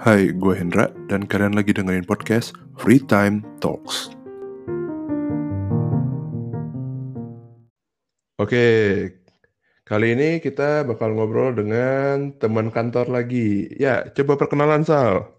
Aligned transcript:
Hai, 0.00 0.32
gue 0.32 0.56
Hendra 0.56 0.88
dan 1.12 1.28
kalian 1.28 1.52
lagi 1.52 1.76
dengerin 1.76 2.08
podcast 2.08 2.56
Free 2.80 3.04
Time 3.04 3.44
Talks. 3.60 4.08
Oke, 8.40 8.64
kali 9.84 10.16
ini 10.16 10.40
kita 10.40 10.88
bakal 10.88 11.12
ngobrol 11.12 11.52
dengan 11.52 12.32
teman 12.40 12.72
kantor 12.72 13.12
lagi. 13.12 13.68
Ya, 13.76 14.08
coba 14.16 14.40
perkenalan 14.40 14.88
Sal. 14.88 15.36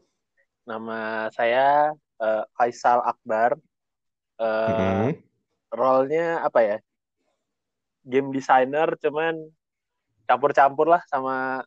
Nama 0.70 1.34
saya 1.34 1.98
uh, 2.22 2.46
Faisal 2.54 3.02
Akbar. 3.02 3.58
Uh, 4.38 4.46
mm-hmm. 4.46 5.10
Role-nya 5.74 6.46
apa 6.46 6.60
ya? 6.62 6.78
Game 8.06 8.30
designer, 8.30 8.94
cuman 9.02 9.42
campur-campur 10.30 10.86
lah 10.86 11.02
sama 11.10 11.66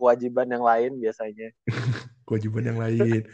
kewajiban 0.00 0.48
yang 0.48 0.64
lain 0.64 0.96
biasanya. 0.96 1.52
kewajiban 2.32 2.72
yang 2.72 2.78
lain. 2.88 3.28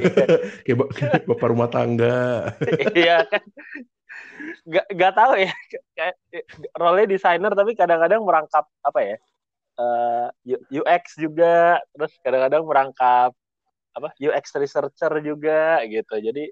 kayak, 0.64 0.78
kayak 0.96 1.28
bapak 1.28 1.48
rumah 1.52 1.68
tangga. 1.68 2.48
iya 2.96 3.28
kan. 3.28 3.44
Gak, 4.64 4.86
gak 4.96 5.12
tahu 5.12 5.32
ya. 5.36 5.52
Kayak 5.92 6.16
role 6.72 7.04
desainer 7.04 7.52
tapi 7.52 7.76
kadang-kadang 7.76 8.24
merangkap 8.24 8.64
apa 8.80 9.00
ya? 9.04 9.16
Uh, 9.78 10.26
eh, 10.48 10.80
UX 10.80 11.20
juga, 11.20 11.78
terus 11.92 12.16
kadang-kadang 12.24 12.64
merangkap 12.64 13.30
apa? 13.92 14.08
UX 14.16 14.56
researcher 14.56 15.12
juga 15.20 15.84
gitu. 15.84 16.16
Jadi 16.16 16.48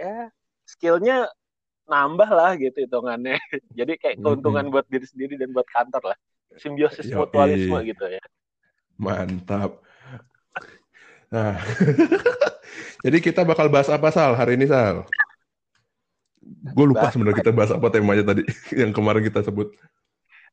ya 0.00 0.32
skillnya 0.64 1.28
nambah 1.88 2.28
lah 2.32 2.56
gitu 2.56 2.84
hitungannya. 2.84 3.36
Jadi 3.78 3.92
kayak 4.00 4.16
keuntungan 4.24 4.72
buat 4.72 4.88
diri 4.88 5.04
sendiri 5.04 5.36
dan 5.36 5.52
buat 5.52 5.68
kantor 5.68 6.12
lah. 6.14 6.18
Simbiosis 6.56 7.08
mutualisme 7.12 7.78
gitu 7.84 8.04
ya. 8.08 8.22
Mantap. 8.98 9.87
Nah, 11.28 11.60
jadi 13.04 13.18
kita 13.20 13.44
bakal 13.44 13.68
bahas 13.68 13.92
apa 13.92 14.08
Sal 14.08 14.32
hari 14.32 14.56
ini 14.56 14.64
Sal? 14.64 15.04
Gue 16.72 16.86
lupa 16.88 17.12
sebenarnya 17.12 17.44
kita 17.44 17.52
bahas 17.52 17.72
apa 17.72 17.92
temanya 17.92 18.24
tadi 18.24 18.42
yang 18.80 18.96
kemarin 18.96 19.20
kita 19.20 19.44
sebut. 19.44 19.68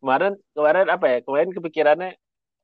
Kemarin 0.03 0.35
kemarin 0.51 0.87
apa 0.91 1.05
ya? 1.07 1.17
Kemarin 1.23 1.49
kepikirannya 1.55 2.11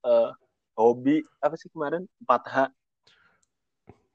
uh, 0.03 0.35
hobi 0.75 1.23
apa 1.39 1.55
sih 1.55 1.71
kemarin 1.71 2.03
4H. 2.27 2.75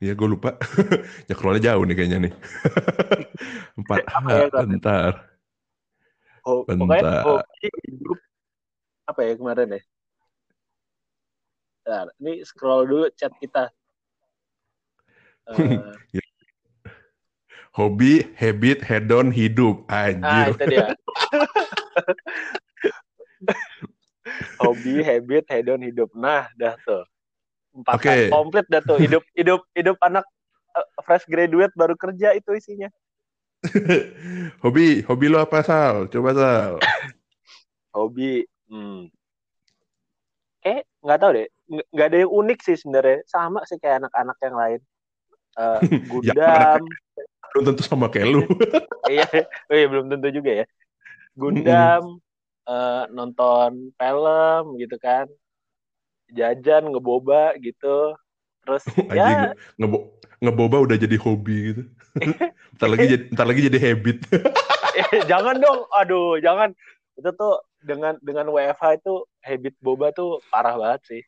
Iya 0.05 0.13
gue 0.13 0.29
lupa. 0.29 0.61
ya 1.29 1.33
keluarnya 1.33 1.73
jauh 1.73 1.85
nih 1.89 1.97
kayaknya 1.97 2.19
nih. 2.29 2.33
4H 3.81 4.15
ya, 4.29 4.45
bentar. 4.61 5.13
Oh, 6.45 6.63
bentar. 6.69 7.25
Hobi, 7.25 7.69
apa 9.09 9.21
ya 9.25 9.33
kemarin 9.41 9.81
ya? 9.81 9.83
Bentar, 11.81 12.07
ini 12.21 12.45
scroll 12.45 12.85
dulu 12.85 13.09
chat 13.17 13.33
kita. 13.41 13.73
Uh, 15.47 15.95
Hobi, 17.77 18.25
habit, 18.41 18.81
hedon, 18.89 19.29
hidup. 19.29 19.85
Anjir. 19.93 20.25
Ah, 20.25 20.49
itu 20.49 20.65
dia. 20.65 20.87
Hobi, 24.65 25.05
habit, 25.05 25.45
hedon, 25.53 25.85
hidup. 25.85 26.09
Nah, 26.17 26.49
dah 26.57 26.73
tuh. 26.89 27.05
Empat 27.77 28.01
okay. 28.01 28.33
komplit 28.33 28.65
dah 28.73 28.81
tuh. 28.81 28.97
Hidup, 28.97 29.21
hidup, 29.37 29.61
hidup 29.77 30.01
anak 30.01 30.25
uh, 30.73 30.89
fresh 31.05 31.29
graduate 31.29 31.77
baru 31.77 31.93
kerja 32.01 32.33
itu 32.33 32.57
isinya. 32.57 32.89
hobi, 34.65 35.05
hobi 35.05 35.27
lo 35.29 35.45
apa 35.45 35.61
Sal? 35.61 36.09
Coba 36.09 36.33
Sal. 36.33 36.81
hobi, 37.93 38.41
hmm. 38.73 39.13
Kayak 40.65 40.89
nggak 41.05 41.19
tahu 41.21 41.31
deh. 41.37 41.49
Nggak 41.93 42.09
ada 42.09 42.19
yang 42.25 42.33
unik 42.33 42.59
sih 42.65 42.77
sebenarnya. 42.81 43.21
Sama 43.29 43.69
sih 43.69 43.77
kayak 43.77 44.01
anak-anak 44.01 44.37
yang 44.41 44.57
lain 44.57 44.81
uh, 45.61 45.81
Gundam. 46.09 46.37
ya, 46.37 46.77
belum 47.53 47.65
tentu 47.73 47.83
sama 47.89 48.13
kayak 48.13 48.29
lu. 48.29 48.41
iya, 49.13 49.27
oh 49.73 49.75
iya, 49.75 49.87
belum 49.89 50.07
tentu 50.13 50.29
juga 50.29 50.51
ya. 50.63 50.67
Gundam, 51.37 52.21
uh, 52.69 53.03
nonton 53.13 53.93
film 53.97 54.63
gitu 54.77 54.97
kan, 55.01 55.29
jajan 56.33 56.93
ngeboba 56.93 57.57
gitu, 57.61 58.17
terus 58.65 58.85
ya 59.17 59.57
ngebo 59.81 60.17
ngeboba 60.41 60.77
udah 60.85 60.97
jadi 61.01 61.17
hobi 61.17 61.73
gitu. 61.73 61.83
ntar 62.77 62.89
lagi 62.93 63.05
jadi 63.09 63.25
ntar 63.33 63.45
lagi 63.49 63.61
jadi 63.73 63.79
habit. 63.81 64.19
Eh, 64.97 65.25
jangan 65.29 65.61
dong, 65.61 65.85
aduh 65.93 66.41
jangan 66.41 66.73
itu 67.17 67.31
tuh 67.37 67.61
dengan 67.85 68.17
dengan 68.21 68.49
WFH 68.53 69.01
itu 69.01 69.25
habit 69.45 69.77
boba 69.81 70.13
tuh 70.13 70.41
parah 70.49 70.77
banget 70.77 71.03
sih. 71.05 71.23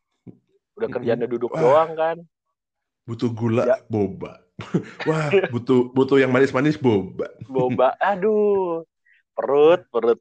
Udah 0.77 0.88
kerjanya 0.88 1.28
duduk 1.28 1.53
Wah. 1.53 1.61
doang 1.61 1.93
kan 1.97 2.17
butuh 3.08 3.32
gula 3.32 3.64
ya. 3.64 3.76
boba. 3.88 4.44
Wah 5.08 5.32
butuh 5.48 5.88
butuh 5.96 6.20
yang 6.20 6.28
manis-manis 6.28 6.76
boba. 6.76 7.32
Boba. 7.48 7.96
Aduh. 8.12 8.84
Perut 9.32 9.80
perut. 9.88 10.20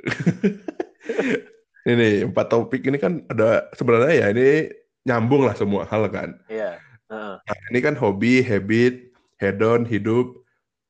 Ini 1.84 2.24
empat 2.32 2.48
topik 2.48 2.80
ini 2.88 2.96
kan 2.96 3.28
ada 3.28 3.68
sebenarnya 3.76 4.24
ya 4.24 4.26
ini 4.32 4.72
nyambung 5.04 5.44
lah 5.44 5.52
semua 5.52 5.84
hal 5.84 6.08
kan. 6.08 6.32
Iya. 6.48 6.80
Uh. 7.12 7.36
nah, 7.36 7.58
ini 7.68 7.84
kan 7.84 7.92
hobi 7.92 8.40
habit 8.40 9.12
hedon 9.36 9.84
hidup. 9.84 10.32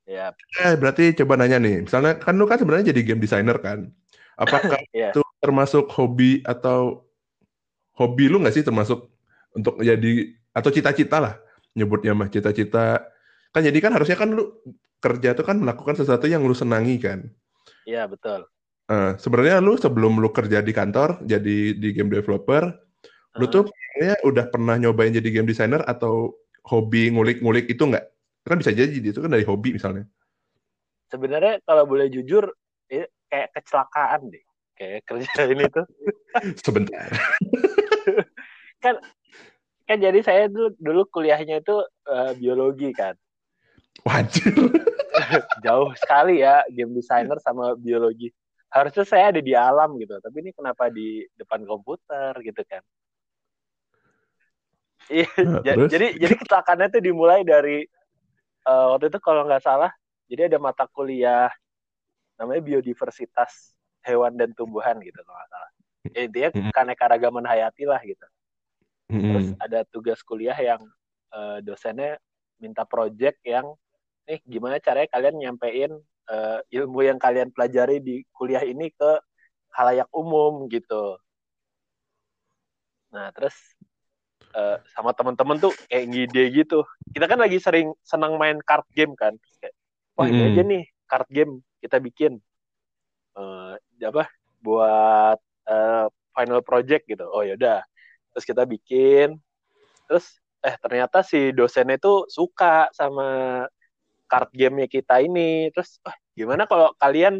Ya 0.07 0.31
eh 0.63 0.79
berarti 0.79 1.11
coba 1.19 1.35
nanya 1.35 1.59
nih 1.59 1.83
misalnya 1.83 2.15
kan 2.23 2.39
lu 2.39 2.47
kan 2.47 2.63
sebenarnya 2.63 2.95
jadi 2.95 3.11
game 3.11 3.19
designer 3.19 3.59
kan? 3.59 3.91
Apakah 4.39 4.79
yeah. 4.95 5.11
itu 5.11 5.19
termasuk 5.43 5.91
hobi 5.91 6.47
atau 6.47 7.03
hobi 7.99 8.31
lu 8.31 8.39
nggak 8.39 8.55
sih 8.55 8.63
termasuk 8.63 9.11
untuk 9.51 9.83
jadi 9.83 10.31
atau 10.55 10.71
cita-cita 10.71 11.19
lah 11.19 11.35
nyebutnya 11.75 12.15
mah 12.15 12.31
cita-cita. 12.31 13.03
Kan 13.51 13.63
jadi 13.67 13.79
kan 13.83 13.93
harusnya 13.95 14.15
kan 14.15 14.31
lu 14.33 14.63
kerja 15.03 15.37
tuh 15.37 15.45
kan 15.45 15.59
melakukan 15.61 15.99
sesuatu 15.99 16.25
yang 16.31 16.47
lu 16.47 16.55
senangi 16.55 16.97
kan. 17.03 17.27
Iya 17.85 18.07
betul. 18.07 18.47
Uh, 18.89 19.17
sebenarnya 19.19 19.61
lu 19.61 19.77
sebelum 19.77 20.21
lu 20.21 20.29
kerja 20.31 20.61
di 20.61 20.73
kantor 20.77 21.25
jadi 21.25 21.73
di 21.73 21.89
game 21.97 22.13
developer 22.13 22.69
uh. 22.69 23.39
lu 23.41 23.49
tuh 23.49 23.65
ya 23.97 24.13
udah 24.21 24.53
pernah 24.53 24.77
nyobain 24.77 25.09
jadi 25.09 25.25
game 25.41 25.49
designer 25.49 25.81
atau 25.89 26.37
hobi 26.69 27.09
ngulik-ngulik 27.09 27.65
itu 27.73 27.81
enggak 27.89 28.13
kan 28.45 28.61
bisa 28.61 28.77
jadi 28.77 28.93
itu 28.93 29.25
kan 29.25 29.33
dari 29.33 29.45
hobi 29.45 29.77
misalnya. 29.77 30.05
Sebenarnya 31.09 31.65
kalau 31.65 31.89
boleh 31.89 32.13
jujur 32.13 32.45
ya, 32.93 33.09
kayak 33.33 33.57
kecelakaan 33.57 34.29
deh 34.29 34.45
kayak 34.77 35.01
kerja 35.09 35.41
ini 35.53 35.65
tuh. 35.71 35.87
Sebentar. 36.61 37.09
Kan 38.85 39.01
kan 39.85 40.01
jadi 40.01 40.21
saya 40.25 40.45
dulu 40.49 40.73
dulu 40.81 41.03
kuliahnya 41.13 41.61
itu 41.61 41.77
uh, 42.09 42.33
biologi 42.37 42.91
kan. 42.97 43.15
Wajib. 44.03 44.75
Jauh 45.65 45.93
sekali 45.97 46.43
ya 46.43 46.65
game 46.73 46.97
designer 46.97 47.39
sama 47.41 47.77
biologi. 47.79 48.33
Harusnya 48.73 49.07
saya 49.07 49.31
ada 49.31 49.39
di 49.39 49.55
alam 49.55 49.95
gitu, 50.03 50.19
tapi 50.19 50.43
ini 50.43 50.51
kenapa 50.51 50.91
di 50.91 51.23
depan 51.39 51.63
komputer 51.63 52.35
gitu 52.43 52.59
kan? 52.67 52.83
Iya, 55.07 55.29
nah, 55.47 55.87
jadi 55.87 56.17
jadi 56.17 56.35
kecelakaannya 56.35 56.91
itu 56.91 57.01
dimulai 57.05 57.47
dari 57.47 57.87
uh, 58.67 58.97
waktu 58.97 59.15
itu 59.15 59.19
kalau 59.23 59.47
nggak 59.47 59.63
salah, 59.63 59.95
jadi 60.27 60.51
ada 60.51 60.59
mata 60.59 60.91
kuliah 60.91 61.53
namanya 62.35 62.67
biodiversitas 62.67 63.79
hewan 64.03 64.35
dan 64.35 64.51
tumbuhan 64.59 64.99
gitu 64.99 65.23
kalau 65.23 65.39
nggak 65.39 65.51
salah. 65.55 65.71
Ya, 66.11 66.21
intinya 66.29 66.51
keanekaragaman 66.75 67.47
hayati 67.47 67.87
lah 67.89 68.03
gitu. 68.03 68.27
Hmm. 69.15 69.31
Terus 69.31 69.49
ada 69.63 69.81
tugas 69.87 70.19
kuliah 70.27 70.59
yang 70.59 70.83
uh, 71.31 71.63
dosennya 71.63 72.19
minta 72.59 72.83
project 72.83 73.39
yang 73.47 73.79
nih 74.27 74.43
gimana 74.43 74.83
caranya 74.83 75.07
kalian 75.15 75.37
nyampein 75.39 75.93
uh, 76.27 76.59
ilmu 76.67 77.07
yang 77.07 77.19
kalian 77.23 77.55
pelajari 77.55 78.03
di 78.03 78.27
kuliah 78.35 78.67
ini 78.67 78.91
ke 78.91 79.23
halayak 79.71 80.11
umum 80.11 80.67
gitu. 80.67 81.15
Nah, 83.15 83.31
terus 83.31 83.55
uh, 84.59 84.83
sama 84.91 85.15
teman-teman 85.15 85.63
tuh 85.63 85.71
kayak 85.87 86.11
ngide 86.11 86.45
gitu. 86.51 86.83
Kita 87.15 87.31
kan 87.31 87.39
lagi 87.39 87.63
sering 87.63 87.95
senang 88.03 88.35
main 88.35 88.59
card 88.67 88.83
game 88.91 89.15
kan. 89.15 89.39
Terus 89.39 89.57
kayak, 89.63 89.75
wah 90.19 90.27
ini 90.27 90.43
aja 90.51 90.63
nih 90.67 90.83
card 91.07 91.29
game 91.31 91.63
kita 91.79 92.03
bikin. 92.03 92.43
Uh, 93.35 93.75
apa 93.99 94.31
buat 94.63 95.39
uh, 95.71 96.07
final 96.35 96.63
project 96.67 97.07
gitu. 97.07 97.27
Oh 97.31 97.47
yaudah 97.47 97.83
terus 98.35 98.45
kita 98.45 98.67
bikin. 98.67 99.39
Terus 100.11 100.27
eh 100.61 100.75
ternyata 100.83 101.23
si 101.23 101.55
dosennya 101.55 101.97
itu 101.97 102.27
suka 102.27 102.91
sama 102.91 103.63
card 104.27 104.51
gamenya 104.51 104.91
kita 104.91 105.23
ini. 105.23 105.71
Terus 105.71 106.03
oh, 106.03 106.17
gimana 106.35 106.67
kalau 106.67 106.91
kalian 106.99 107.39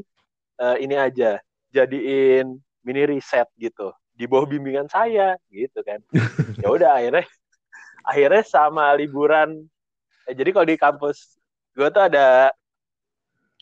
uh, 0.63 0.79
ini 0.79 0.95
aja 0.95 1.43
jadiin 1.75 2.55
mini 2.87 3.03
reset 3.11 3.51
gitu 3.59 3.91
di 4.15 4.31
bawah 4.31 4.47
bimbingan 4.47 4.87
saya 4.87 5.35
gitu 5.51 5.83
kan. 5.83 5.99
Ya 6.63 6.71
udah 6.71 7.03
akhirnya 7.03 7.27
akhirnya 8.07 8.43
sama 8.47 8.95
liburan 8.95 9.67
eh, 10.31 10.35
jadi 10.39 10.55
kalau 10.55 10.67
di 10.71 10.79
kampus 10.79 11.35
gue 11.75 11.89
tuh 11.91 12.07
ada 12.07 12.55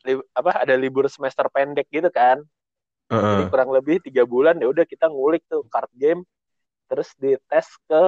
li, 0.04 0.20
apa 0.36 0.68
ada 0.68 0.74
libur 0.76 1.08
semester 1.08 1.48
pendek 1.48 1.88
gitu 1.88 2.12
kan. 2.12 2.44
Uh 3.08 3.16
-uh. 3.16 3.28
jadi 3.40 3.44
kurang 3.48 3.70
lebih 3.72 3.96
tiga 4.04 4.22
bulan 4.28 4.56
ya 4.60 4.68
udah 4.68 4.84
kita 4.84 5.08
ngulik 5.08 5.44
tuh 5.48 5.64
card 5.72 5.88
game 5.96 6.24
terus 6.92 7.08
dites 7.16 7.68
ke 7.88 8.02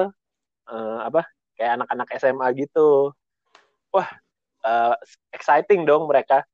uh, 0.69 0.99
apa 1.01 1.25
kayak 1.57 1.81
anak-anak 1.81 2.09
SMA 2.21 2.47
gitu 2.61 3.17
wah 3.89 4.09
uh, 4.61 4.93
exciting 5.33 5.89
dong 5.89 6.05
mereka 6.05 6.45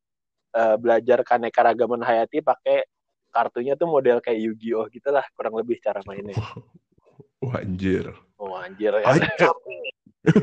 uh, 0.55 0.79
belajar 0.79 1.27
keanekaragaman 1.27 2.07
hayati 2.07 2.39
pakai 2.39 2.87
kartunya 3.31 3.79
tuh 3.79 3.87
model 3.87 4.19
kayak 4.19 4.43
Yu-Gi-Oh 4.43 4.91
gitu 4.91 5.09
lah 5.15 5.23
kurang 5.39 5.55
lebih 5.55 5.79
cara 5.79 6.03
mainnya. 6.05 6.35
Wah 7.41 7.63
anjir. 7.63 8.13
Oh 8.37 8.53
anjir 8.59 8.93
ya. 9.01 9.17
sapi. 9.39 9.77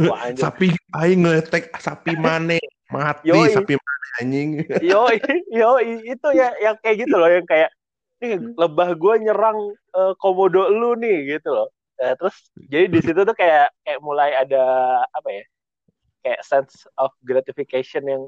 Wah, 0.09 0.19
anjir. 0.25 0.41
sapi 0.41 0.67
aing 0.97 1.21
ngetek 1.27 1.69
sapi 1.77 2.17
mana 2.17 2.57
mati 2.89 3.29
yoi. 3.29 3.53
sapi 3.53 3.77
mana 3.77 4.07
anjing. 4.23 4.49
yo 4.89 5.05
yo 5.51 5.77
itu 5.83 6.27
ya 6.33 6.49
yang 6.57 6.79
kayak 6.81 7.05
gitu 7.05 7.15
loh 7.19 7.29
yang 7.29 7.45
kayak 7.45 7.69
nih 8.17 8.33
lebah 8.57 8.97
gue 8.97 9.29
nyerang 9.29 9.77
uh, 9.93 10.17
komodo 10.17 10.73
lu 10.73 10.97
nih 10.97 11.37
gitu 11.37 11.53
loh. 11.53 11.69
Uh, 11.97 12.13
terus 12.13 12.37
jadi 12.69 12.85
di 12.85 12.99
situ 13.01 13.25
tuh 13.25 13.33
kayak 13.33 13.73
kayak 13.81 13.99
mulai 14.05 14.29
ada 14.37 14.63
apa 15.09 15.29
ya? 15.33 15.43
kayak 16.27 16.43
sense 16.43 16.83
of 16.99 17.15
gratification 17.23 18.03
yang 18.03 18.23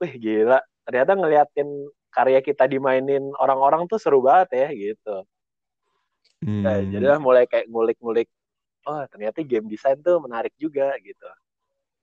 wih 0.00 0.16
gila 0.16 0.64
ternyata 0.88 1.12
ngeliatin 1.12 1.68
karya 2.08 2.40
kita 2.40 2.64
dimainin 2.64 3.28
orang-orang 3.36 3.84
tuh 3.84 4.00
seru 4.00 4.24
banget 4.24 4.48
ya 4.56 4.68
gitu 4.72 5.16
hmm. 6.40 6.62
nah, 6.64 6.80
jadilah 6.80 7.20
mulai 7.20 7.44
kayak 7.44 7.68
ngulik-ngulik 7.68 8.32
oh 8.88 9.04
ternyata 9.12 9.44
game 9.44 9.68
design 9.68 10.00
tuh 10.00 10.16
menarik 10.24 10.56
juga 10.56 10.96
gitu 11.04 11.28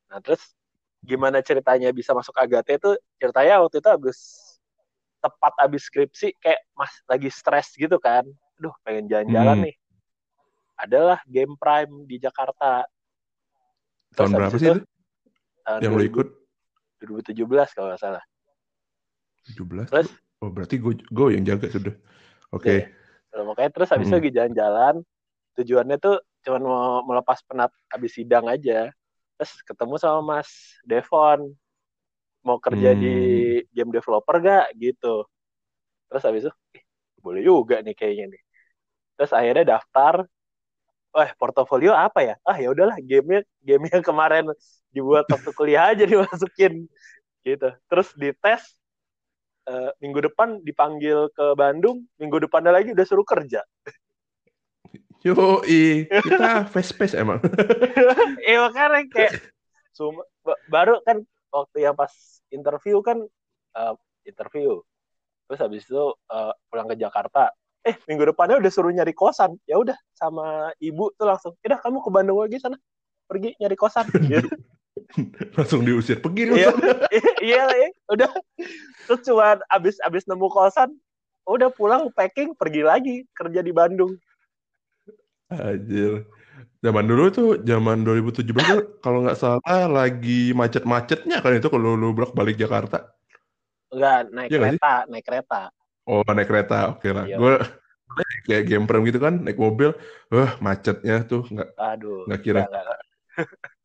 nah 0.07 0.21
terus 0.21 0.53
gimana 1.01 1.41
ceritanya 1.41 1.89
bisa 1.89 2.13
masuk 2.13 2.37
Agate 2.37 2.77
itu 2.77 2.93
ceritanya 3.17 3.59
waktu 3.65 3.81
itu 3.81 3.89
habis 3.89 4.17
tepat 5.17 5.53
habis 5.57 5.89
skripsi 5.89 6.37
kayak 6.37 6.61
mas 6.77 6.93
lagi 7.09 7.33
stres 7.33 7.73
gitu 7.73 7.97
kan 7.97 8.23
aduh 8.61 8.73
pengen 8.85 9.09
jalan-jalan 9.09 9.57
hmm. 9.57 9.65
nih 9.65 9.75
adalah 10.77 11.19
game 11.25 11.57
Prime 11.57 12.05
di 12.05 12.21
Jakarta. 12.21 12.85
Terus 14.13 14.17
tahun 14.17 14.31
berapa 14.37 14.55
sih 14.57 14.69
itu? 14.69 14.81
tahun 15.67 15.79
yang 15.83 15.93
2000, 15.93 15.99
lo 15.99 16.03
ikut? 16.07 16.27
2017 17.03 17.75
kalau 17.75 17.87
nggak 17.91 18.01
salah. 18.01 18.23
17 19.51 19.91
terus? 19.91 20.09
Oh 20.37 20.53
berarti 20.53 20.77
gue 20.77 21.01
gue 21.01 21.27
yang 21.33 21.43
jaga 21.43 21.67
sudah 21.67 21.95
oke. 22.53 22.63
Okay. 22.63 22.93
ya, 23.33 23.41
makanya 23.41 23.71
terus 23.73 23.89
habis 23.89 24.07
hmm. 24.07 24.15
lagi 24.21 24.29
jalan-jalan. 24.29 24.95
Tujuannya 25.57 25.97
tuh 25.97 26.21
cuma 26.45 26.57
mau 26.61 27.01
melepas 27.01 27.41
penat 27.43 27.73
habis 27.89 28.13
sidang 28.13 28.45
aja. 28.45 28.93
Terus 29.37 29.51
ketemu 29.65 29.95
sama 29.97 30.21
Mas 30.21 30.49
Devon. 30.85 31.51
Mau 32.45 32.61
kerja 32.61 32.93
hmm. 32.93 33.01
di 33.01 33.15
game 33.73 33.91
developer 33.91 34.35
gak 34.39 34.71
gitu. 34.77 35.25
Terus 36.07 36.23
habis 36.23 36.41
itu 36.47 36.53
eh, 36.77 36.83
boleh 37.19 37.41
juga 37.43 37.81
nih 37.81 37.97
kayaknya 37.97 38.37
nih. 38.37 38.41
Terus 39.17 39.31
akhirnya 39.33 39.65
daftar 39.77 40.23
wah 41.11 41.29
portofolio 41.35 41.93
apa 41.95 42.23
ya? 42.23 42.35
Ah 42.43 42.57
ya 42.57 42.71
udahlah 42.71 42.97
gamenya 43.01 43.43
game 43.63 43.85
yang 43.87 44.03
kemarin 44.09 44.45
dibuat 44.91 45.27
waktu 45.29 45.51
kuliah 45.53 45.91
aja 45.91 46.03
dimasukin 46.03 46.87
gitu. 47.43 47.69
Terus 47.87 48.07
dites 48.15 48.63
uh, 49.67 49.91
minggu 49.99 50.31
depan 50.31 50.63
dipanggil 50.63 51.27
ke 51.31 51.45
Bandung 51.53 52.07
minggu 52.17 52.47
depannya 52.47 52.71
lagi 52.71 52.95
udah 52.95 53.05
suruh 53.05 53.27
kerja. 53.27 53.61
Yo, 55.25 55.59
kita 55.65 56.69
face 56.71 56.93
face 56.93 57.15
emang. 57.17 57.41
Iya 58.47 58.69
makanya 58.69 59.03
kayak 59.11 59.33
suma, 59.91 60.23
baru 60.71 61.01
kan 61.03 61.25
waktu 61.51 61.83
yang 61.83 61.97
pas 61.97 62.13
interview 62.53 63.01
kan 63.03 63.19
uh, 63.75 63.93
interview, 64.23 64.79
terus 65.49 65.59
habis 65.59 65.83
itu 65.83 66.15
uh, 66.31 66.53
pulang 66.69 66.87
ke 66.87 66.95
Jakarta, 66.95 67.51
eh 67.87 67.95
minggu 68.03 68.27
depannya 68.35 68.59
udah 68.59 68.71
suruh 68.71 68.91
nyari 68.91 69.15
kosan. 69.15 69.55
Ya 69.63 69.79
udah 69.79 69.95
sama 70.13 70.75
ibu 70.83 71.09
tuh 71.15 71.25
langsung 71.25 71.53
udah 71.63 71.79
kamu 71.79 72.03
ke 72.03 72.09
Bandung 72.11 72.39
lagi 72.43 72.59
sana. 72.59 72.75
Pergi 73.27 73.55
nyari 73.57 73.77
kosan. 73.79 74.05
Gitu. 74.27 74.49
langsung 75.55 75.85
diusir. 75.87 76.19
Pergi 76.19 76.43
lu 76.49 76.57
iya, 76.57 76.73
iya 77.39 77.61
lah 77.63 77.77
ya 77.77 77.89
udah. 78.11 78.29
Terus 79.07 79.21
cuma 79.23 79.55
abis 79.71 79.95
abis 80.03 80.27
nemu 80.27 80.51
kosan 80.51 80.91
udah 81.47 81.71
pulang 81.71 82.11
packing 82.11 82.51
pergi 82.57 82.83
lagi 82.83 83.15
kerja 83.31 83.63
di 83.63 83.71
Bandung. 83.71 84.19
Anjir. 85.47 86.27
Zaman 86.77 87.05
dulu 87.09 87.23
tuh, 87.33 87.49
zaman 87.65 88.05
2017 88.05 88.53
tuh 88.53 88.81
kalau 89.01 89.25
nggak 89.25 89.39
salah 89.39 89.85
lagi 89.89 90.53
macet-macetnya 90.53 91.41
kan 91.41 91.57
itu 91.57 91.67
kalau 91.71 91.97
lu 91.97 92.13
balik 92.13 92.59
Jakarta. 92.59 93.17
Enggak, 93.87 94.19
naik 94.35 94.49
ya, 94.51 94.59
kereta, 94.59 94.93
naik 95.07 95.25
kereta. 95.25 95.61
Oh 96.07 96.23
naik 96.23 96.47
kereta, 96.47 96.95
oke 96.95 97.03
okay 97.03 97.11
lah. 97.11 97.25
Iya. 97.27 97.35
Gue 97.35 97.55
kayak 98.47 98.63
game 98.63 98.85
prem 98.87 99.03
gitu 99.03 99.19
kan, 99.19 99.43
naik 99.43 99.59
mobil, 99.59 99.91
wah 100.31 100.55
macetnya 100.63 101.27
tuh 101.27 101.43
nggak, 101.51 101.69
aduh, 101.75 102.23
nggak 102.31 102.41
kira. 102.41 102.63
Gak, 102.63 102.71
gak. 102.71 102.99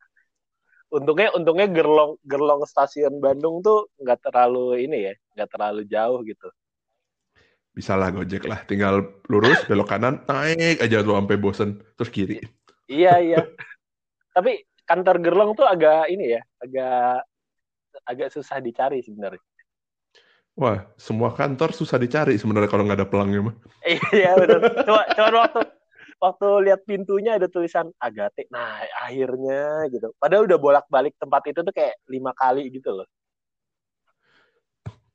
untungnya, 0.96 1.28
untungnya 1.34 1.66
gerlong, 1.66 2.14
gerlong 2.22 2.62
stasiun 2.62 3.18
Bandung 3.18 3.58
tuh 3.58 3.90
nggak 3.98 4.22
terlalu 4.22 4.86
ini 4.86 5.10
ya, 5.10 5.14
nggak 5.34 5.50
terlalu 5.50 5.82
jauh 5.90 6.22
gitu. 6.22 6.48
Bisa 7.74 7.98
lah 7.98 8.14
Gojek 8.14 8.46
lah, 8.46 8.62
tinggal 8.70 9.02
lurus 9.26 9.58
belok 9.68 9.90
kanan, 9.90 10.22
naik 10.30 10.78
aja 10.78 11.02
tuh 11.02 11.18
sampai 11.18 11.36
bosen, 11.42 11.82
terus 11.98 12.12
kiri. 12.14 12.38
iya 12.86 13.18
iya. 13.18 13.42
Tapi 14.30 14.62
kantor 14.86 15.18
gerlong 15.18 15.50
tuh 15.58 15.66
agak 15.66 16.06
ini 16.06 16.38
ya, 16.38 16.42
agak 16.62 17.26
agak 18.06 18.28
susah 18.30 18.62
dicari 18.62 19.02
sebenarnya. 19.02 19.42
Wah, 20.52 20.84
semua 21.00 21.32
kantor 21.32 21.72
susah 21.72 21.96
dicari 21.96 22.36
sebenarnya 22.36 22.68
kalau 22.68 22.84
nggak 22.84 23.00
ada 23.00 23.08
pelangnya 23.08 23.40
mah. 23.48 23.54
iya 24.12 24.36
benar. 24.36 24.60
Cuma, 24.84 25.02
cuma 25.16 25.28
waktu 25.48 25.60
waktu 26.22 26.48
lihat 26.68 26.80
pintunya 26.84 27.40
ada 27.40 27.48
tulisan 27.48 27.88
Agate. 27.96 28.46
Nah, 28.52 28.84
akhirnya 29.00 29.88
gitu. 29.88 30.12
Padahal 30.20 30.44
udah 30.44 30.58
bolak-balik 30.60 31.16
tempat 31.16 31.48
itu 31.48 31.64
tuh 31.64 31.72
kayak 31.72 31.96
lima 32.06 32.36
kali 32.36 32.68
gitu 32.68 32.92
loh. 32.92 33.08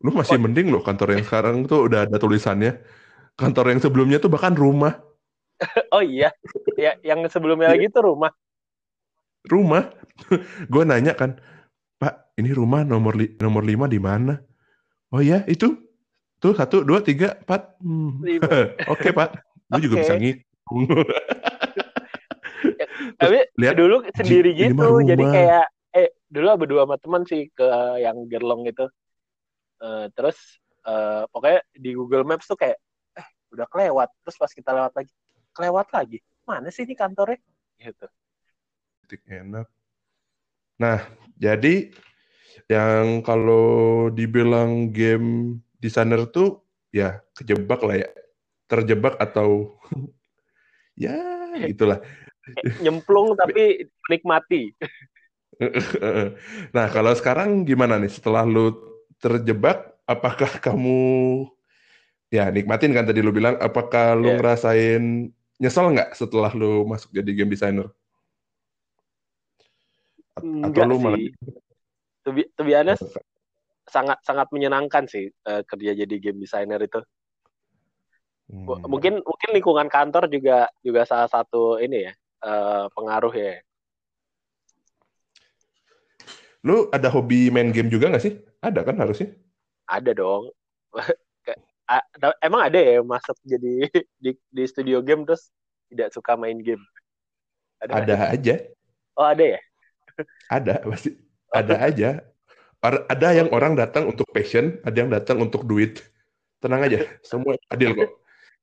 Lu 0.01 0.09
masih 0.13 0.37
oh. 0.37 0.41
mending 0.41 0.73
loh 0.73 0.81
kantor 0.81 1.17
yang 1.17 1.23
sekarang 1.25 1.55
tuh 1.69 1.85
udah 1.85 2.09
ada 2.09 2.17
tulisannya. 2.17 2.81
Kantor 3.37 3.77
yang 3.77 3.81
sebelumnya 3.81 4.17
tuh 4.17 4.33
bahkan 4.33 4.57
rumah. 4.57 4.97
oh 5.95 6.01
iya. 6.01 6.33
Ya, 6.73 6.97
yang 7.05 7.21
sebelumnya 7.29 7.77
lagi 7.77 7.93
tuh 7.93 8.09
rumah. 8.13 8.33
Rumah. 9.45 9.93
Gue 10.73 10.81
nanya 10.81 11.13
kan, 11.13 11.37
Pak, 12.01 12.33
ini 12.41 12.49
rumah 12.57 12.81
nomor 12.81 13.13
li 13.13 13.37
nomor 13.37 13.61
lima 13.61 13.85
di 13.85 14.01
mana? 14.01 14.33
Oh 15.11 15.23
iya, 15.23 15.47
itu 15.47 15.79
tuh 16.37 16.53
satu 16.53 16.83
dua 16.83 16.99
tiga 16.99 17.39
empat. 17.41 17.79
Hmm. 17.79 18.19
Oke 18.93 19.15
pak, 19.15 19.39
gue 19.39 19.71
okay. 19.71 19.83
juga 19.83 19.95
bisa 20.03 20.15
ngitung. 20.19 20.83
Tapi 23.21 23.37
lihat 23.57 23.75
dulu 23.77 24.03
sendiri 24.13 24.53
gitu, 24.53 24.87
jadi 25.05 25.23
kayak 25.23 25.65
eh 25.95 26.07
dulu 26.29 26.65
berdua 26.65 26.85
sama 26.85 26.97
teman 26.99 27.23
sih 27.25 27.49
ke 27.53 27.67
yang 28.03 28.27
gerlong 28.29 28.67
itu. 28.67 28.85
Uh, 29.77 30.09
terus 30.17 30.37
uh, 30.89 31.29
pokoknya 31.29 31.61
di 31.77 31.93
Google 31.93 32.25
Maps 32.25 32.49
tuh 32.49 32.57
kayak 32.57 32.77
eh 33.17 33.27
udah 33.53 33.65
kelewat. 33.69 34.09
Terus 34.25 34.37
pas 34.37 34.51
kita 34.51 34.71
lewat 34.73 34.93
lagi, 34.97 35.13
kelewat 35.53 35.87
lagi. 35.93 36.17
Mana 36.45 36.69
sih 36.69 36.83
ini 36.83 36.97
kantornya? 36.97 37.39
Gitu. 37.79 38.07
Enak. 39.29 39.67
Nah, 40.77 40.99
jadi 41.39 41.89
yang 42.65 43.21
kalau 43.21 44.09
dibilang 44.09 44.89
game 44.89 45.61
designer 45.77 46.25
tuh 46.25 46.65
ya 46.89 47.21
kejebak 47.37 47.81
lah 47.85 48.01
ya. 48.01 48.09
Terjebak 48.67 49.15
atau 49.21 49.77
ya 50.97 51.15
itulah 51.69 52.01
nyemplung 52.83 53.37
tapi 53.37 53.85
nikmati. 54.09 54.73
Nah 56.75 56.85
kalau 56.93 57.17
sekarang 57.17 57.65
gimana 57.65 57.97
nih? 57.97 58.13
Setelah 58.13 58.45
lu 58.45 58.77
terjebak 59.17 59.89
apakah 60.05 60.61
kamu 60.61 61.49
ya 62.29 62.53
nikmatin 62.53 62.93
kan 62.93 63.09
tadi 63.09 63.25
lu 63.25 63.33
bilang 63.33 63.57
apakah 63.57 64.13
lu 64.13 64.29
yeah. 64.29 64.37
ngerasain 64.37 65.33
nyesel 65.57 65.89
nggak 65.89 66.13
setelah 66.13 66.53
lu 66.53 66.85
masuk 66.85 67.09
jadi 67.09 67.31
game 67.33 67.49
designer? 67.49 67.89
Atau 70.37 70.85
lu 70.85 71.01
malah 71.01 71.17
to 72.27 72.35
be, 72.35 72.43
to 72.59 72.61
be 72.67 72.75
honest, 72.75 73.07
sangat 73.95 74.19
sangat 74.27 74.51
menyenangkan 74.51 75.07
sih 75.07 75.31
uh, 75.47 75.63
kerja 75.63 75.95
jadi 75.95 76.15
game 76.19 76.43
designer 76.43 76.83
itu. 76.83 76.99
Hmm. 78.51 78.67
Mungkin 78.83 79.23
mungkin 79.23 79.49
lingkungan 79.55 79.87
kantor 79.87 80.27
juga 80.27 80.67
juga 80.83 81.07
salah 81.07 81.31
satu 81.31 81.79
ini 81.79 82.11
ya 82.11 82.13
uh, 82.43 82.91
pengaruh 82.91 83.31
ya. 83.31 83.63
Lu 86.67 86.91
ada 86.91 87.07
hobi 87.07 87.47
main 87.47 87.71
game 87.71 87.87
juga 87.87 88.11
gak 88.11 88.23
sih? 88.23 88.43
Ada 88.59 88.83
kan 88.83 88.99
harusnya? 88.99 89.31
Ada 89.87 90.11
dong. 90.11 90.51
Emang 92.43 92.67
ada 92.67 92.75
ya 92.75 92.99
masuk 92.99 93.39
jadi 93.47 93.87
di, 94.23 94.35
di 94.51 94.63
studio 94.67 94.99
game 94.99 95.23
terus 95.23 95.47
tidak 95.87 96.11
suka 96.11 96.35
main 96.35 96.59
game? 96.59 96.83
Ada, 97.79 97.93
ada 98.03 98.15
aja. 98.35 98.55
Oh 99.15 99.23
ada 99.23 99.55
ya? 99.55 99.59
Ada 100.51 100.83
pasti 100.83 101.15
ada 101.53 101.75
aja. 101.81 102.09
Ada 102.87 103.27
yang 103.35 103.49
orang 103.51 103.73
datang 103.75 104.07
untuk 104.07 104.29
passion, 104.31 104.79
ada 104.85 104.95
yang 104.95 105.11
datang 105.11 105.41
untuk 105.43 105.67
duit. 105.67 106.05
Tenang 106.63 106.87
aja, 106.87 107.03
semua 107.25 107.57
adil 107.67 107.93
kok. 107.97 108.09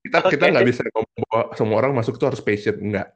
Kita 0.00 0.16
okay. 0.22 0.30
kita 0.38 0.44
nggak 0.54 0.66
bisa 0.66 0.82
ngomong 0.88 1.18
bahwa 1.28 1.44
semua 1.58 1.76
orang 1.82 1.92
masuk 1.92 2.16
itu 2.16 2.24
harus 2.24 2.40
passion, 2.40 2.76
enggak. 2.80 3.12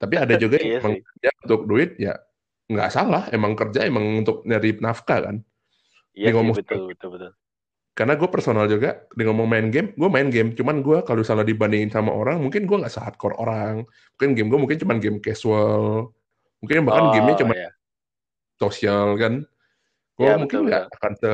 Tapi 0.00 0.14
ada 0.16 0.34
juga 0.36 0.56
yang 0.60 0.96
iya 0.96 1.04
kerja 1.04 1.30
untuk 1.44 1.60
duit 1.68 1.90
ya 2.00 2.16
nggak 2.70 2.90
salah, 2.94 3.26
emang 3.34 3.58
kerja 3.58 3.84
emang 3.84 4.22
untuk 4.22 4.46
nyari 4.46 4.78
nafkah 4.78 5.26
kan. 5.26 5.36
Iya 6.14 6.34
sih, 6.34 6.62
betul, 6.62 6.94
betul, 6.94 7.08
betul. 7.18 7.32
Karena 7.98 8.14
gue 8.14 8.28
personal 8.30 8.70
juga, 8.70 9.02
di 9.12 9.22
ngomong 9.26 9.44
main 9.50 9.66
game, 9.68 9.92
gue 9.98 10.08
main 10.08 10.30
game. 10.30 10.54
Cuman 10.54 10.80
gue 10.80 11.02
kalau 11.02 11.26
salah 11.26 11.42
dibandingin 11.42 11.90
sama 11.90 12.14
orang, 12.14 12.38
mungkin 12.38 12.64
gue 12.64 12.76
nggak 12.78 12.94
sehardcore 12.94 13.36
orang. 13.36 13.82
Mungkin 14.16 14.30
game 14.38 14.48
gue 14.48 14.58
mungkin 14.62 14.78
cuman 14.78 14.96
game 15.02 15.18
casual. 15.18 16.14
Mungkin 16.62 16.86
bahkan 16.86 17.04
oh, 17.10 17.12
gamenya 17.12 17.36
cuma 17.42 17.54
iya. 17.58 17.70
Sosial 18.60 19.16
kan. 19.16 19.48
Gue 20.20 20.28
ya, 20.28 20.36
mungkin 20.36 20.68
nggak 20.68 20.92
akan 21.00 21.12
se... 21.16 21.30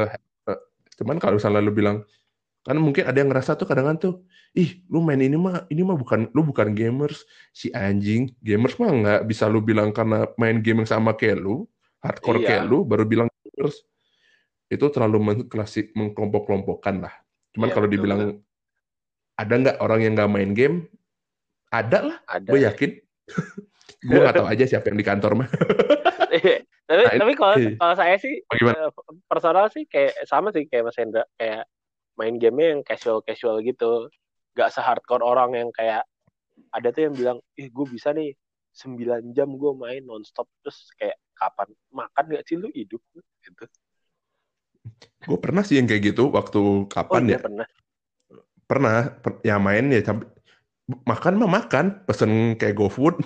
Eh, 0.47 0.61
cuman 1.03 1.19
kalau 1.19 1.43
salah 1.43 1.59
lu 1.59 1.75
bilang, 1.75 2.07
kan 2.63 2.79
mungkin 2.79 3.03
ada 3.03 3.19
yang 3.19 3.35
ngerasa 3.35 3.59
tuh 3.59 3.67
kadang-kadang 3.67 3.99
tuh, 3.99 4.15
ih 4.55 4.87
lu 4.87 5.03
main 5.03 5.19
ini 5.19 5.35
mah 5.35 5.67
ini 5.67 5.83
mah 5.83 5.99
bukan 5.99 6.31
lu 6.31 6.47
bukan 6.47 6.71
gamers 6.71 7.27
si 7.51 7.75
anjing. 7.75 8.31
Gamers 8.39 8.79
mah 8.79 8.91
nggak 8.95 9.21
bisa 9.27 9.51
lu 9.51 9.59
bilang 9.59 9.91
karena 9.91 10.31
main 10.39 10.63
game 10.63 10.87
yang 10.87 10.91
sama 10.91 11.19
kayak 11.19 11.43
lu 11.43 11.67
hardcore 11.99 12.47
iya. 12.47 12.47
kayak 12.47 12.65
lu 12.71 12.87
baru 12.87 13.03
bilang 13.03 13.29
gamers. 13.43 13.83
Itu 14.71 14.91
terlalu 14.95 15.19
mengklasik 15.23 15.95
mengkelompok-kelompokkan 15.99 17.03
lah. 17.03 17.15
Cuman 17.55 17.71
iya, 17.71 17.75
kalau 17.75 17.89
dibilang 17.91 18.19
betul. 18.23 18.35
ada 19.39 19.55
nggak 19.59 19.77
orang 19.83 20.01
yang 20.03 20.13
nggak 20.15 20.31
main 20.31 20.51
game? 20.55 20.77
Ada 21.75 21.99
lah 22.03 22.17
gue 22.47 22.63
yakin. 22.63 22.91
Gue 24.07 24.23
nggak 24.23 24.39
tahu 24.39 24.47
aja 24.47 24.65
siapa 24.71 24.87
yang 24.93 24.99
di 25.03 25.07
kantor 25.07 25.33
mah 25.35 25.49
tapi 26.87 27.03
nah, 27.03 27.15
tapi 27.19 27.33
kalau 27.35 27.57
kalau 27.83 27.95
saya 27.99 28.15
sih 28.23 28.47
Bagaimana? 28.47 28.79
Eh, 28.87 28.91
personal 29.27 29.67
sih 29.75 29.85
kayak 29.91 30.15
sama 30.23 30.55
sih 30.55 30.71
kayak 30.71 30.87
Mas 30.87 30.99
Hendra 30.99 31.27
kayak 31.35 31.67
main 32.15 32.39
game 32.39 32.63
yang 32.63 32.81
casual 32.87 33.21
casual 33.27 33.59
gitu. 33.67 34.07
Gak 34.57 34.73
sehardcore 34.73 35.27
orang 35.27 35.53
yang 35.53 35.69
kayak 35.75 36.07
ada 36.73 36.89
tuh 36.95 37.11
yang 37.11 37.15
bilang 37.19 37.39
ih 37.59 37.69
gue 37.69 37.87
bisa 37.91 38.15
nih 38.15 38.33
9 38.73 39.35
jam 39.35 39.51
gue 39.51 39.73
main 39.75 40.01
nonstop. 40.07 40.47
Terus 40.63 40.89
kayak 40.95 41.19
kapan? 41.35 41.69
Makan 41.91 42.25
gak 42.39 42.45
sih 42.47 42.57
lu 42.57 42.71
hidup? 42.73 43.03
Gitu. 43.43 43.65
Gue 45.27 45.39
pernah 45.43 45.67
sih 45.67 45.77
yang 45.77 45.91
kayak 45.91 46.15
gitu 46.15 46.31
waktu 46.31 46.87
kapan 46.87 47.23
oh, 47.23 47.29
iya, 47.29 47.37
ya? 47.37 47.41
pernah. 47.43 47.67
Pernah 48.67 48.99
per, 49.23 49.33
ya 49.43 49.57
main 49.59 49.91
ya 49.91 50.03
makan 50.87 51.35
mah 51.43 51.51
makan 51.51 52.07
pesen 52.07 52.55
kayak 52.55 52.79
GoFood 52.79 53.19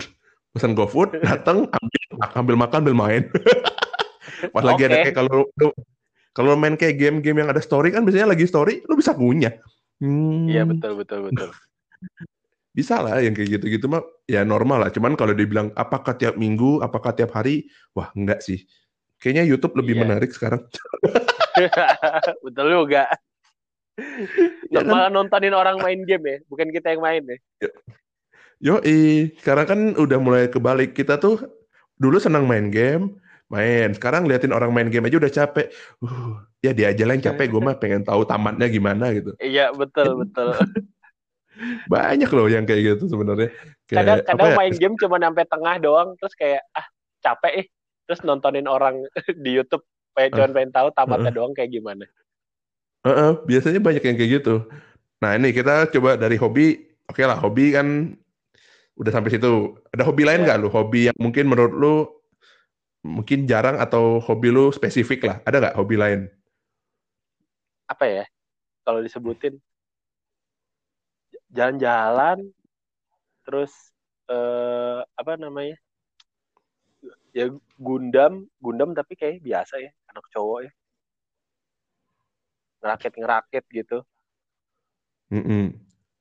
pesen 0.53 0.75
GoFood 0.75 1.21
datang 1.27 1.67
ambil 1.71 2.03
ambil 2.37 2.55
makan 2.59 2.79
ambil 2.87 2.97
main 2.97 3.23
pas 4.55 4.65
lagi 4.65 4.83
okay. 4.83 4.89
ada 4.89 4.97
kayak 5.07 5.17
kalau 5.17 5.47
kalau 6.31 6.55
main 6.55 6.79
kayak 6.79 6.99
game-game 6.99 7.43
yang 7.43 7.51
ada 7.51 7.63
story 7.63 7.91
kan 7.91 8.07
biasanya 8.07 8.35
lagi 8.35 8.47
story 8.47 8.83
lu 8.87 8.95
bisa 8.95 9.15
punya 9.15 9.51
Hmm. 10.01 10.49
Iya 10.49 10.65
betul 10.65 10.97
betul 10.97 11.29
betul. 11.29 11.53
Bisa 12.71 13.03
lah 13.03 13.21
yang 13.21 13.37
kayak 13.37 13.61
gitu-gitu 13.61 13.91
mah 13.91 14.01
ya 14.25 14.47
normal 14.47 14.89
lah. 14.89 14.91
Cuman 14.95 15.19
kalau 15.19 15.37
dibilang 15.37 15.75
apakah 15.77 16.17
tiap 16.17 16.41
minggu, 16.41 16.81
apakah 16.81 17.13
tiap 17.13 17.37
hari, 17.37 17.69
wah 17.93 18.09
enggak 18.17 18.41
sih. 18.41 18.65
Kayaknya 19.21 19.45
YouTube 19.45 19.77
lebih 19.77 20.01
iya. 20.01 20.03
menarik 20.07 20.31
sekarang. 20.33 20.65
betul 22.47 22.67
juga. 22.73 23.11
Ya 24.73 24.81
kan? 24.81 24.89
Malah 24.89 25.11
nontonin 25.13 25.53
orang 25.53 25.77
main 25.83 26.01
game 26.09 26.25
ya, 26.25 26.37
bukan 26.49 26.73
kita 26.73 26.97
yang 26.97 27.03
main 27.05 27.23
ya. 27.27 27.39
Yo, 28.61 28.77
sekarang 29.41 29.67
kan 29.67 29.81
udah 29.97 30.19
mulai 30.21 30.45
kebalik. 30.53 30.93
Kita 30.93 31.17
tuh 31.17 31.41
dulu 31.97 32.21
senang 32.21 32.45
main 32.45 32.69
game, 32.69 33.17
main. 33.49 33.97
Sekarang 33.97 34.29
liatin 34.29 34.53
orang 34.53 34.69
main 34.69 34.93
game 34.93 35.09
aja 35.09 35.17
udah 35.17 35.33
capek. 35.33 35.73
Uh, 36.05 36.45
ya 36.61 36.77
dia 36.77 36.93
aja 36.93 37.09
lah 37.09 37.17
yang 37.17 37.25
capek 37.25 37.49
gue 37.49 37.61
mah 37.61 37.77
pengen 37.81 38.05
tahu 38.05 38.29
tamatnya 38.29 38.69
gimana 38.69 39.17
gitu. 39.17 39.33
Iya 39.41 39.73
betul 39.73 40.21
betul. 40.21 40.53
Banyak 41.93 42.31
loh 42.33 42.49
yang 42.53 42.69
kayak 42.69 42.97
gitu 43.01 43.09
sebenarnya. 43.09 43.49
Kadang 43.89 44.25
kadang 44.29 44.53
ya? 44.53 44.57
main 44.57 44.75
game 44.77 44.97
cuma 45.01 45.17
sampai 45.17 45.45
tengah 45.49 45.75
doang 45.81 46.09
terus 46.21 46.33
kayak 46.37 46.63
ah 46.77 46.87
capek 47.21 47.65
eh 47.65 47.67
terus 48.05 48.21
nontonin 48.25 48.69
orang 48.69 49.01
di 49.45 49.57
YouTube 49.57 49.85
pengen 50.13 50.37
cuma 50.37 50.49
pengen 50.53 50.73
tahu 50.73 50.89
tamatnya 50.93 51.33
uh, 51.33 51.37
doang 51.37 51.53
kayak 51.57 51.73
gimana. 51.73 52.05
Uh, 53.01 53.09
uh, 53.09 53.31
biasanya 53.49 53.81
banyak 53.81 54.05
yang 54.05 54.17
kayak 54.21 54.33
gitu. 54.45 54.69
Nah 55.25 55.37
ini 55.37 55.57
kita 55.57 55.89
coba 55.89 56.21
dari 56.21 56.37
hobi. 56.37 56.93
Oke 57.09 57.25
okay 57.25 57.25
lah 57.27 57.41
hobi 57.41 57.75
kan 57.75 58.15
udah 59.01 59.13
sampai 59.17 59.33
situ. 59.33 59.81
Ada 59.97 60.05
hobi 60.05 60.29
lain 60.29 60.45
iya. 60.45 60.47
nggak 60.53 60.59
yeah. 60.61 60.69
lu? 60.69 60.77
Hobi 60.77 61.01
yang 61.09 61.17
mungkin 61.17 61.49
menurut 61.49 61.73
lu 61.73 61.95
mungkin 63.01 63.49
jarang 63.49 63.81
atau 63.81 64.21
hobi 64.21 64.53
lu 64.53 64.69
spesifik 64.69 65.25
lah? 65.25 65.37
Ada 65.49 65.57
nggak 65.65 65.77
hobi 65.81 65.97
lain? 65.97 66.21
Apa 67.89 68.05
ya? 68.05 68.25
Kalau 68.85 69.01
disebutin. 69.01 69.57
Jalan-jalan 71.51 72.53
terus 73.49 73.73
eh, 74.29 75.01
apa 75.17 75.41
namanya? 75.41 75.81
Ya 77.33 77.49
Gundam. 77.81 78.53
Gundam 78.61 78.93
tapi 78.93 79.17
kayak 79.17 79.41
biasa 79.41 79.81
ya 79.81 79.91
anak 80.13 80.29
cowok 80.29 80.69
ya. 80.69 80.73
Ngerakit 82.85 83.13
ngerakit 83.17 83.65
gitu. 83.73 83.99
Mm 85.31 85.45
-mm. 85.47 85.65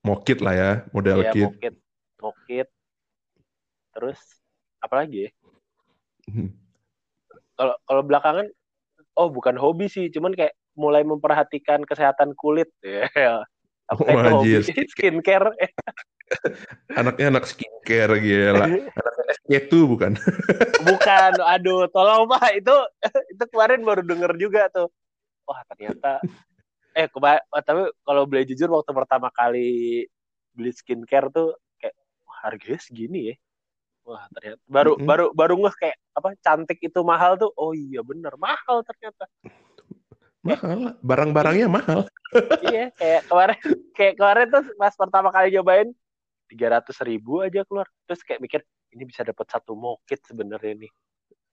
mokit 0.06 0.38
lah 0.40 0.54
ya 0.54 0.72
model 0.94 1.26
iya, 1.26 1.34
kit. 1.34 1.50
mokit 1.50 1.76
mokit 2.20 2.68
terus 3.96 4.20
apa 4.80 5.04
lagi 5.04 5.28
ya 5.28 5.32
mm-hmm. 6.30 6.50
kalau 7.58 7.76
kalau 7.84 8.02
belakangan 8.06 8.48
oh 9.20 9.28
bukan 9.28 9.60
hobi 9.60 9.92
sih 9.92 10.08
cuman 10.08 10.32
kayak 10.32 10.56
mulai 10.80 11.04
memperhatikan 11.04 11.84
kesehatan 11.84 12.32
kulit 12.40 12.72
ya. 12.80 13.44
Aku 13.92 14.08
kayak 14.08 14.32
oh, 14.32 14.40
hobi 14.40 14.64
skincare. 14.64 15.52
Anaknya 17.00 17.36
anak 17.36 17.46
skincare 17.52 18.16
gila. 18.24 18.70
Anaknya 18.70 18.88
SK2 19.44 19.74
bukan? 19.84 20.12
bukan. 20.88 21.32
Aduh, 21.42 21.90
tolong 21.92 22.30
Pak. 22.32 22.64
Itu 22.64 22.76
itu 23.36 23.44
kemarin 23.52 23.84
baru 23.84 24.02
denger 24.08 24.32
juga 24.40 24.72
tuh. 24.72 24.88
Wah, 25.44 25.60
ternyata 25.68 26.24
eh 26.98 27.06
keba 27.06 27.38
tapi 27.64 27.86
kalau 28.02 28.26
boleh 28.26 28.44
jujur 28.50 28.66
waktu 28.74 28.92
pertama 28.92 29.30
kali 29.30 30.04
beli 30.58 30.74
skincare 30.74 31.30
tuh 31.30 31.54
harganya 32.42 32.80
segini 32.82 33.34
ya. 33.34 33.36
Wah, 34.08 34.26
ternyata. 34.34 34.62
Baru 34.66 34.92
mm 34.96 35.00
-hmm. 35.00 35.10
baru 35.10 35.26
baru 35.36 35.54
ngeh 35.62 35.76
kayak 35.78 35.98
apa 36.18 36.30
cantik 36.42 36.80
itu 36.82 37.00
mahal 37.06 37.38
tuh. 37.38 37.52
Oh 37.54 37.76
iya 37.76 38.02
bener. 38.02 38.34
Mahal 38.40 38.82
ternyata. 38.82 39.30
Mahal 40.42 40.98
barang-barangnya 41.04 41.68
mahal. 41.70 42.10
Iya 42.62 42.94
kayak 42.94 43.26
kemarin 43.26 43.58
kayak 43.98 44.14
kemarin 44.22 44.48
tuh 44.54 44.62
pas 44.78 44.94
pertama 44.94 45.34
kali 45.34 45.50
nyobain 45.50 45.90
tiga 46.46 46.78
ratus 46.78 47.02
ribu 47.02 47.42
aja 47.42 47.66
keluar. 47.66 47.90
Terus 48.06 48.22
kayak 48.22 48.38
mikir 48.38 48.62
ini 48.94 49.02
bisa 49.10 49.26
dapat 49.26 49.50
satu 49.50 49.74
mokit 49.74 50.22
sebenarnya 50.30 50.86
nih. 50.86 50.92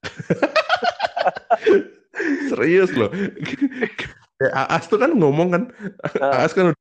Serius 2.49 2.93
loh. 2.93 3.09
Kayak 4.37 4.53
Aas 4.53 4.85
tuh 4.85 5.01
kan 5.01 5.17
ngomong 5.17 5.49
kan. 5.49 5.63
Aas 6.21 6.53
kan 6.53 6.77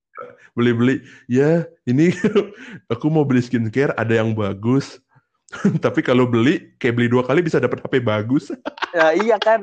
beli-beli 0.56 1.04
ya 1.28 1.68
ini 1.84 2.12
aku 2.92 3.06
mau 3.12 3.24
beli 3.24 3.44
skincare 3.44 3.92
ada 3.96 4.16
yang 4.16 4.32
bagus. 4.32 5.00
Tapi 5.84 6.02
kalau 6.02 6.26
beli 6.26 6.74
kayak 6.80 6.94
beli 6.98 7.08
dua 7.12 7.22
kali 7.22 7.44
bisa 7.44 7.62
dapat 7.62 7.78
HP 7.84 8.02
bagus. 8.02 8.50
Ya 8.90 9.14
iya 9.22 9.36
kan? 9.38 9.62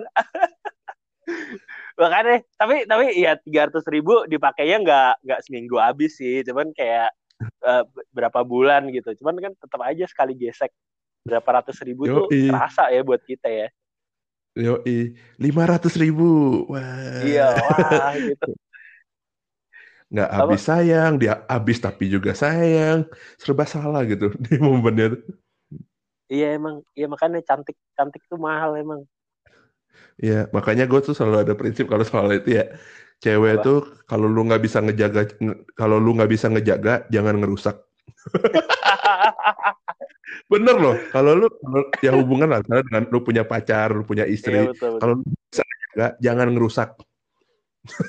Makanya 1.93 2.41
tapi 2.57 2.89
tapi 2.89 3.05
ya 3.19 3.37
tiga 3.37 3.69
ratus 3.69 3.85
ribu 3.85 4.25
dipakainya 4.25 4.77
nggak 4.81 5.13
nggak 5.27 5.41
seminggu 5.43 5.77
habis 5.77 6.15
sih. 6.15 6.41
Cuman 6.47 6.71
kayak 6.71 7.11
uh, 7.61 7.83
berapa 8.15 8.41
bulan 8.47 8.89
gitu. 8.95 9.11
Cuman 9.19 9.37
kan 9.43 9.51
tetap 9.59 9.81
aja 9.83 10.07
sekali 10.07 10.33
gesek 10.39 10.71
berapa 11.23 11.63
ratus 11.63 11.79
ribu 11.83 12.07
Yo, 12.07 12.15
tuh 12.25 12.25
terasa 12.31 12.91
ya 12.91 13.03
buat 13.03 13.21
kita 13.23 13.47
ya. 13.47 13.67
Yo, 14.53 14.85
lima 15.41 15.65
ratus 15.65 15.97
ribu, 15.97 16.61
wah. 16.69 17.25
Iya, 17.25 17.57
wah 17.57 18.13
gitu. 18.21 18.53
Nggak 20.11 20.29
habis 20.33 20.61
Apa? 20.63 20.67
sayang, 20.75 21.11
dia 21.21 21.33
habis 21.47 21.77
tapi 21.79 22.11
juga 22.11 22.35
sayang, 22.35 23.07
serba 23.39 23.63
salah 23.63 24.03
gitu 24.03 24.33
di 24.45 24.59
momennya. 24.59 25.19
Iya 26.31 26.57
emang, 26.57 26.81
iya 26.97 27.05
makanya 27.05 27.45
cantik 27.45 27.77
cantik 27.93 28.23
tuh 28.25 28.41
mahal 28.41 28.73
emang. 28.79 29.05
Iya, 30.17 30.49
makanya 30.53 30.85
gue 30.85 30.99
tuh 31.01 31.17
selalu 31.17 31.37
ada 31.45 31.53
prinsip 31.57 31.89
kalau 31.89 32.05
soal 32.05 32.29
itu 32.33 32.61
ya. 32.61 32.65
Cewek 33.23 33.61
Apa? 33.61 33.63
tuh 33.63 33.79
kalau 34.03 34.27
lu 34.27 34.43
nggak 34.43 34.61
bisa 34.61 34.83
ngejaga, 34.83 35.31
kalau 35.79 35.97
lu 35.97 36.11
nggak 36.17 36.27
bisa 36.27 36.51
ngejaga, 36.51 37.07
jangan 37.07 37.39
ngerusak. 37.39 37.79
Bener 40.51 40.75
loh, 40.75 40.97
kalau 41.13 41.39
lu 41.39 41.47
ya 42.03 42.11
hubungan 42.11 42.51
lah 42.51 42.59
dengan 42.65 43.07
lu 43.07 43.23
punya 43.23 43.47
pacar, 43.47 43.95
lu 43.95 44.03
punya 44.03 44.27
istri, 44.27 44.59
iya, 44.59 44.75
kalau 44.75 45.21
lu 45.21 45.23
bisa 45.47 45.63
ngejaga, 45.63 46.07
jangan 46.19 46.47
ngerusak. 46.51 46.89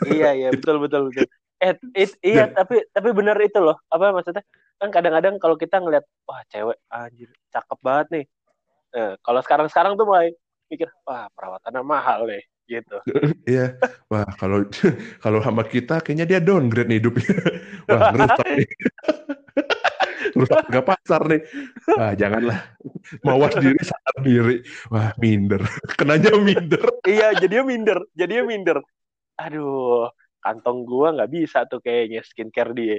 iya 0.09 0.35
iya 0.35 0.49
betul 0.59 0.83
betul 0.83 1.11
betul. 1.11 1.27
Eh, 1.63 1.75
it, 1.95 2.11
iya 2.21 2.51
tapi 2.51 2.83
tapi 2.91 3.09
bener 3.15 3.39
itu 3.41 3.59
loh. 3.63 3.79
Apa 3.91 4.11
maksudnya? 4.11 4.43
Kan 4.79 4.91
kadang-kadang 4.91 5.39
kalau 5.39 5.55
kita 5.55 5.79
ngeliat, 5.79 6.05
wah 6.27 6.43
cewek 6.51 6.79
anjir 6.91 7.31
cakep 7.55 7.79
banget 7.79 8.07
nih. 8.11 8.25
Eh, 8.95 9.13
kalau 9.23 9.41
sekarang-sekarang 9.43 9.95
tuh 9.95 10.07
mulai 10.07 10.35
pikir 10.67 10.91
wah 11.07 11.31
perawatannya 11.35 11.83
mahal 11.87 12.27
deh 12.27 12.43
gitu. 12.67 12.97
Iya. 13.51 13.77
Wah, 14.09 14.29
kalau 14.41 14.65
kalau 15.25 15.39
sama 15.45 15.63
kita 15.69 16.01
kayaknya 16.01 16.27
dia 16.27 16.41
downgrade 16.41 16.89
nih 16.89 16.99
hidupnya. 17.01 17.35
Wah, 17.93 18.01
ngerusak 18.17 18.49
nih. 18.57 18.69
Rusak 20.35 20.59
harga 20.67 20.83
pasar 20.83 21.23
nih. 21.29 21.43
Wah, 21.93 22.13
janganlah. 22.17 22.61
mawas 23.21 23.53
diri 23.61 23.81
sadar 23.85 24.17
diri 24.25 24.57
wah 24.89 25.13
minder 25.21 25.61
kenanya 26.01 26.33
minder 26.41 26.81
iya 27.05 27.37
jadinya 27.37 27.65
minder 27.69 27.99
jadinya 28.17 28.45
minder 28.49 28.79
aduh 29.37 30.09
kantong 30.45 30.85
gua 30.85 31.17
nggak 31.17 31.33
bisa 31.33 31.65
tuh 31.65 31.81
kayaknya 31.81 32.21
skincare 32.21 32.77
dia. 32.77 32.99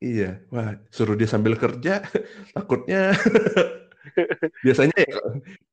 Iya 0.00 0.42
wah 0.50 0.74
suruh 0.90 1.14
dia 1.14 1.30
sambil 1.30 1.54
kerja 1.54 2.02
takutnya. 2.56 3.14
Biasanya 4.64 4.96
ya, 4.96 5.20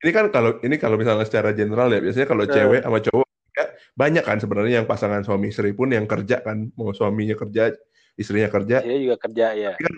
ini 0.04 0.12
kan 0.12 0.28
kalau 0.30 0.60
ini 0.62 0.76
kalau 0.78 1.00
misalnya 1.00 1.24
secara 1.24 1.56
general 1.56 1.90
ya 1.90 2.04
biasanya 2.04 2.28
kalau 2.28 2.44
cewek 2.44 2.84
sama 2.84 3.00
cowok 3.00 3.28
ya, 3.56 3.66
banyak 3.96 4.24
kan 4.28 4.38
sebenarnya 4.38 4.84
yang 4.84 4.88
pasangan 4.88 5.24
suami 5.24 5.48
istri 5.50 5.72
pun 5.72 5.90
yang 5.96 6.04
kerja 6.06 6.44
kan 6.44 6.70
mau 6.76 6.92
suaminya 6.92 7.40
kerja 7.40 7.72
istrinya 8.20 8.52
kerja. 8.52 8.84
Dia 8.84 9.00
juga 9.00 9.18
kerja 9.18 9.56
ya 9.56 9.74
kan, 9.80 9.94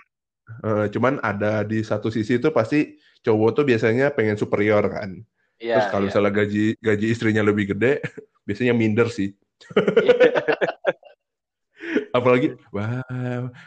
uh, 0.62 0.86
cuman 0.88 1.18
ada 1.26 1.66
di 1.66 1.82
satu 1.82 2.08
sisi 2.08 2.38
itu 2.38 2.54
pasti 2.54 2.96
cowok 3.26 3.50
tuh 3.60 3.64
biasanya 3.66 4.14
pengen 4.14 4.38
superior 4.38 4.86
kan. 4.86 5.18
Ya, 5.60 5.76
terus 5.76 5.92
kalau 5.92 6.06
ya. 6.06 6.14
misalnya 6.14 6.32
gaji 6.32 6.64
gaji 6.80 7.06
istrinya 7.12 7.42
lebih 7.44 7.76
gede 7.76 8.00
biasanya 8.48 8.72
minder 8.72 9.12
sih 9.12 9.36
apalagi 12.16 12.54
wah 12.70 13.02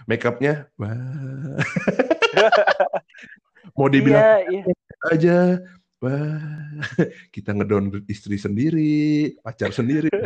make 0.06 0.24
upnya 0.24 0.70
wah 0.78 0.94
mau 3.78 3.90
dibilang 3.90 4.46
iya, 4.52 4.62
iya. 4.62 4.64
aja 5.12 5.38
wah 6.04 6.38
kita 7.34 7.56
ngedon 7.56 8.06
istri 8.06 8.38
sendiri 8.38 9.34
pacar 9.42 9.72
sendiri 9.72 10.12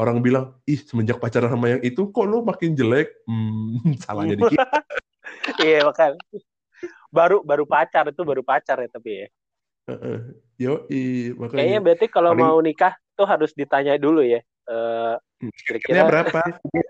orang 0.00 0.24
bilang 0.24 0.56
ih 0.64 0.80
semenjak 0.80 1.20
pacaran 1.20 1.52
sama 1.52 1.76
yang 1.76 1.82
itu 1.84 2.08
kok 2.08 2.24
lu 2.24 2.40
makin 2.40 2.72
jelek? 2.72 3.12
Hmm, 3.28 3.92
salahnya 4.00 4.40
dikit. 4.40 4.56
Iya 5.60 5.84
makan 5.84 6.16
baru 7.10 7.42
baru 7.42 7.66
pacar 7.66 8.08
itu 8.08 8.22
baru 8.22 8.42
pacar 8.46 8.78
ya 8.80 8.88
tapi 8.88 9.10
ya. 9.12 9.26
Yo 10.56 10.86
i 10.88 11.34
makanya. 11.34 11.60
Kayaknya 11.60 11.80
berarti 11.82 12.06
kalau 12.06 12.30
paling... 12.32 12.46
mau 12.46 12.58
nikah 12.62 12.94
tuh 13.20 13.28
harus 13.28 13.52
ditanya 13.52 14.00
dulu 14.00 14.24
ya 14.24 14.40
uh, 14.72 15.20
kira-kira 15.64 16.04
berapa? 16.08 16.40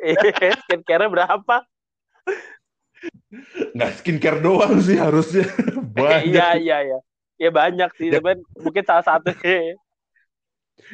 Skincare 0.66 1.06
berapa? 1.06 1.56
Nggak 3.72 3.90
skincare 4.02 4.38
doang 4.42 4.82
sih 4.82 4.98
harusnya. 4.98 5.46
Banyak. 5.96 6.34
Iya 6.34 6.48
iya 6.58 6.78
iya. 6.84 6.98
Ya 7.40 7.48
banyak 7.48 7.88
sih. 7.96 8.12
Ya. 8.12 8.20
mungkin 8.60 8.84
salah 8.84 9.00
satu 9.00 9.32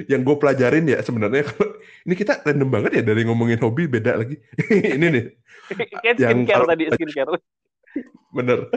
yang 0.06 0.22
gue 0.26 0.36
pelajarin 0.38 0.86
ya 0.86 0.98
sebenarnya 0.98 1.46
ini 2.06 2.14
kita 2.14 2.42
random 2.42 2.70
banget 2.70 3.02
ya 3.02 3.02
dari 3.02 3.26
ngomongin 3.26 3.58
hobi 3.58 3.90
beda 3.90 4.22
lagi. 4.22 4.38
Ini 4.70 5.06
nih. 5.10 5.24
Kan 6.02 6.14
skincare 6.14 6.62
yang, 6.62 6.70
tadi 6.70 6.84
skincare. 6.94 7.34
Bener. 8.30 8.70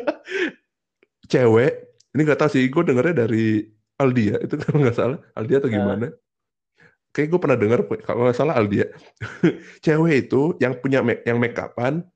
Cewek 1.29 1.73
ini 2.17 2.21
gak 2.25 2.41
tahu 2.41 2.49
sih 2.57 2.65
gue 2.65 2.83
dengarnya 2.89 3.25
dari 3.25 3.69
Aldia 4.01 4.41
itu 4.41 4.57
kalau 4.57 4.81
nggak 4.81 4.97
salah. 4.97 5.19
Aldia 5.37 5.61
atau 5.61 5.69
gimana? 5.69 6.09
uh. 6.09 6.28
Kayak 7.19 7.35
gue 7.35 7.39
pernah 7.43 7.59
dengar 7.59 7.83
kalau 8.07 8.23
nggak 8.23 8.37
salah 8.39 8.55
Aldia 8.55 8.87
cewek 9.83 10.31
itu 10.31 10.55
yang 10.63 10.79
punya 10.79 11.03
make, 11.03 11.27
yang 11.27 11.35
make 11.35 11.59
upan 11.59 12.07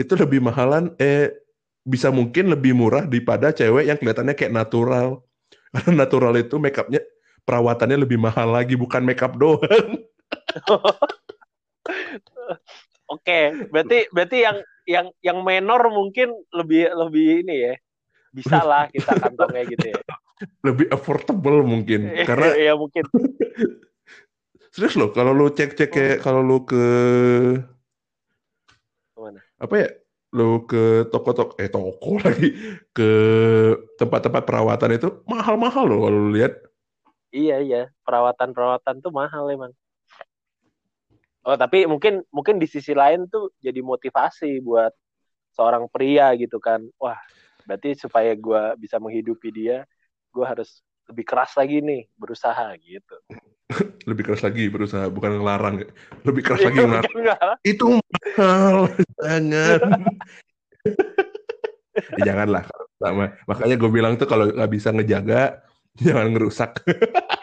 itu 0.00 0.16
lebih 0.16 0.40
mahalan 0.40 0.96
eh 0.96 1.36
bisa 1.84 2.08
mungkin 2.08 2.48
lebih 2.48 2.72
murah 2.72 3.04
daripada 3.04 3.52
cewek 3.52 3.92
yang 3.92 4.00
kelihatannya 4.00 4.32
kayak 4.32 4.56
natural 4.56 5.20
karena 5.76 5.92
natural 6.08 6.32
itu 6.40 6.56
make 6.56 6.80
upnya 6.80 7.04
perawatannya 7.48 8.04
lebih 8.04 8.20
mahal 8.20 8.52
lagi 8.52 8.76
bukan 8.76 9.00
make 9.00 9.24
up 9.24 9.32
doang. 9.40 9.96
Oke, 13.08 13.56
berarti 13.72 14.04
berarti 14.12 14.44
yang 14.44 14.60
yang 14.84 15.08
yang 15.24 15.40
menor 15.40 15.88
mungkin 15.88 16.28
lebih 16.52 16.92
lebih 16.92 17.40
ini 17.48 17.72
ya. 17.72 17.74
Bisa 18.36 18.60
lah 18.60 18.92
kita 18.92 19.16
kantongnya 19.16 19.64
gitu 19.64 19.96
ya. 19.96 20.00
Lebih 20.60 20.92
affordable 20.92 21.64
mungkin 21.64 22.12
karena 22.28 22.52
ya 22.52 22.76
mungkin. 22.76 23.08
Serius 24.78 24.94
loh, 24.94 25.10
kalau 25.10 25.34
lu 25.34 25.50
cek-cek 25.50 25.90
kayak 25.90 26.16
oh. 26.16 26.22
kalau 26.22 26.38
lu 26.38 26.62
ke 26.62 26.86
mana? 29.18 29.42
Apa 29.58 29.74
ya? 29.74 29.90
Lu 30.30 30.70
ke 30.70 31.02
toko-toko 31.10 31.58
eh 31.58 31.66
toko 31.66 32.14
lagi 32.22 32.54
ke 32.94 33.10
tempat-tempat 33.98 34.46
perawatan 34.46 34.94
itu 34.94 35.08
mahal-mahal 35.26 35.82
loh 35.82 36.06
kalau 36.06 36.18
lu 36.22 36.30
lihat 36.30 36.62
Iya 37.34 37.58
iya, 37.58 37.82
perawatan-perawatan 38.06 39.02
tuh 39.02 39.10
mahal 39.10 39.50
emang. 39.50 39.74
Oh 41.42 41.58
tapi 41.58 41.82
mungkin 41.90 42.22
mungkin 42.30 42.62
di 42.62 42.70
sisi 42.70 42.94
lain 42.94 43.26
tuh 43.26 43.50
jadi 43.58 43.82
motivasi 43.82 44.62
buat 44.62 44.94
seorang 45.58 45.90
pria 45.90 46.30
gitu 46.38 46.62
kan. 46.62 46.86
Wah 47.02 47.18
berarti 47.66 47.98
supaya 47.98 48.30
gue 48.30 48.78
bisa 48.78 49.02
menghidupi 49.02 49.50
dia, 49.50 49.82
gue 50.30 50.46
harus 50.46 50.86
lebih 51.10 51.26
keras 51.26 51.58
lagi 51.58 51.82
nih 51.82 52.06
berusaha 52.14 52.78
gitu. 52.78 53.18
lebih 54.08 54.22
keras 54.24 54.42
lagi 54.44 54.72
berusaha, 54.72 55.12
bukan 55.12 55.40
ngelarang. 55.40 55.84
Lebih 56.24 56.42
keras 56.44 56.64
lagi 56.64 56.78
iya, 56.80 56.86
ngelarang. 56.88 57.14
Itu 57.60 57.86
mahal, 58.00 58.76
jangan. 59.20 59.78
ya, 62.16 62.24
janganlah. 62.24 62.64
Makanya 63.44 63.76
gue 63.76 63.90
bilang 63.92 64.16
tuh 64.16 64.24
kalau 64.24 64.48
nggak 64.48 64.72
bisa 64.72 64.88
ngejaga, 64.90 65.60
jangan 66.04 66.32
ngerusak. 66.32 66.80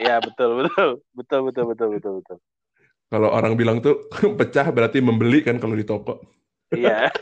Iya 0.01 0.19
betul 0.19 0.65
betul 0.65 0.89
betul 1.13 1.39
betul 1.47 1.63
betul 1.71 1.87
betul 1.97 2.13
betul. 2.21 2.37
Kalau 3.05 3.29
orang 3.29 3.53
bilang 3.53 3.79
tuh 3.85 4.09
pecah 4.39 4.67
berarti 4.73 4.99
membeli 4.99 5.45
kan 5.45 5.61
kalau 5.61 5.77
di 5.77 5.85
toko. 5.85 6.25
Iya. 6.73 7.13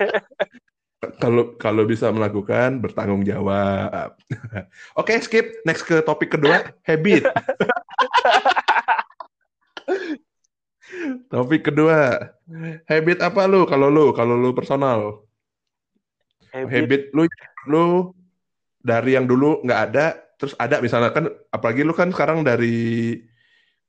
kalau 1.20 1.60
kalau 1.60 1.84
bisa 1.84 2.08
melakukan 2.16 2.80
bertanggung 2.80 3.28
jawab. 3.28 4.16
Oke, 4.96 5.12
okay, 5.12 5.18
skip. 5.20 5.46
Next 5.68 5.84
ke 5.84 6.00
topik 6.00 6.40
kedua, 6.40 6.72
habit. 6.88 7.28
Topik 11.32 11.68
kedua, 11.70 12.32
habit 12.90 13.20
apa 13.22 13.48
lu? 13.50 13.66
Kalau 13.66 13.88
lu, 13.92 14.12
kalau 14.12 14.36
lu 14.38 14.52
personal. 14.52 15.24
Habit, 16.54 16.70
habit 16.70 17.02
lu 17.18 17.24
lu 17.66 17.86
dari 18.84 19.16
yang 19.16 19.26
dulu 19.26 19.64
nggak 19.64 19.82
ada 19.90 20.06
terus 20.36 20.54
ada 20.60 20.84
misalnya 20.84 21.16
kan 21.16 21.32
apalagi 21.56 21.88
lu 21.88 21.96
kan 21.96 22.12
sekarang 22.12 22.44
dari 22.44 23.16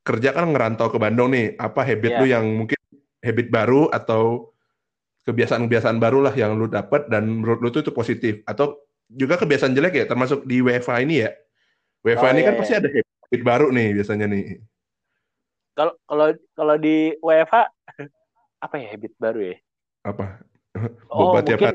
kerja 0.07 0.31
kan 0.31 0.55
ngerantau 0.55 0.87
ke 0.87 0.99
Bandung 1.03 1.35
nih 1.35 1.59
apa 1.59 1.83
habit 1.83 2.12
yeah. 2.14 2.21
lu 2.23 2.27
yang 2.31 2.47
mungkin 2.47 2.79
habit 3.25 3.51
baru 3.51 3.90
atau 3.90 4.55
kebiasaan-kebiasaan 5.27 5.99
baru 5.99 6.23
lah 6.23 6.35
yang 6.37 6.55
lu 6.55 6.71
dapat 6.71 7.11
dan 7.11 7.27
menurut 7.27 7.59
lu 7.59 7.69
tuh 7.75 7.83
itu 7.83 7.93
positif 7.93 8.45
atau 8.47 8.79
juga 9.09 9.40
kebiasaan 9.40 9.75
jelek 9.75 9.99
ya 9.99 10.07
termasuk 10.07 10.45
di 10.45 10.62
WFA 10.62 11.03
ini 11.03 11.25
ya 11.27 11.35
WFA 12.05 12.29
oh, 12.29 12.33
ini 12.37 12.40
iya, 12.45 12.47
kan 12.47 12.55
iya. 12.55 12.61
pasti 12.61 12.75
ada 12.77 12.88
habit 12.93 13.43
baru 13.43 13.67
nih 13.73 13.88
biasanya 13.97 14.27
nih 14.31 14.45
kalau 15.75 15.93
kalau 16.07 16.27
kalau 16.55 16.79
di 16.79 17.19
WFA 17.21 17.67
apa 18.65 18.75
ya 18.81 18.87
habit 18.95 19.13
baru 19.21 19.41
ya 19.53 19.57
apa 20.07 20.39
oh 21.11 21.35
mungkin 21.39 21.75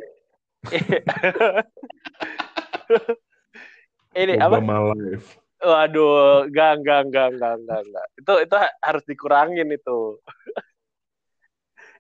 ini 4.20 4.36
Obama 4.42 4.74
apa? 4.76 4.94
Life. 4.96 5.40
Waduh, 5.60 6.48
enggak, 6.48 6.80
enggak, 6.80 7.00
enggak, 7.04 7.28
enggak, 7.36 7.54
enggak, 7.60 7.80
enggak. 7.84 8.08
Itu 8.16 8.34
itu 8.48 8.56
harus 8.80 9.04
dikurangin 9.04 9.68
itu. 9.76 10.00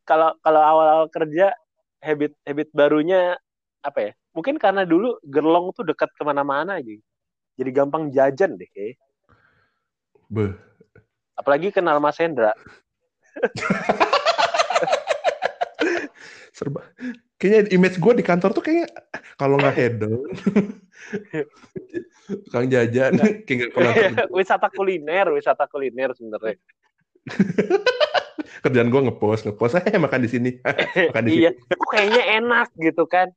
Kalau 0.07 0.33
kalau 0.41 0.57
awal-awal 0.57 1.05
kerja 1.13 1.53
habit 2.01 2.33
habit 2.41 2.73
barunya 2.73 3.37
apa 3.85 4.09
ya? 4.09 4.11
Mungkin 4.33 4.57
karena 4.57 4.81
dulu 4.81 5.21
gerlong 5.21 5.69
tuh 5.77 5.85
dekat 5.85 6.09
ke 6.17 6.25
mana-mana 6.25 6.81
aja. 6.81 6.97
Jadi 7.53 7.69
gampang 7.69 8.09
jajan 8.09 8.57
deh 8.57 8.65
kayak. 8.73 8.97
Be. 10.33 10.57
Apalagi 11.39 11.71
kenal 11.71 12.03
Mas 12.03 12.19
Hendra. 12.19 12.51
Serba. 16.51 16.83
Kayaknya 17.39 17.71
image 17.71 18.03
gue 18.03 18.19
di 18.19 18.23
kantor 18.27 18.51
tuh 18.51 18.59
kayaknya 18.59 18.91
kalau 19.39 19.55
nggak 19.55 19.79
hedon 19.79 20.11
Kang 22.51 22.67
jajan, 22.67 23.15
kayak 23.47 23.71
pernah. 23.73 23.95
wisata 24.29 24.69
kuliner, 24.69 25.33
wisata 25.33 25.65
kuliner 25.65 26.13
sebenarnya. 26.13 26.59
Kerjaan 28.67 28.91
gue 28.91 29.01
ngepost, 29.09 29.49
ngepost, 29.49 29.81
eh 29.81 29.97
makan 29.97 30.21
di 30.27 30.29
sini, 30.29 30.51
makan 31.09 31.23
di 31.25 31.41
iya. 31.41 31.49
sini. 31.55 31.79
kayaknya 31.89 32.23
enak 32.43 32.67
gitu 32.77 33.09
kan. 33.09 33.33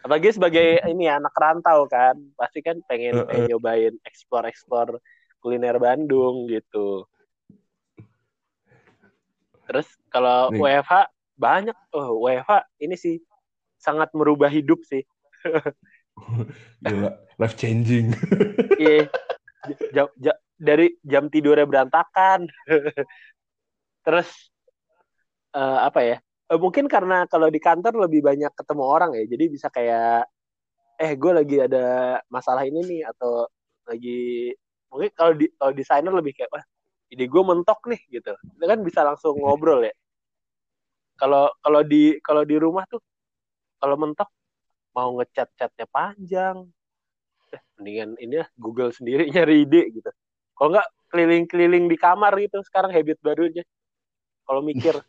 Apalagi 0.00 0.32
sebagai 0.32 0.80
ini 0.88 1.12
anak 1.12 1.36
rantau 1.36 1.84
kan, 1.90 2.16
pasti 2.40 2.64
kan 2.64 2.80
pengen, 2.88 3.28
pengen 3.28 3.52
nyobain 3.52 3.92
explore-explore 4.08 4.96
kuliner 5.40 5.76
Bandung 5.80 6.46
gitu. 6.46 7.08
Terus 9.66 9.86
kalau 10.10 10.50
WFH 10.54 11.08
banyak, 11.38 11.76
oh 11.96 12.20
WFH 12.26 12.68
ini 12.82 12.96
sih 12.98 13.16
sangat 13.80 14.12
merubah 14.12 14.52
hidup 14.52 14.82
sih. 14.84 15.00
Gila, 16.84 17.10
life 17.40 17.56
changing. 17.56 18.12
Iya. 18.76 19.08
jam, 19.94 20.08
jam, 20.20 20.36
dari 20.60 20.92
jam 21.00 21.32
tidurnya 21.32 21.64
berantakan. 21.64 22.44
Terus 24.04 24.28
uh, 25.56 25.86
apa 25.88 26.00
ya? 26.04 26.16
Uh, 26.50 26.60
mungkin 26.60 26.90
karena 26.90 27.24
kalau 27.30 27.48
di 27.48 27.62
kantor 27.62 28.10
lebih 28.10 28.20
banyak 28.26 28.52
ketemu 28.52 28.84
orang 28.84 29.10
ya, 29.16 29.24
jadi 29.24 29.44
bisa 29.48 29.72
kayak 29.72 30.28
eh 31.00 31.16
gue 31.16 31.32
lagi 31.32 31.56
ada 31.64 32.18
masalah 32.28 32.68
ini 32.68 32.84
nih 32.84 33.02
atau 33.08 33.48
lagi 33.88 34.52
mungkin 34.90 35.10
kalau 35.14 35.32
di 35.38 35.46
kalau 35.54 35.72
desainer 35.72 36.12
lebih 36.12 36.34
kayak 36.34 36.50
wah 36.50 36.64
ide 37.10 37.24
gue 37.26 37.42
mentok 37.42 37.80
nih 37.90 38.00
gitu. 38.10 38.32
Itu 38.34 38.64
kan 38.66 38.78
bisa 38.82 39.00
langsung 39.02 39.38
ngobrol 39.38 39.86
ya. 39.86 39.94
Kalau 41.18 41.50
kalau 41.62 41.80
di 41.82 42.18
kalau 42.22 42.42
di 42.46 42.56
rumah 42.58 42.86
tuh 42.86 43.02
kalau 43.78 43.98
mentok 43.98 44.30
mau 44.94 45.14
ngechat 45.18 45.50
chatnya 45.58 45.86
panjang. 45.90 46.66
Eh, 47.50 47.62
mendingan 47.78 48.14
ini 48.22 48.42
ya 48.42 48.46
Google 48.54 48.94
sendiri 48.94 49.26
nyari 49.34 49.66
ide 49.66 49.82
gitu. 49.90 50.10
Kalau 50.54 50.76
nggak 50.76 50.88
keliling-keliling 51.10 51.90
di 51.90 51.96
kamar 51.98 52.32
gitu 52.38 52.62
sekarang 52.66 52.94
habit 52.94 53.18
barunya. 53.22 53.66
Kalau 54.46 54.62
mikir. 54.62 54.94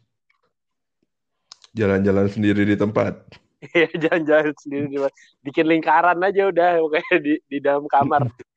Jalan-jalan 1.78 2.28
sendiri 2.28 2.68
di 2.68 2.76
tempat. 2.76 3.16
Iya, 3.62 3.94
jalan-jalan 3.94 4.58
sendiri 4.58 4.86
di 4.90 4.98
bikin 5.46 5.70
lingkaran 5.70 6.18
aja 6.18 6.50
udah 6.50 6.82
kayak 6.82 7.22
di 7.22 7.38
di 7.46 7.58
dalam 7.62 7.86
kamar. 7.86 8.26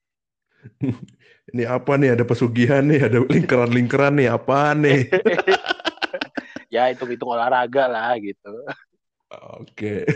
Ini 1.54 1.64
apa 1.68 2.00
nih? 2.00 2.16
Ada 2.16 2.24
pesugihan 2.24 2.82
nih, 2.88 3.04
ada 3.04 3.18
lingkaran-lingkaran 3.20 4.16
nih, 4.16 4.28
apa 4.32 4.72
nih? 4.72 5.12
ya 6.74 6.90
hitung-hitung 6.90 7.30
olahraga 7.30 7.84
lah 7.86 8.16
gitu. 8.18 8.52
Oke. 9.60 10.08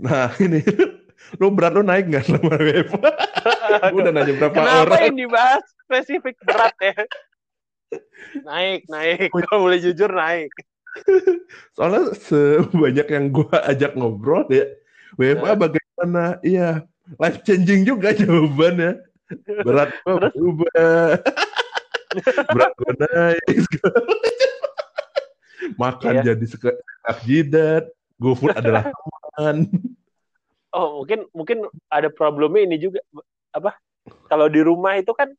Nah 0.00 0.34
ini, 0.42 0.60
lu 1.38 1.54
berat 1.54 1.78
lu 1.78 1.86
naik 1.86 2.10
nggak 2.10 2.26
selama 2.26 2.58
WFH? 2.58 2.94
udah 3.96 4.10
nanya 4.12 4.32
berapa 4.34 4.54
Kenapa 4.56 4.74
orang. 4.82 4.98
Kenapa 4.98 5.12
ini 5.14 5.24
bahas 5.30 5.64
spesifik 5.86 6.36
berat 6.42 6.74
ya? 6.82 6.96
naik, 8.42 8.80
naik. 8.90 9.30
Kalau 9.30 9.70
boleh 9.70 9.78
jujur 9.78 10.10
naik. 10.10 10.50
Soalnya 11.78 12.14
sebanyak 12.18 13.06
yang 13.10 13.24
gue 13.30 13.56
ajak 13.70 13.94
ngobrol 13.94 14.46
ya, 14.50 14.66
WFA 15.18 15.54
uh. 15.54 15.58
bagaimana? 15.58 16.22
Iya, 16.42 16.82
life 17.18 17.40
changing 17.46 17.86
juga 17.86 18.10
jawabannya. 18.14 19.13
Berat 19.64 19.90
gue 20.04 20.14
berubah. 20.18 20.72
Berat 22.54 22.72
gue 22.76 22.92
naik. 23.00 23.64
Makan 25.80 26.12
iya. 26.14 26.22
jadi 26.32 26.46
sekak 26.46 26.76
jidat. 27.24 27.84
GoFood 28.20 28.54
adalah 28.54 28.88
teman. 28.94 29.66
Oh, 30.70 31.02
mungkin 31.02 31.26
mungkin 31.34 31.58
ada 31.90 32.10
problemnya 32.10 32.62
ini 32.66 32.76
juga 32.78 33.02
apa? 33.50 33.74
Kalau 34.30 34.46
di 34.46 34.60
rumah 34.62 34.98
itu 34.98 35.10
kan 35.16 35.32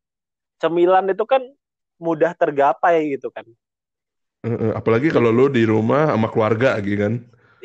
cemilan 0.59 1.11
itu 1.11 1.23
kan 1.23 1.43
mudah 1.99 2.35
tergapai 2.35 3.15
gitu 3.15 3.31
kan 3.31 3.47
apalagi 4.77 5.09
kalau 5.09 5.33
lu 5.33 5.49
di 5.49 5.65
rumah 5.65 6.13
sama 6.13 6.29
keluarga 6.29 6.77
gitu 6.81 6.97
kan. 7.01 7.13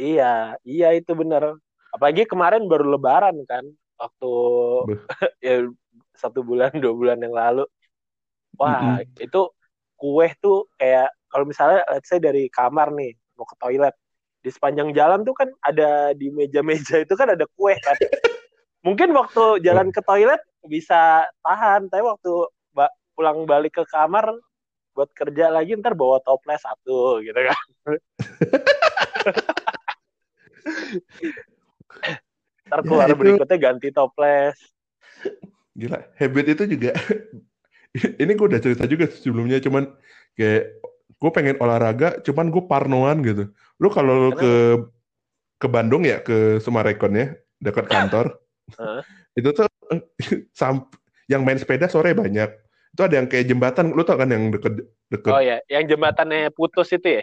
Iya, 0.01 0.57
iya 0.65 0.89
itu 0.97 1.13
bener. 1.13 1.61
Apalagi 1.93 2.25
kemarin 2.25 2.65
baru 2.65 2.97
lebaran 2.97 3.37
kan, 3.45 3.65
waktu 4.01 4.33
ya 5.47 5.69
satu 6.21 6.45
bulan 6.45 6.71
dua 6.77 6.93
bulan 6.93 7.19
yang 7.25 7.33
lalu. 7.33 7.65
Wah, 8.61 9.01
mm 9.01 9.09
-hmm. 9.09 9.25
itu 9.25 9.41
kue 9.97 10.29
tuh 10.45 10.69
kayak 10.77 11.09
kalau 11.33 11.49
misalnya 11.49 11.81
let's 11.89 12.13
say 12.13 12.21
dari 12.21 12.53
kamar 12.53 12.93
nih 12.93 13.17
mau 13.41 13.49
ke 13.49 13.57
toilet, 13.57 13.97
di 14.45 14.53
sepanjang 14.53 14.93
jalan 14.93 15.25
tuh 15.25 15.33
kan 15.33 15.49
ada 15.65 16.13
di 16.13 16.29
meja-meja 16.29 17.01
itu 17.01 17.15
kan 17.17 17.33
ada 17.33 17.49
kue 17.57 17.73
kan. 17.81 17.97
Mungkin 18.87 19.13
waktu 19.13 19.61
jalan 19.65 19.93
ke 19.93 20.01
toilet 20.05 20.41
bisa 20.65 21.25
tahan, 21.45 21.89
tapi 21.89 22.05
waktu 22.05 22.33
pulang 23.21 23.45
balik 23.45 23.77
ke 23.77 23.85
kamar 23.85 24.33
buat 24.97 25.13
kerja 25.13 25.53
lagi 25.53 25.77
ntar 25.77 25.93
bawa 25.93 26.25
toples 26.25 26.65
satu 26.65 27.21
gitu 27.21 27.37
kan 27.37 27.61
ntar 32.65 32.81
keluar 32.81 33.05
ya, 33.05 33.13
itu... 33.13 33.21
berikutnya 33.21 33.59
ganti 33.61 33.93
toples 33.93 34.57
gila 35.81 35.99
habit 36.21 36.47
itu 36.53 36.77
juga 36.77 36.93
ini 38.23 38.33
gue 38.37 38.47
udah 38.47 38.61
cerita 38.62 38.85
juga 38.87 39.11
sebelumnya 39.11 39.59
cuman 39.59 39.90
kayak 40.38 40.79
gue 41.21 41.31
pengen 41.35 41.57
olahraga 41.61 42.23
cuman 42.25 42.49
gue 42.49 42.64
parnoan 42.64 43.21
gitu. 43.27 43.45
Lu 43.83 43.93
kalau 43.93 44.33
ke 44.33 44.81
ke 45.61 45.66
Bandung 45.69 46.07
ya 46.09 46.25
ke 46.25 46.62
Sumarekon 46.62 47.12
ya 47.12 47.27
dekat 47.61 47.90
kantor 47.93 48.40
uh. 48.81 49.05
itu 49.38 49.53
tuh 49.53 49.69
yang 51.31 51.43
main 51.45 51.59
sepeda 51.61 51.90
sore 51.90 52.16
banyak. 52.16 52.49
Itu 52.90 53.07
ada 53.07 53.23
yang 53.23 53.29
kayak 53.31 53.47
jembatan 53.47 53.95
lu 53.95 54.03
tau 54.03 54.19
kan 54.19 54.33
yang 54.33 54.51
deket 54.51 54.87
deket? 55.12 55.31
Oh 55.31 55.43
ya 55.43 55.61
yang 55.69 55.87
jembatannya 55.87 56.51
putus 56.55 56.90
itu 56.95 57.21
ya? 57.21 57.23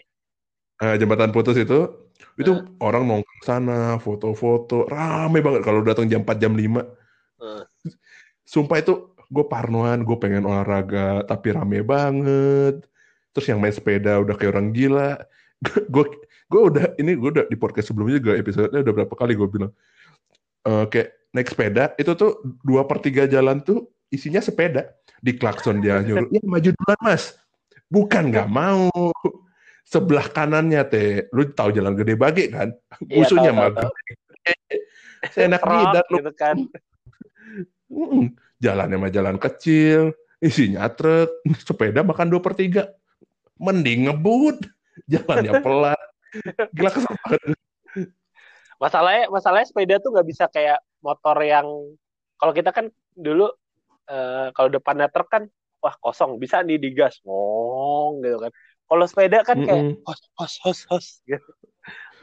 Uh, 0.78 0.93
jembatan 0.93 1.34
putus 1.34 1.58
itu 1.58 1.89
itu 2.38 2.52
uh. 2.54 2.62
orang 2.86 3.10
nongkrong 3.10 3.41
sana 3.41 3.98
foto-foto 3.98 4.86
rame 4.86 5.41
banget. 5.41 5.65
Kalau 5.65 5.82
datang 5.82 6.06
jam 6.06 6.22
4 6.22 6.38
jam 6.38 6.54
5 6.54 6.62
uh. 6.62 7.65
Sumpah 8.48 8.80
itu 8.80 9.12
gue 9.28 9.46
parnoan 9.52 10.08
gue 10.08 10.18
pengen 10.18 10.48
olahraga 10.48 11.28
tapi 11.28 11.52
rame 11.52 11.84
banget 11.84 12.80
terus 13.36 13.46
yang 13.52 13.60
main 13.60 13.76
sepeda 13.76 14.24
udah 14.24 14.34
kayak 14.40 14.56
orang 14.56 14.72
gila 14.72 15.20
gue 15.94 16.06
gue 16.48 16.62
udah 16.64 16.96
ini 16.96 17.20
gue 17.20 17.30
udah 17.36 17.46
di 17.52 17.60
podcast 17.60 17.92
sebelumnya 17.92 18.24
juga 18.24 18.40
episode 18.40 18.72
udah 18.72 18.94
berapa 18.96 19.14
kali 19.14 19.36
gue 19.36 19.48
bilang 19.52 19.72
uh, 20.64 20.88
kayak 20.88 21.12
naik 21.36 21.52
sepeda 21.52 21.92
itu 22.00 22.16
tuh 22.16 22.40
dua 22.64 22.88
per 22.88 23.04
tiga 23.04 23.28
jalan 23.28 23.60
tuh 23.60 23.92
isinya 24.08 24.40
sepeda 24.40 24.96
di 25.20 25.36
klakson 25.36 25.82
dia 25.82 26.00
nyuruh, 26.02 26.30
ya 26.30 26.42
maju 26.46 26.70
duluan 26.74 27.00
mas. 27.02 27.36
Bukan 27.88 28.30
nggak 28.30 28.50
mau. 28.52 28.92
Sebelah 29.88 30.28
kanannya 30.28 30.84
teh, 30.92 31.32
lu 31.32 31.48
tahu 31.56 31.72
jalan 31.72 31.96
gede 31.96 32.20
bagi 32.20 32.52
kan? 32.52 32.76
Iya, 33.08 33.24
Musuhnya 33.24 33.52
mah 33.56 33.72
Saya 35.32 35.48
enak 35.48 35.64
lidat 35.64 36.06
lu. 36.12 36.20
Gitu 36.20 36.34
kan. 36.36 36.68
Hmm, 37.88 38.36
jalannya 38.60 38.97
mah 39.00 39.12
jalan 39.12 39.38
kecil, 39.39 40.12
isinya 40.43 40.88
truk, 40.91 41.32
sepeda 41.67 42.04
makan 42.04 42.28
dua 42.32 42.41
per 42.43 42.54
tiga. 42.56 42.91
Mending 43.58 44.12
ngebut, 44.12 44.63
jalannya 45.12 45.54
pelan. 45.65 46.08
Gila 46.76 46.91
kesel 46.91 47.15
Masalahnya, 48.78 49.26
masalahnya 49.34 49.67
sepeda 49.73 49.97
tuh 49.97 50.13
nggak 50.13 50.28
bisa 50.28 50.45
kayak 50.54 50.78
motor 51.02 51.34
yang 51.41 51.65
kalau 52.38 52.54
kita 52.54 52.69
kan 52.69 52.93
dulu 53.17 53.50
uh, 54.12 54.54
kalau 54.54 54.69
depannya 54.69 55.10
truk 55.10 55.26
kan 55.34 55.50
wah 55.82 55.93
kosong 55.97 56.38
bisa 56.38 56.62
nih 56.62 56.78
digas 56.78 57.17
ngong 57.26 58.21
gitu 58.21 58.38
kan 58.38 58.52
kalau 58.88 59.06
sepeda 59.10 59.41
kan 59.41 59.58
kayak 59.65 59.84
mm 59.84 59.93
-mm. 59.97 60.06
hos 60.06 60.21
hos 60.38 60.54
hos 60.63 60.80
hos 60.89 61.08
gitu 61.26 61.52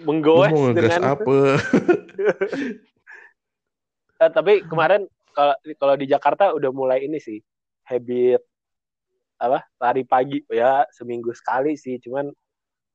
menggoes 0.03 0.55
dengan 0.74 1.14
apa 1.14 1.59
uh, 4.22 4.31
tapi 4.31 4.62
kemarin 4.66 5.07
kalau 5.35 5.55
kalau 5.77 5.94
di 5.99 6.07
Jakarta 6.07 6.55
udah 6.55 6.70
mulai 6.70 7.05
ini 7.05 7.18
sih 7.18 7.42
habit 7.85 8.40
apa 9.42 9.66
lari 9.83 10.07
pagi. 10.07 10.40
Ya 10.49 10.87
seminggu 10.94 11.35
sekali 11.35 11.75
sih 11.75 11.99
cuman 12.01 12.31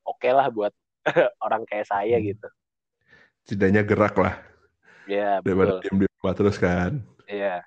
oke 0.07 0.17
okay 0.17 0.31
lah 0.31 0.47
buat 0.49 0.73
orang 1.45 1.67
kayak 1.67 1.91
saya 1.91 2.17
hmm. 2.17 2.25
gitu. 2.33 2.47
Setidaknya 3.45 3.83
gerak 3.83 4.15
lah. 4.17 4.39
Ya 5.05 5.43
daripada 5.43 5.83
diam 5.83 5.99
di 5.99 6.07
rumah 6.07 6.33
terus 6.33 6.57
kan. 6.57 7.03
Iya. 7.27 7.61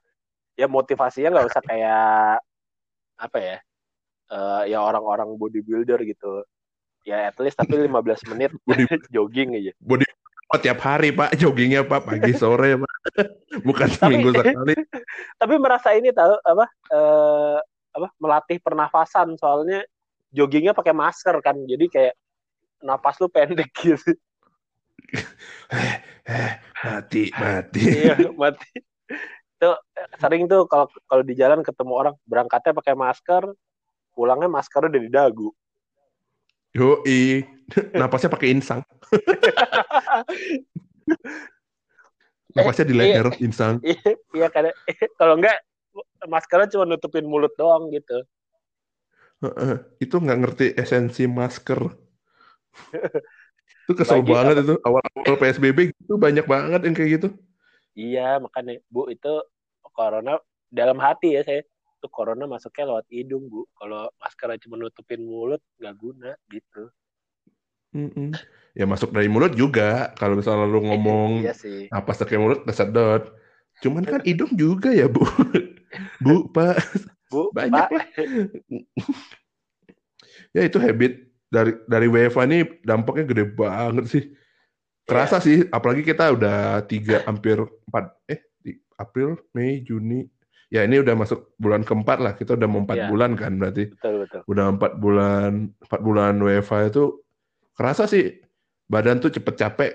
Ya 0.56 0.66
motivasinya 0.68 1.32
nggak 1.37 1.48
usah 1.48 1.62
kayak 1.64 2.40
apa 3.22 3.38
ya 3.38 3.56
uh, 4.32 4.62
ya 4.66 4.78
orang-orang 4.80 5.37
bodybuilder 5.37 6.00
gitu. 6.08 6.42
Ya 7.04 7.28
at 7.28 7.37
least 7.38 7.58
tapi 7.61 7.76
15 7.87 8.30
menit 8.35 8.50
Body, 8.64 8.87
jogging 9.14 9.58
aja. 9.58 9.72
Body 9.82 10.06
oh, 10.54 10.61
tiap 10.61 10.80
hari 10.80 11.12
pak. 11.12 11.37
Joggingnya 11.37 11.85
pak 11.85 12.08
pagi 12.08 12.32
sore 12.35 12.78
pak 12.78 12.91
bukan 13.66 13.88
seminggu 13.90 14.30
sekali. 14.32 14.74
tapi 15.40 15.54
merasa 15.58 15.92
ini 15.94 16.14
tahu 16.14 16.38
apa 16.42 16.66
uh, 16.94 17.58
apa 17.92 18.08
melatih 18.18 18.58
pernafasan. 18.62 19.34
Soalnya 19.36 19.84
joggingnya 20.32 20.72
pakai 20.72 20.94
masker 20.96 21.36
kan 21.44 21.58
jadi 21.66 21.84
kayak 21.90 22.14
napas 22.82 23.18
lu 23.20 23.28
pendek 23.28 23.70
gitu. 23.82 24.14
Eh, 25.72 25.94
eh, 26.26 26.52
mati 26.84 27.28
mati. 27.34 27.82
Iya 28.06 28.30
mati. 28.32 28.70
Itu 29.58 29.70
sering 30.18 30.48
tuh 30.48 30.66
kalau 30.66 30.86
kalau 31.06 31.22
di 31.22 31.34
jalan 31.36 31.60
ketemu 31.62 31.92
orang 31.92 32.14
berangkatnya 32.26 32.72
pakai 32.74 32.94
masker 32.96 33.42
pulangnya 34.12 34.48
maskernya 34.48 34.88
udah 34.92 35.02
di 35.02 35.12
dagu. 35.12 35.48
Yo 36.72 37.04
i 37.04 37.44
napasnya 37.92 38.32
pakai 38.32 38.48
insang 38.48 38.80
napasnya 42.52 42.86
di 42.88 42.94
leher 42.96 43.26
iya, 43.32 43.40
insang 43.40 43.74
iya, 43.86 44.12
iya 44.36 44.48
kadang 44.52 44.76
kalau 45.20 45.34
enggak 45.40 45.56
maskernya 46.28 46.68
cuma 46.72 46.84
nutupin 46.88 47.26
mulut 47.26 47.52
doang 47.58 47.92
gitu. 47.92 48.24
Itu 49.98 50.22
nggak 50.22 50.38
ngerti 50.38 50.66
esensi 50.78 51.26
masker. 51.26 51.80
Itu 53.82 53.92
kesel 53.98 54.22
Bagi 54.22 54.30
banget 54.30 54.54
apa? 54.56 54.62
itu. 54.62 54.74
Awal-awal 54.86 55.36
PSBB 55.42 55.78
gitu 55.90 56.14
banyak 56.14 56.46
banget 56.46 56.80
yang 56.86 56.94
kayak 56.94 57.10
gitu. 57.18 57.28
Iya, 57.98 58.38
makanya 58.38 58.78
Bu 58.88 59.10
itu 59.10 59.42
corona 59.90 60.38
dalam 60.70 61.02
hati 61.02 61.34
ya 61.34 61.42
saya. 61.42 61.66
Itu 61.98 62.06
corona 62.06 62.46
masuknya 62.46 62.94
lewat 62.94 63.10
hidung 63.10 63.50
bu. 63.50 63.66
Kalau 63.74 64.06
masker 64.22 64.54
cuma 64.62 64.78
nutupin 64.78 65.26
mulut 65.26 65.58
nggak 65.82 65.94
guna 65.98 66.30
gitu 66.46 66.88
Ya 68.72 68.88
masuk 68.88 69.12
dari 69.12 69.28
mulut 69.28 69.52
juga 69.52 70.16
kalau 70.16 70.40
misalnya 70.40 70.64
lu 70.64 70.81
ngomong 70.81 71.44
iya 71.44 71.52
sih. 71.52 71.92
apa 71.92 72.16
pakai 72.16 72.40
mulut 72.40 72.64
kesedot 72.64 73.28
Cuman 73.83 74.07
kan 74.07 74.22
hidung 74.22 74.55
juga 74.55 74.94
ya, 74.94 75.11
Bu. 75.11 75.26
Bu, 76.24 76.46
Pak. 76.55 76.78
Bu, 77.26 77.50
banyak 77.50 77.74
Pak. 77.74 77.90
lah. 77.90 78.07
ya 80.55 80.62
itu 80.68 80.78
habit 80.78 81.12
dari 81.48 81.72
dari 81.90 82.07
WFA 82.07 82.44
ini 82.46 82.64
dampaknya 82.87 83.24
gede 83.26 83.44
banget 83.50 84.07
sih. 84.07 84.24
Kerasa 85.02 85.42
yeah. 85.42 85.44
sih, 85.44 85.57
apalagi 85.74 86.07
kita 86.07 86.31
udah 86.31 86.87
tiga 86.87 87.26
hampir 87.26 87.59
empat 87.90 88.14
eh 88.31 88.40
di 88.62 88.78
April, 88.94 89.35
Mei, 89.50 89.83
Juni. 89.83 90.22
Ya 90.72 90.87
ini 90.88 91.02
udah 91.02 91.12
masuk 91.18 91.52
bulan 91.59 91.83
keempat 91.83 92.18
lah. 92.22 92.33
Kita 92.38 92.55
udah 92.57 92.68
mau 92.70 92.87
empat 92.87 92.96
yeah. 93.02 93.11
bulan 93.11 93.35
kan 93.35 93.59
berarti. 93.59 93.90
Betul 93.92 94.24
betul. 94.24 94.40
Udah 94.46 94.64
empat 94.72 94.92
bulan 95.02 95.74
empat 95.74 96.00
bulan 96.00 96.35
WFA 96.38 96.88
itu 96.88 97.18
kerasa 97.76 98.04
sih 98.08 98.40
badan 98.88 99.18
tuh 99.22 99.32
cepet 99.32 99.54
capek. 99.56 99.92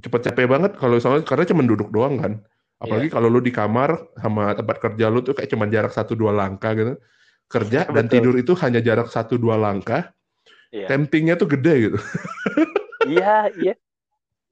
Cepet 0.00 0.20
capek 0.32 0.46
banget 0.48 0.72
kalau 0.80 0.96
soalnya 0.96 1.26
karena 1.26 1.44
cuma 1.44 1.62
duduk 1.66 1.92
doang 1.92 2.16
kan. 2.18 2.32
Apalagi 2.80 3.12
yeah. 3.12 3.14
kalau 3.20 3.28
lu 3.28 3.44
di 3.44 3.52
kamar 3.52 3.92
sama 4.16 4.56
tempat 4.56 4.80
kerja 4.80 5.12
lu 5.12 5.20
tuh 5.20 5.36
kayak 5.36 5.52
cuma 5.52 5.68
jarak 5.68 5.92
satu 5.92 6.16
dua 6.16 6.32
langkah 6.32 6.72
gitu. 6.72 6.96
Kerja 7.50 7.84
dan 7.94 8.08
tidur 8.08 8.34
itu 8.40 8.56
hanya 8.62 8.80
jarak 8.80 9.12
satu 9.12 9.36
dua 9.36 9.60
langkah 9.60 10.08
yeah. 10.72 10.88
temptingnya 10.88 11.36
tuh 11.36 11.50
gede 11.50 11.90
gitu. 11.90 11.98
Iya 13.00 13.48
iya. 13.56 13.74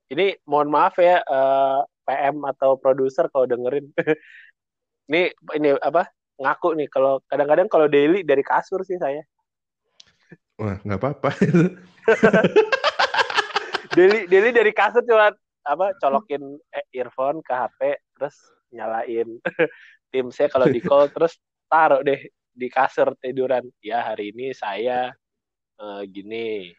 Ini 0.09 0.40
mohon 0.48 0.72
maaf 0.72 0.96
ya 0.96 1.20
uh, 1.20 1.85
eh, 1.85 2.09
PM 2.09 2.40
atau 2.48 2.81
produser 2.81 3.28
kalau 3.28 3.44
dengerin. 3.44 3.92
Ini 5.09 5.33
ini 5.57 5.72
apa 5.81 6.09
ngaku 6.37 6.76
nih 6.76 6.88
kalau 6.92 7.20
kadang-kadang 7.33 7.68
kalau 7.72 7.88
daily 7.88 8.20
dari 8.20 8.44
kasur 8.44 8.85
sih 8.85 9.00
saya 9.00 9.24
wah 10.59 10.77
nggak 10.83 11.01
apa-apa. 11.01 11.31
Daily 13.97 14.31
daily 14.31 14.51
dari 14.55 14.71
kasur 14.71 15.03
cuma 15.03 15.33
apa 15.64 15.87
colokin 15.99 16.61
eh, 16.71 16.87
earphone 17.03 17.42
ke 17.42 17.51
HP 17.51 17.99
terus 18.14 18.37
nyalain 18.71 19.42
tim 20.12 20.31
saya 20.31 20.47
kalau 20.53 20.71
di 20.71 20.79
call 20.79 21.11
terus 21.11 21.40
taruh 21.66 22.05
deh 22.05 22.21
di 22.55 22.68
kasur 22.71 23.16
tiduran. 23.18 23.66
Ya 23.83 24.05
hari 24.05 24.31
ini 24.31 24.55
saya 24.55 25.11
uh, 25.83 26.03
gini 26.07 26.71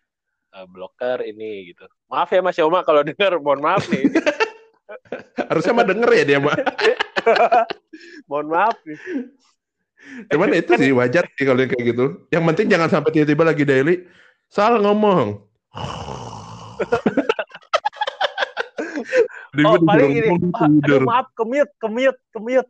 uh, 0.56 0.64
blocker 0.70 1.26
ini 1.28 1.74
gitu. 1.74 1.90
Maaf 2.08 2.30
ya 2.32 2.40
Mas 2.40 2.56
Yoma 2.56 2.88
kalau 2.88 3.04
dengar 3.04 3.36
mohon 3.42 3.64
maaf 3.64 3.84
nih. 3.90 4.06
Harusnya 5.50 5.74
mah 5.76 5.86
denger 5.90 6.12
ya 6.14 6.24
dia 6.24 6.40
mah 6.40 6.56
mohon 8.30 8.48
maaf 8.48 8.78
nih 8.86 8.98
cuman 10.32 10.50
itu 10.56 10.72
sih 10.80 10.92
wajar 10.96 11.24
sih 11.36 11.46
kalau 11.46 11.60
kayak 11.64 11.86
gitu. 11.96 12.06
Yang 12.32 12.44
penting 12.54 12.68
jangan 12.72 12.90
sampai 12.90 13.10
tiba-tiba 13.14 13.44
lagi 13.48 13.64
daily 13.64 13.96
salah 14.50 14.80
ngomong. 14.82 15.40
Oh 19.66 19.82
paling 19.82 20.14
ini 20.14 20.30
aduh 20.62 21.04
maaf 21.10 21.34
kemute 21.34 21.74
kemute 21.82 22.22
kemute 22.30 22.70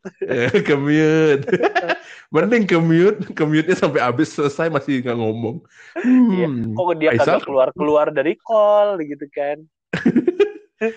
kemute 0.63 1.43
mending 2.33 2.63
kemute 2.65 3.19
kemute 3.35 3.67
nya 3.67 3.77
sampai 3.77 3.99
habis 3.99 4.31
selesai 4.31 4.71
masih 4.71 5.03
nggak 5.03 5.19
ngomong. 5.19 5.59
Iya, 5.99 6.47
hmm. 6.47 6.73
kok 6.73 6.95
dia 6.97 7.11
kagak 7.19 7.43
keluar 7.43 7.69
keluar 7.75 8.07
dari 8.15 8.39
call 8.39 8.95
gitu 9.03 9.27
kan 9.35 9.59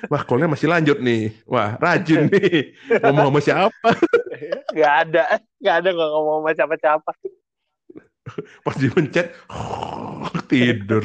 Wah, 0.06 0.22
callnya 0.22 0.46
masih 0.46 0.70
lanjut 0.70 1.02
nih. 1.02 1.34
Wah, 1.42 1.74
rajin 1.82 2.26
nih. 2.32 2.78
Ngomong 3.02 3.34
sama 3.34 3.40
siapa? 3.42 3.88
Gak 4.70 4.94
ada. 5.08 5.22
Gak 5.58 5.74
ada 5.82 5.88
nggak 5.90 6.10
ngomong 6.14 6.38
sama 6.46 6.50
siapa-siapa. 6.54 7.10
Pas 8.62 8.76
dipencet, 8.78 9.34
tidur. 10.46 11.04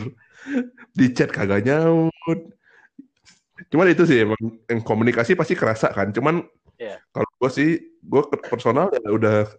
Di 0.93 1.05
chat 1.17 1.33
kagak 1.33 1.65
nyaut. 1.65 2.39
Cuman 3.73 3.89
itu 3.89 4.05
sih 4.05 4.21
emang 4.21 4.37
yang 4.69 4.79
komunikasi 4.85 5.33
pasti 5.33 5.57
kerasa 5.57 5.89
kan. 5.89 6.13
Cuman 6.13 6.45
yeah. 6.77 7.01
kalau 7.09 7.27
gue 7.41 7.49
sih, 7.49 7.69
gue 8.05 8.21
personal 8.45 8.93
ya 8.93 9.09
udah 9.09 9.49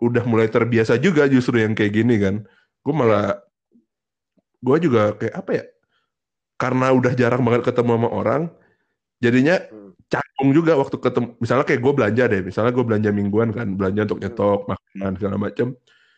udah 0.00 0.24
mulai 0.24 0.48
terbiasa 0.48 0.96
juga 0.96 1.28
justru 1.28 1.60
yang 1.60 1.76
kayak 1.76 1.92
gini 1.92 2.16
kan. 2.16 2.48
Gue 2.80 2.94
malah 2.96 3.36
gue 4.64 4.76
juga 4.80 5.12
kayak 5.20 5.34
apa 5.36 5.50
ya? 5.52 5.64
Karena 6.58 6.90
udah 6.90 7.12
jarang 7.14 7.46
banget 7.46 7.70
ketemu 7.70 7.90
sama 7.94 8.08
orang, 8.10 8.42
jadinya 9.22 9.62
hmm. 9.62 9.94
canggung 10.10 10.50
juga 10.50 10.74
waktu 10.74 10.96
ketemu. 10.98 11.28
Misalnya 11.38 11.64
kayak 11.64 11.80
gue 11.86 11.92
belanja 11.94 12.24
deh, 12.26 12.42
misalnya 12.42 12.72
gue 12.74 12.84
belanja 12.84 13.10
mingguan 13.14 13.54
kan, 13.54 13.78
belanja 13.78 14.10
untuk 14.10 14.20
nyetok 14.20 14.60
hmm. 14.66 14.70
makanan 14.74 15.12
segala 15.22 15.36
macem. 15.38 15.66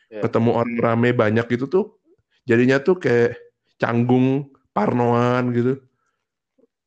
Yeah. 0.08 0.22
Ketemu 0.24 0.50
orang 0.56 0.74
rame 0.80 1.10
banyak 1.12 1.46
itu 1.52 1.68
tuh, 1.68 2.00
jadinya 2.48 2.80
tuh 2.80 2.96
kayak 2.96 3.36
canggung, 3.76 4.48
parnoan 4.72 5.52
gitu 5.52 5.84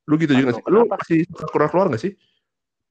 Lu 0.08 0.20
gitu 0.20 0.36
Parno 0.36 0.42
juga 0.44 0.52
sih. 0.56 0.64
Lu 0.68 0.80
masih 0.88 1.20
keluar 1.52 1.70
keluar 1.72 1.88
gak 1.92 2.04
sih? 2.04 2.14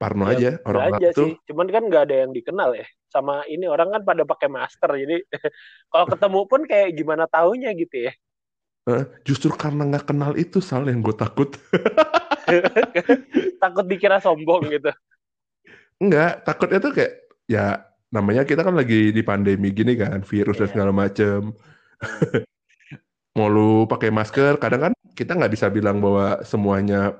Parno 0.01 0.27
ya, 0.27 0.35
aja 0.35 0.49
orang 0.67 0.81
aja 0.97 1.09
tuh. 1.15 1.31
sih. 1.31 1.33
Cuman 1.47 1.67
kan 1.69 1.83
nggak 1.87 2.03
ada 2.09 2.15
yang 2.25 2.31
dikenal 2.33 2.75
ya. 2.75 2.85
Sama 3.07 3.45
ini 3.47 3.69
orang 3.69 3.93
kan 3.93 4.01
pada 4.03 4.23
pakai 4.25 4.49
masker. 4.49 4.89
Jadi 4.89 5.17
kalau 5.93 6.05
ketemu 6.09 6.39
pun 6.49 6.61
kayak 6.65 6.89
gimana 6.97 7.25
taunya 7.29 7.71
gitu 7.77 8.09
ya. 8.09 8.13
Uh, 8.83 9.07
justru 9.23 9.47
karena 9.55 9.87
nggak 9.87 10.11
kenal 10.11 10.35
itu 10.35 10.59
soal 10.59 10.83
yang 10.91 10.99
gue 10.99 11.15
takut. 11.15 11.55
takut 13.63 13.85
dikira 13.87 14.19
sombong 14.19 14.67
gitu. 14.67 14.91
Enggak, 16.03 16.43
takutnya 16.43 16.83
tuh 16.83 16.91
kayak 16.91 17.13
ya 17.47 17.79
namanya 18.11 18.43
kita 18.43 18.59
kan 18.59 18.75
lagi 18.75 19.15
di 19.15 19.23
pandemi 19.23 19.71
gini 19.71 19.95
kan, 19.95 20.19
virus 20.27 20.59
yeah. 20.59 20.61
dan 20.61 20.67
iya. 20.67 20.73
segala 20.75 20.91
macem. 20.91 21.39
Mau 23.39 23.47
lu 23.47 23.87
pakai 23.87 24.11
masker, 24.11 24.59
kadang 24.59 24.91
kan 24.91 24.93
kita 25.15 25.33
nggak 25.33 25.53
bisa 25.55 25.71
bilang 25.71 26.03
bahwa 26.03 26.43
semuanya 26.43 27.15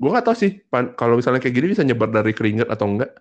gue 0.00 0.10
nggak 0.10 0.26
tahu 0.26 0.36
sih 0.36 0.64
kalau 0.96 1.20
misalnya 1.20 1.44
kayak 1.44 1.54
gini 1.54 1.66
bisa 1.76 1.84
nyebar 1.84 2.10
dari 2.10 2.34
keringat 2.34 2.66
atau 2.66 2.90
enggak. 2.90 3.14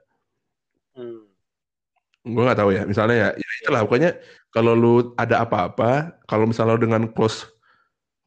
Gue 2.26 2.44
nggak 2.44 2.60
tahu 2.60 2.72
ya. 2.76 2.84
Misalnya 2.84 3.16
ya, 3.16 3.30
ya 3.36 3.48
itulah. 3.64 3.82
Pokoknya 3.88 4.12
kalau 4.52 4.74
lu 4.74 4.94
ada 5.16 5.46
apa-apa 5.46 6.20
kalau 6.26 6.50
misalnya 6.50 6.76
lu 6.76 6.82
dengan 6.90 7.04
close 7.14 7.48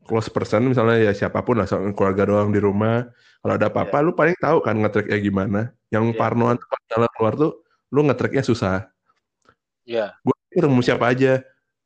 close 0.02 0.26
person 0.30 0.66
misalnya 0.66 0.98
ya 0.98 1.12
siapa 1.14 1.42
pun 1.46 1.62
lah 1.62 1.66
keluarga 1.94 2.26
doang 2.26 2.50
di 2.50 2.58
rumah 2.58 3.06
kalau 3.42 3.54
ada 3.54 3.70
apa-apa 3.70 4.02
yeah. 4.02 4.06
lu 4.06 4.12
paling 4.14 4.36
tahu 4.38 4.58
kan 4.62 4.74
ngetracknya 4.78 5.18
gimana. 5.18 5.60
Yang 5.90 6.14
yeah. 6.14 6.18
parnoan 6.18 6.56
kalau 6.88 7.08
keluar 7.18 7.34
tuh 7.34 7.52
lu 7.90 8.00
ngetracknya 8.06 8.44
susah. 8.46 8.86
Iya. 9.82 10.14
Yeah. 10.14 10.24
gue 10.24 10.36
ketemu 10.54 10.80
siapa 10.80 11.04
aja. 11.10 11.32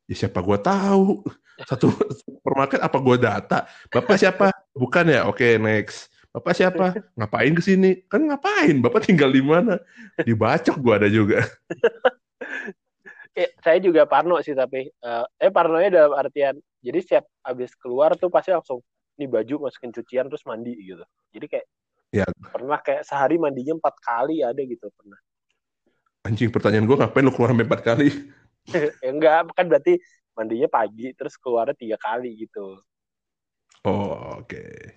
Ya 0.07 0.15
siapa 0.15 0.39
gue 0.45 0.59
tahu? 0.61 1.25
Satu 1.71 1.89
supermarket 2.21 2.85
apa 2.85 2.99
gue 3.01 3.17
data? 3.17 3.59
Bapak 3.89 4.17
siapa? 4.21 4.53
Bukan 4.77 5.09
ya? 5.09 5.25
Oke 5.25 5.57
okay, 5.57 5.63
next 5.63 6.13
bapak 6.37 6.53
siapa? 6.53 6.87
Ngapain 7.17 7.53
ke 7.57 7.63
sini? 7.65 7.91
Kan 8.13 8.29
ngapain? 8.29 8.77
Bapak 8.85 9.09
tinggal 9.09 9.33
di 9.33 9.41
mana? 9.41 9.81
Dibacok 10.21 10.77
gue 10.77 10.95
ada 10.95 11.09
juga. 11.09 11.41
Eh, 13.37 13.53
saya 13.61 13.77
juga 13.85 14.09
parno 14.09 14.41
sih 14.41 14.57
tapi 14.57 14.89
uh, 15.05 15.29
eh 15.37 15.53
parnonya 15.53 15.93
dalam 15.93 16.17
artian 16.17 16.57
jadi 16.81 17.05
setiap 17.05 17.29
habis 17.45 17.77
keluar 17.77 18.17
tuh 18.17 18.33
pasti 18.33 18.49
langsung 18.49 18.81
nih 19.21 19.29
baju 19.29 19.69
masukin 19.69 19.93
cucian 19.93 20.25
terus 20.33 20.41
mandi 20.49 20.73
gitu. 20.81 21.05
Jadi 21.37 21.45
kayak 21.45 21.67
ya. 22.17 22.25
pernah 22.49 22.81
kayak 22.81 23.05
sehari 23.05 23.37
mandinya 23.37 23.77
empat 23.77 23.93
kali 24.01 24.41
ada 24.41 24.57
gitu 24.57 24.89
pernah. 24.89 25.21
Anjing 26.25 26.49
pertanyaan 26.49 26.89
gue 26.89 26.97
ngapain 26.97 27.29
lu 27.29 27.33
keluar 27.37 27.53
empat 27.53 27.85
kali? 27.85 28.09
Ya 28.73 28.89
enggak 29.13 29.53
kan 29.53 29.69
berarti 29.69 30.01
mandinya 30.33 30.73
pagi 30.73 31.13
terus 31.13 31.37
keluarnya 31.37 31.77
tiga 31.77 32.01
kali 32.01 32.41
gitu. 32.41 32.81
Oh 33.85 34.41
oke. 34.41 34.49
okay. 34.49 34.97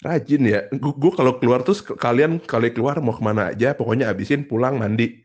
Rajin 0.00 0.42
ya. 0.44 0.60
Gue 0.76 1.12
kalau 1.12 1.36
keluar 1.40 1.60
tuh 1.64 1.76
kalian 1.96 2.40
kali 2.40 2.72
keluar 2.72 2.98
mau 3.04 3.12
ke 3.12 3.22
mana 3.22 3.52
aja 3.52 3.76
pokoknya 3.76 4.08
abisin 4.08 4.44
pulang 4.48 4.80
mandi. 4.80 5.20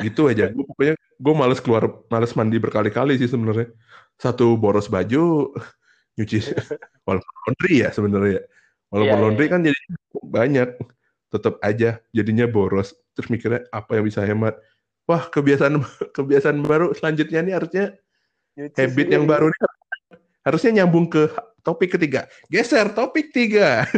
Gitu 0.00 0.28
aja. 0.28 0.48
Gue 0.54 0.64
pokoknya 0.66 0.94
gue 0.98 1.34
males 1.34 1.60
keluar 1.62 1.84
males 2.10 2.32
mandi 2.34 2.56
berkali-kali 2.60 3.16
sih 3.16 3.30
sebenarnya. 3.30 3.70
Satu 4.20 4.54
boros 4.58 4.86
baju 4.90 5.54
nyuci 6.16 6.38
walaupun 7.06 7.34
laundry 7.46 7.74
ya 7.82 7.88
sebenarnya. 7.90 8.40
Walaupun 8.92 9.16
yeah, 9.16 9.22
laundry 9.22 9.46
yeah. 9.48 9.52
kan 9.52 9.60
jadi 9.64 9.80
banyak. 10.22 10.68
Tetap 11.34 11.58
aja 11.66 11.98
jadinya 12.14 12.46
boros. 12.46 12.94
Terus 13.18 13.28
mikirnya 13.30 13.66
apa 13.74 13.98
yang 13.98 14.04
bisa 14.06 14.22
hemat? 14.22 14.54
Wah 15.04 15.26
kebiasaan 15.28 15.82
kebiasaan 16.16 16.62
baru 16.64 16.94
selanjutnya 16.96 17.42
nih 17.44 17.54
harusnya 17.58 17.84
Nyuci 18.54 18.78
habit 18.78 19.08
yang 19.10 19.26
baru 19.26 19.50
ini 19.50 19.58
harusnya 20.46 20.70
nyambung 20.82 21.10
ke 21.10 21.26
topik 21.64 21.96
ketiga. 21.96 22.28
Geser 22.52 22.92
topik 22.92 23.32
tiga. 23.32 23.84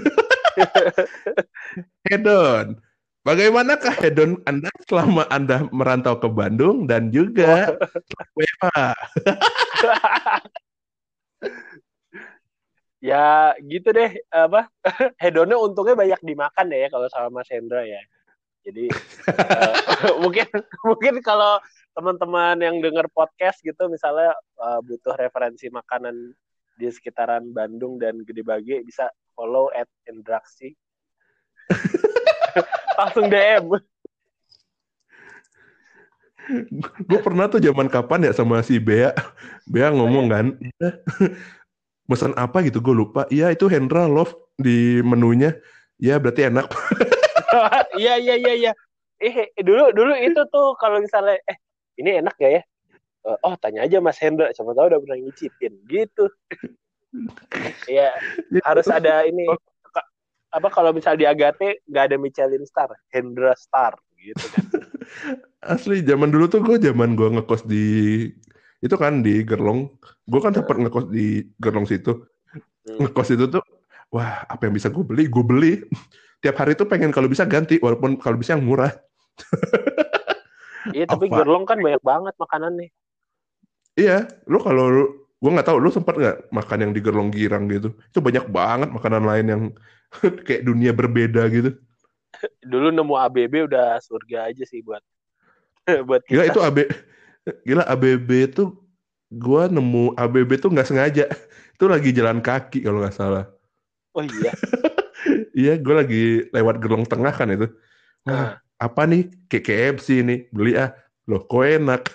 hedon. 2.08 2.78
Bagaimanakah 3.26 4.06
hedon 4.06 4.38
Anda 4.46 4.70
selama 4.86 5.26
Anda 5.34 5.66
merantau 5.74 6.14
ke 6.22 6.30
Bandung 6.30 6.86
dan 6.86 7.10
juga 7.10 7.74
WFA? 8.38 8.94
ya 13.04 13.52
gitu 13.60 13.92
deh 13.92 14.10
apa 14.34 14.66
hedonnya 15.22 15.60
untungnya 15.60 15.94
banyak 15.94 16.20
dimakan 16.26 16.66
deh 16.72 16.80
ya 16.86 16.88
kalau 16.88 17.06
sama 17.10 17.42
Mas 17.42 17.50
Hendra 17.50 17.82
ya. 17.82 17.98
Jadi 18.62 18.90
uh, 19.30 20.14
mungkin 20.22 20.46
mungkin 20.86 21.14
kalau 21.22 21.58
teman-teman 21.98 22.62
yang 22.62 22.78
dengar 22.78 23.10
podcast 23.10 23.58
gitu 23.62 23.90
misalnya 23.90 24.34
uh, 24.58 24.78
butuh 24.82 25.18
referensi 25.18 25.66
makanan 25.66 26.34
di 26.76 26.86
sekitaran 26.92 27.50
Bandung 27.50 27.96
dan 27.96 28.20
Gede 28.22 28.44
Bage 28.44 28.84
bisa 28.84 29.08
follow 29.32 29.72
at 29.72 29.88
Indraksi. 30.08 30.76
Langsung 33.00 33.28
DM. 33.28 33.66
gue 37.10 37.20
pernah 37.26 37.50
tuh 37.50 37.58
zaman 37.58 37.90
kapan 37.90 38.30
ya 38.30 38.32
sama 38.32 38.62
si 38.62 38.78
Bea. 38.78 39.10
Bea 39.66 39.90
ngomong 39.90 40.30
kan, 40.30 40.46
pesan 42.08 42.32
apa 42.38 42.62
gitu 42.62 42.78
gue 42.78 42.94
lupa. 42.94 43.26
Iya 43.34 43.50
itu 43.50 43.66
Hendra 43.66 44.06
Love 44.06 44.54
di 44.54 45.02
menunya. 45.02 45.58
Ya 45.98 46.20
berarti 46.22 46.46
enak. 46.46 46.70
Iya 47.96 48.20
iya 48.20 48.36
iya 48.36 48.52
iya. 48.52 48.72
Eh 49.16 49.48
dulu 49.64 49.88
dulu 49.96 50.12
itu 50.12 50.44
tuh 50.52 50.76
kalau 50.76 51.00
misalnya 51.00 51.40
eh 51.48 51.56
ini 51.96 52.20
enak 52.20 52.36
gak 52.36 52.52
ya? 52.52 52.62
Eh, 53.26 53.38
oh 53.42 53.54
tanya 53.58 53.82
aja 53.82 53.98
Mas 53.98 54.22
Hendra, 54.22 54.54
siapa 54.54 54.70
tahu 54.70 54.86
udah 54.86 55.00
pernah 55.02 55.18
ngicipin 55.18 55.74
gitu. 55.90 56.30
Iya 57.90 58.14
harus 58.62 58.86
ada 58.86 59.24
ini 59.26 59.48
apa 60.52 60.68
kalau 60.70 60.94
misal 60.94 61.18
di 61.18 61.26
Agate 61.26 61.82
nggak 61.90 62.04
ada 62.12 62.16
Michelin 62.22 62.62
Star, 62.62 62.94
Hendra 63.10 63.56
Star 63.58 63.98
gitu 64.14 64.44
kan. 64.54 64.64
Asli 65.74 66.06
zaman 66.06 66.30
dulu 66.30 66.46
tuh 66.46 66.62
gue 66.62 66.78
zaman 66.78 67.18
gue 67.18 67.26
ngekos 67.34 67.66
di 67.66 67.86
itu 68.78 68.94
kan 68.94 69.26
di 69.26 69.42
Gerlong. 69.42 69.90
Gue 70.30 70.38
kan 70.38 70.54
sempat 70.54 70.78
ngekos 70.78 71.10
di 71.10 71.42
Gerlong 71.58 71.86
situ. 71.88 72.22
Hmm. 72.86 73.10
Ngekos 73.10 73.34
itu 73.34 73.50
tuh 73.50 73.62
wah 74.14 74.46
apa 74.46 74.70
yang 74.70 74.74
bisa 74.78 74.86
gue 74.86 75.02
beli, 75.02 75.26
gue 75.26 75.42
beli. 75.42 75.72
Tiap 76.38 76.62
hari 76.62 76.78
tuh 76.78 76.86
pengen 76.86 77.10
kalau 77.10 77.26
bisa 77.26 77.42
ganti 77.42 77.82
walaupun 77.82 78.22
kalau 78.22 78.38
bisa 78.38 78.54
yang 78.54 78.62
murah. 78.62 78.94
iya 80.94 81.10
tapi? 81.10 81.26
Gerlong 81.26 81.66
kan 81.66 81.82
banyak 81.82 82.02
banget 82.06 82.34
makanan 82.38 82.78
nih. 82.78 82.90
Iya, 83.96 84.28
lu 84.44 84.60
kalau 84.60 85.08
gue 85.36 85.50
nggak 85.52 85.68
tahu 85.68 85.78
lu 85.80 85.88
sempat 85.88 86.14
nggak 86.16 86.36
makan 86.52 86.78
yang 86.84 86.92
di 86.92 87.00
Gerlong 87.00 87.32
Girang 87.32 87.64
gitu. 87.72 87.96
Itu 88.12 88.20
banyak 88.20 88.48
banget 88.52 88.88
makanan 88.92 89.24
lain 89.24 89.46
yang 89.48 89.62
kayak 90.46 90.68
dunia 90.68 90.92
berbeda 90.92 91.48
gitu. 91.48 91.72
Dulu 92.60 92.92
nemu 92.92 93.14
ABB 93.16 93.64
udah 93.64 93.96
surga 94.04 94.52
aja 94.52 94.64
sih 94.68 94.84
buat 94.84 95.00
buat 96.08 96.20
kita. 96.28 96.32
Gila 96.36 96.44
itu 96.52 96.60
AB 96.60 96.78
Gila 97.64 97.84
ABB 97.88 98.30
itu 98.52 98.76
gua 99.32 99.72
nemu 99.72 100.12
ABB 100.12 100.50
tuh 100.60 100.70
nggak 100.70 100.88
sengaja. 100.88 101.24
Itu 101.76 101.88
lagi 101.88 102.12
jalan 102.12 102.44
kaki 102.44 102.84
kalau 102.84 103.00
nggak 103.00 103.16
salah. 103.16 103.48
Oh 104.16 104.24
iya. 104.24 104.52
iya, 105.60 105.74
gue 105.76 105.94
lagi 105.94 106.22
lewat 106.48 106.80
gerlong 106.80 107.04
tengah 107.04 107.36
kan 107.36 107.52
itu. 107.52 107.68
Wah, 108.24 108.56
apa 108.80 109.02
nih? 109.04 109.28
KKFC 109.52 110.24
ini 110.24 110.48
beli 110.48 110.72
ah. 110.80 110.96
Loh, 111.28 111.44
kok 111.44 111.60
enak. 111.60 112.08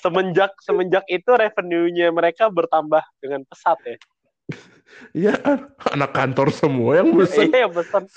Semenjak 0.00 0.52
semenjak 0.64 1.04
itu 1.06 1.30
revenue-nya 1.30 2.10
mereka 2.10 2.48
bertambah 2.48 3.04
dengan 3.20 3.44
pesat 3.46 3.78
ya. 3.84 3.96
Iya, 5.14 5.38
anak 5.94 6.10
kantor 6.10 6.50
semua 6.50 6.98
yang 6.98 7.14
pesan. 7.14 7.46
Iya, 7.46 7.70
yang 7.70 7.72
pesan. 7.78 8.10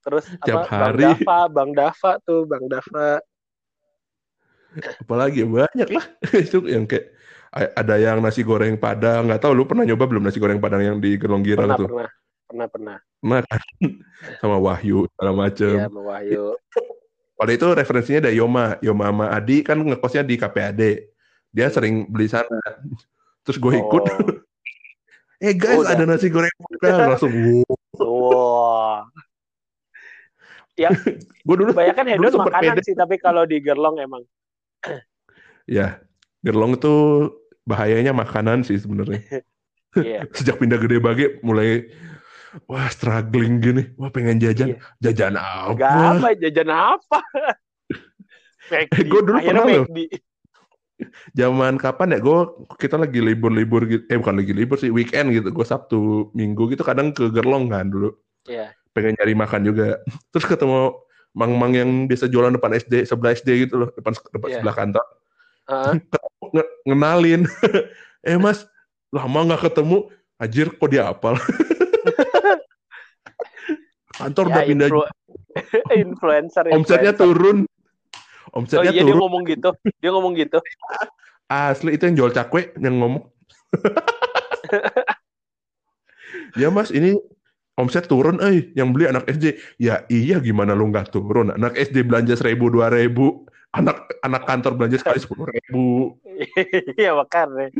Terus 0.00 0.24
Tiap 0.40 0.64
apa, 0.64 0.88
hari. 0.88 1.04
Bang 1.04 1.20
Dava, 1.20 1.38
Bang 1.52 1.70
Dava 1.76 2.12
tuh, 2.24 2.40
Bang 2.48 2.64
Dava. 2.72 3.20
Apalagi 5.04 5.44
banyak 5.44 5.88
lah 5.92 6.06
itu 6.48 6.64
yang 6.66 6.88
kayak 6.88 7.14
ada 7.54 7.94
yang 7.94 8.18
nasi 8.18 8.42
goreng 8.42 8.74
padang 8.74 9.30
nggak 9.30 9.38
tahu 9.38 9.54
lu 9.54 9.62
pernah 9.62 9.86
nyoba 9.86 10.10
belum 10.10 10.26
nasi 10.26 10.42
goreng 10.42 10.58
padang 10.58 10.82
yang 10.82 10.96
di 10.98 11.14
Gerong 11.14 11.46
Girang 11.46 11.70
pernah, 11.70 11.78
tuh 11.78 11.86
pernah 11.86 12.10
pernah 12.50 12.66
pernah 12.66 12.96
pernah 13.22 13.40
kan 13.46 13.62
sama 14.42 14.58
Wahyu 14.58 15.06
segala 15.14 15.32
macem 15.38 15.74
iya 15.78 15.86
sama 15.86 16.02
Wahyu 16.02 16.44
Kalau 17.34 17.50
itu 17.50 17.66
referensinya 17.74 18.30
dari 18.30 18.38
Yoma. 18.38 18.78
Yoma 18.78 19.10
sama 19.10 19.26
Adi 19.34 19.66
kan 19.66 19.78
ngekosnya 19.82 20.22
di 20.22 20.38
KPAD. 20.38 20.82
Dia 21.50 21.66
sering 21.70 22.06
beli 22.06 22.30
sana. 22.30 22.58
Terus 23.42 23.58
gue 23.58 23.72
ikut. 23.78 24.02
Oh. 24.06 24.18
eh 25.44 25.52
guys, 25.52 25.82
oh, 25.82 25.84
ada 25.84 26.06
nasi 26.06 26.30
goreng 26.30 26.50
padang. 26.80 27.08
Langsung, 27.14 27.32
wow. 27.98 29.04
Ya, 30.74 30.90
gue 31.46 31.56
dulu 31.58 31.70
banyak 31.70 31.94
kan 31.94 32.06
hedon 32.06 32.34
makanan 32.34 32.78
pede. 32.78 32.86
sih, 32.86 32.94
tapi 32.98 33.14
kalau 33.22 33.46
di 33.46 33.62
Gerlong 33.62 33.98
emang. 34.02 34.22
ya, 35.70 36.02
Gerlong 36.42 36.74
itu 36.74 36.94
bahayanya 37.62 38.10
makanan 38.10 38.66
sih 38.66 38.78
sebenarnya. 38.78 39.22
yeah. 39.98 40.26
Sejak 40.34 40.58
pindah 40.58 40.78
gede 40.82 40.98
bagi 40.98 41.38
mulai 41.46 41.86
wah 42.70 42.88
struggling 42.90 43.58
gini, 43.58 43.82
wah 43.98 44.10
pengen 44.10 44.38
jajan, 44.38 44.74
iya. 44.74 44.78
jajan 45.02 45.34
apa? 45.38 45.74
Gak 45.78 45.94
apa, 45.94 46.28
jajan 46.38 46.70
apa? 46.70 47.18
eh, 48.74 48.86
gue 48.88 49.20
dulu 49.22 49.38
pernah 49.42 49.64
loh. 49.66 49.86
Zaman 51.34 51.74
kapan 51.76 52.16
ya? 52.16 52.18
Gue 52.22 52.38
kita 52.78 52.96
lagi 52.96 53.18
libur-libur 53.18 53.82
gitu, 53.90 54.02
eh 54.06 54.16
bukan 54.18 54.38
lagi 54.38 54.52
libur 54.54 54.78
sih, 54.78 54.90
weekend 54.94 55.34
gitu. 55.34 55.50
Gue 55.50 55.66
Sabtu, 55.66 56.30
Minggu 56.32 56.70
gitu 56.70 56.86
kadang 56.86 57.10
ke 57.10 57.28
Gerlong 57.34 57.66
kan 57.66 57.90
dulu. 57.90 58.14
Iya. 58.46 58.70
Pengen 58.94 59.18
nyari 59.18 59.34
makan 59.34 59.60
juga. 59.66 59.98
Terus 60.30 60.46
ketemu 60.46 60.94
mang-mang 61.34 61.74
yang 61.74 61.90
biasa 62.06 62.30
jualan 62.30 62.54
depan 62.54 62.78
SD, 62.78 63.10
sebelah 63.10 63.34
SD 63.34 63.66
gitu 63.66 63.74
loh, 63.82 63.88
depan, 63.90 64.14
depan 64.14 64.48
yeah. 64.48 64.58
sebelah 64.62 64.76
kantor. 64.78 65.06
Uh 65.64 65.74
-huh. 65.90 66.62
ngenalin, 66.86 67.42
eh 68.22 68.38
mas, 68.38 68.62
lama 69.10 69.38
nggak 69.42 69.66
ketemu, 69.66 70.06
Ajir 70.34 70.66
kok 70.70 70.90
dia 70.90 71.10
apal. 71.10 71.38
Kantor 74.14 74.44
ya, 74.46 74.52
udah 74.52 74.62
pindah. 74.66 74.88
Influ 74.88 75.02
influencer. 76.04 76.64
Omsetnya 76.70 77.12
turun. 77.14 77.66
Omsetnya 78.54 78.90
oh, 78.90 78.94
iya, 78.94 79.02
turun. 79.02 79.10
Dia 79.10 79.22
ngomong 79.22 79.42
gitu. 79.46 79.70
Dia 79.98 80.10
ngomong 80.14 80.32
gitu. 80.38 80.58
Asli 81.50 81.98
itu 81.98 82.02
yang 82.08 82.16
jual 82.18 82.30
cakwe 82.32 82.70
yang 82.78 82.98
ngomong. 83.02 83.22
ya 86.60 86.70
mas 86.70 86.94
ini 86.94 87.18
omset 87.74 88.06
turun 88.06 88.38
eh 88.38 88.70
yang 88.78 88.94
beli 88.94 89.10
anak 89.10 89.26
SD 89.26 89.58
ya 89.82 90.06
iya 90.06 90.38
gimana 90.38 90.74
lu 90.78 90.90
nggak 90.90 91.10
turun 91.10 91.50
anak 91.50 91.74
SD 91.74 92.06
belanja 92.06 92.38
seribu 92.38 92.70
dua 92.70 92.90
ribu 92.90 93.46
anak 93.74 94.06
anak 94.22 94.46
kantor 94.46 94.78
belanja 94.78 95.02
sekali 95.02 95.18
sepuluh 95.18 95.50
ribu 95.50 96.14
iya 97.00 97.14
makanya 97.18 97.74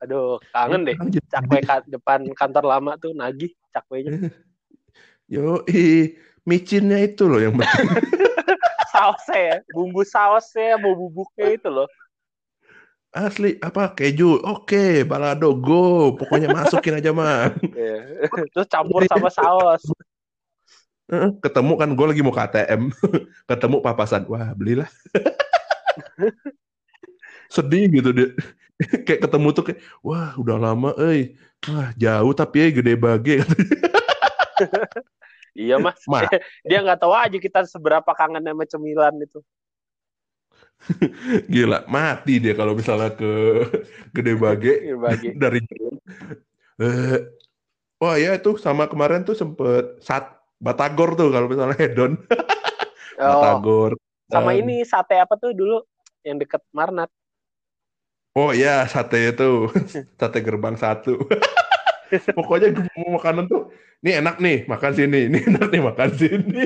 Aduh, 0.00 0.40
kangen 0.52 0.88
deh. 0.88 0.96
Cakwe 1.28 1.60
ka 1.60 1.84
depan 1.84 2.24
kantor 2.32 2.64
lama 2.64 2.96
tuh 2.96 3.12
nagih 3.12 3.52
cakwenya. 3.72 4.10
Yo, 5.30 5.62
i, 5.70 6.18
micinnya 6.42 6.98
itu 7.06 7.30
loh 7.30 7.38
yang 7.38 7.54
penting. 7.54 7.86
sausnya 8.90 9.38
ya, 9.38 9.56
bumbu 9.70 10.02
sausnya, 10.02 10.74
mau 10.74 10.98
bubuknya 10.98 11.54
itu 11.54 11.70
loh. 11.70 11.86
Asli 13.10 13.58
apa 13.58 13.90
keju? 13.94 14.38
Oke, 14.42 15.02
balado 15.02 15.50
go. 15.58 16.14
Pokoknya 16.14 16.50
masukin 16.54 16.98
aja 16.98 17.10
mah. 17.10 17.54
Iya. 17.58 18.26
Terus 18.54 18.68
campur 18.70 19.02
sama 19.10 19.26
saus. 19.30 19.82
Ketemu 21.42 21.74
kan 21.74 21.90
gue 21.90 22.06
lagi 22.06 22.22
mau 22.22 22.30
KTM. 22.30 22.94
Ketemu 23.50 23.82
papasan. 23.82 24.30
Wah, 24.30 24.54
belilah. 24.54 24.86
Sedih 27.50 27.90
gitu 27.90 28.14
dia. 28.14 28.30
kayak 29.06 29.20
ketemu 29.28 29.48
tuh 29.52 29.64
kayak 29.70 29.80
wah 30.00 30.32
udah 30.40 30.56
lama 30.56 30.90
eh 31.12 31.36
wah 31.68 31.92
jauh 31.96 32.32
tapi 32.32 32.56
ya 32.64 32.68
gede 32.72 32.94
bage. 32.96 33.36
Iya 35.50 35.82
mas. 35.82 35.98
Ma. 36.10 36.30
dia 36.62 36.78
nggak 36.78 37.02
tahu 37.02 37.10
aja 37.10 37.34
kita 37.34 37.66
seberapa 37.66 38.06
kangen 38.14 38.46
sama 38.46 38.62
cemilan 38.70 39.18
itu. 39.18 39.42
Gila 41.50 41.90
mati 41.90 42.38
dia 42.38 42.54
kalau 42.54 42.78
misalnya 42.78 43.10
ke 43.18 43.66
gede 44.14 44.38
bage, 44.38 44.94
dari 45.34 45.58
eh, 46.78 47.18
wah 47.98 48.14
ya 48.14 48.38
itu 48.38 48.56
sama 48.62 48.86
kemarin 48.86 49.26
tuh 49.26 49.34
sempet 49.34 49.98
sat 50.00 50.38
Batagor 50.62 51.18
tuh 51.18 51.34
kalau 51.34 51.50
misalnya 51.50 51.74
hedon. 51.82 52.14
Oh, 53.18 53.26
Batagor 53.26 53.98
sama 54.30 54.54
um, 54.54 54.60
ini 54.62 54.86
sate 54.86 55.18
apa 55.18 55.34
tuh 55.34 55.50
dulu? 55.50 55.82
Yang 56.22 56.46
deket 56.46 56.62
Marnat 56.70 57.10
Oh 58.38 58.54
iya, 58.54 58.86
sate 58.86 59.34
itu. 59.34 59.66
sate 60.20 60.38
gerbang 60.42 60.78
satu. 60.78 61.18
Pokoknya 62.38 62.74
mau 62.98 63.18
makanan 63.18 63.46
tuh, 63.46 63.70
ini 64.02 64.18
enak 64.18 64.42
nih, 64.42 64.66
makan 64.66 64.92
sini. 64.94 65.30
Ini 65.30 65.38
enak 65.50 65.66
nih, 65.70 65.82
makan 65.82 66.10
sini. 66.14 66.62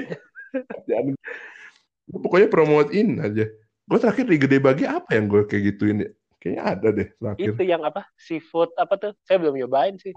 Pokoknya 2.25 2.49
promotein 2.53 3.21
aja. 3.21 3.49
Gue 3.85 3.99
terakhir 4.01 4.25
di 4.29 4.37
Gede 4.41 4.59
Bagi 4.61 4.89
apa 4.89 5.12
yang 5.12 5.29
gue 5.29 5.45
kayak 5.45 5.62
gituin 5.73 6.05
ya? 6.05 6.11
Kayaknya 6.41 6.62
ada 6.65 6.89
deh 6.93 7.09
terakhir. 7.17 7.53
Itu 7.57 7.62
yang 7.65 7.83
apa? 7.85 8.09
Seafood 8.17 8.73
apa 8.77 8.95
tuh? 9.01 9.12
Saya 9.25 9.41
belum 9.41 9.57
nyobain 9.57 9.97
sih. 10.01 10.12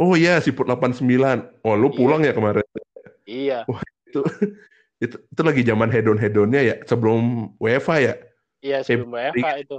Oh 0.00 0.16
iya, 0.16 0.40
seafood 0.40 0.68
89. 0.68 1.04
Oh, 1.64 1.76
lu 1.76 1.92
iya. 1.92 1.96
pulang 1.96 2.20
ya 2.24 2.32
kemarin? 2.32 2.64
Iya. 3.28 3.58
Wah, 3.68 3.84
itu, 4.08 4.20
itu, 5.00 5.16
itu 5.20 5.40
lagi 5.44 5.62
zaman 5.64 5.88
hedon-hedonnya 5.92 6.60
ya, 6.64 6.76
sebelum 6.88 7.52
WFA 7.60 7.96
ya? 8.00 8.14
Iya, 8.64 8.78
sebelum 8.84 9.12
WFA 9.12 9.60
itu 9.60 9.76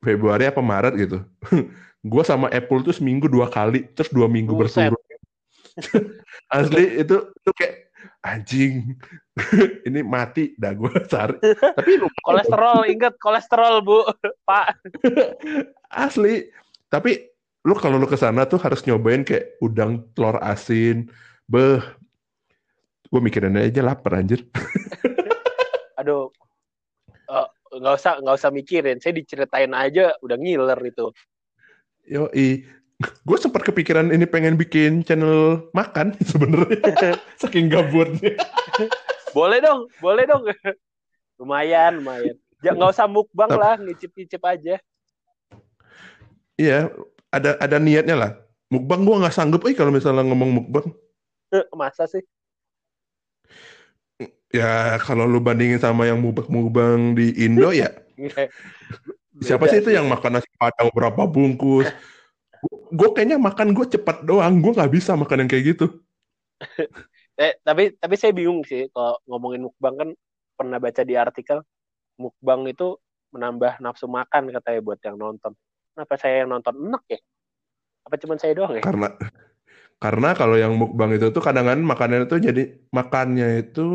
Februari 0.00 0.48
apa 0.48 0.60
Maret 0.64 0.94
gitu. 0.96 1.18
gue 2.12 2.22
sama 2.24 2.48
Apple 2.48 2.80
tuh 2.80 2.96
seminggu 2.96 3.28
dua 3.28 3.48
kali, 3.52 3.84
terus 3.92 4.08
dua 4.12 4.26
minggu 4.26 4.56
berturut. 4.56 4.96
Asli 6.56 7.04
itu 7.04 7.16
itu 7.30 7.50
kayak 7.54 7.74
anjing. 8.24 8.96
ini 9.88 10.00
mati 10.00 10.56
dah 10.56 10.72
gue 10.72 10.92
cari. 11.08 11.36
Tapi 11.56 11.92
kolesterol 12.24 12.88
ingat 12.88 13.14
kolesterol 13.20 13.84
bu, 13.84 13.98
Pak. 14.48 14.80
Asli. 15.92 16.48
Tapi 16.90 17.30
lu 17.60 17.76
kalau 17.76 18.00
lu 18.00 18.08
ke 18.08 18.16
sana 18.16 18.48
tuh 18.48 18.56
harus 18.56 18.80
nyobain 18.88 19.20
kayak 19.20 19.60
udang 19.60 20.00
telur 20.16 20.40
asin 20.40 21.12
beh 21.44 21.84
gue 23.12 23.20
mikirin 23.20 23.60
aja 23.60 23.84
lapar 23.84 24.16
anjir 24.16 24.48
aduh 26.00 26.32
uh, 27.28 27.48
nggak 27.70 27.94
usah 27.96 28.12
nggak 28.18 28.36
usah 28.36 28.50
mikirin. 28.50 28.98
Saya 28.98 29.14
diceritain 29.14 29.70
aja 29.70 30.14
udah 30.20 30.36
ngiler 30.36 30.78
itu. 30.82 31.14
Yo 32.06 32.26
i 32.34 32.66
gue 33.00 33.38
sempat 33.40 33.64
kepikiran 33.64 34.12
ini 34.12 34.28
pengen 34.28 34.60
bikin 34.60 35.06
channel 35.06 35.70
makan 35.72 36.12
sebenarnya. 36.30 37.16
Saking 37.40 37.70
gabutnya. 37.70 38.34
Boleh 39.30 39.62
dong 39.62 39.86
boleh 40.02 40.24
dong. 40.26 40.42
Lumayan 41.38 42.02
lumayan. 42.02 42.36
Ya 42.60 42.76
nggak 42.76 42.92
usah 42.92 43.08
mukbang 43.08 43.50
lah 43.54 43.78
ngicip 43.78 44.12
ngicip 44.12 44.42
aja. 44.44 44.76
Iya 46.58 46.92
ada 47.30 47.56
ada 47.56 47.76
niatnya 47.78 48.16
lah. 48.18 48.30
Mukbang 48.70 49.06
gue 49.06 49.16
nggak 49.22 49.34
sanggup 49.34 49.64
eh 49.66 49.74
kalau 49.74 49.94
misalnya 49.94 50.26
ngomong 50.26 50.50
mukbang. 50.60 50.86
Masa 51.74 52.06
sih 52.06 52.22
ya 54.50 54.98
kalau 55.00 55.24
lu 55.24 55.38
bandingin 55.38 55.78
sama 55.78 56.06
yang 56.06 56.20
mukbang 56.20 57.14
di 57.14 57.32
Indo 57.40 57.70
ya. 57.70 57.90
Siapa 59.40 59.64
sih 59.72 59.80
itu 59.80 59.90
yang 59.94 60.10
makan 60.10 60.38
nasi 60.38 60.50
padang 60.60 60.92
berapa 60.92 61.24
bungkus? 61.24 61.88
Gue 62.98 63.08
kayaknya 63.16 63.40
makan 63.40 63.72
gue 63.72 63.86
cepat 63.88 64.26
doang. 64.28 64.60
Gue 64.60 64.76
nggak 64.76 64.92
bisa 64.92 65.16
makan 65.16 65.46
yang 65.46 65.50
kayak 65.50 65.64
gitu. 65.76 65.86
Eh, 67.40 67.56
tapi 67.64 67.96
tapi 67.96 68.20
saya 68.20 68.36
bingung 68.36 68.60
sih 68.68 68.92
kalau 68.92 69.16
ngomongin 69.24 69.64
mukbang 69.64 69.96
kan 69.96 70.08
pernah 70.60 70.76
baca 70.76 71.00
di 71.00 71.16
artikel 71.16 71.64
mukbang 72.20 72.68
itu 72.68 73.00
menambah 73.32 73.80
nafsu 73.80 74.04
makan 74.12 74.52
katanya 74.52 74.80
buat 74.84 75.00
yang 75.00 75.16
nonton. 75.16 75.56
Kenapa 75.96 76.20
saya 76.20 76.44
yang 76.44 76.52
nonton 76.52 76.76
enak 76.76 77.00
ya? 77.08 77.16
Apa 78.04 78.20
cuma 78.20 78.36
saya 78.36 78.52
doang 78.52 78.76
ya? 78.76 78.84
Karena 78.84 79.16
karena 80.00 80.32
kalau 80.32 80.56
yang 80.56 80.72
mukbang 80.80 81.12
itu 81.12 81.28
tuh 81.28 81.44
kadang-kadang 81.44 81.84
makannya 81.84 82.24
itu 82.24 82.36
jadi 82.40 82.62
makannya 82.88 83.68
itu 83.68 83.88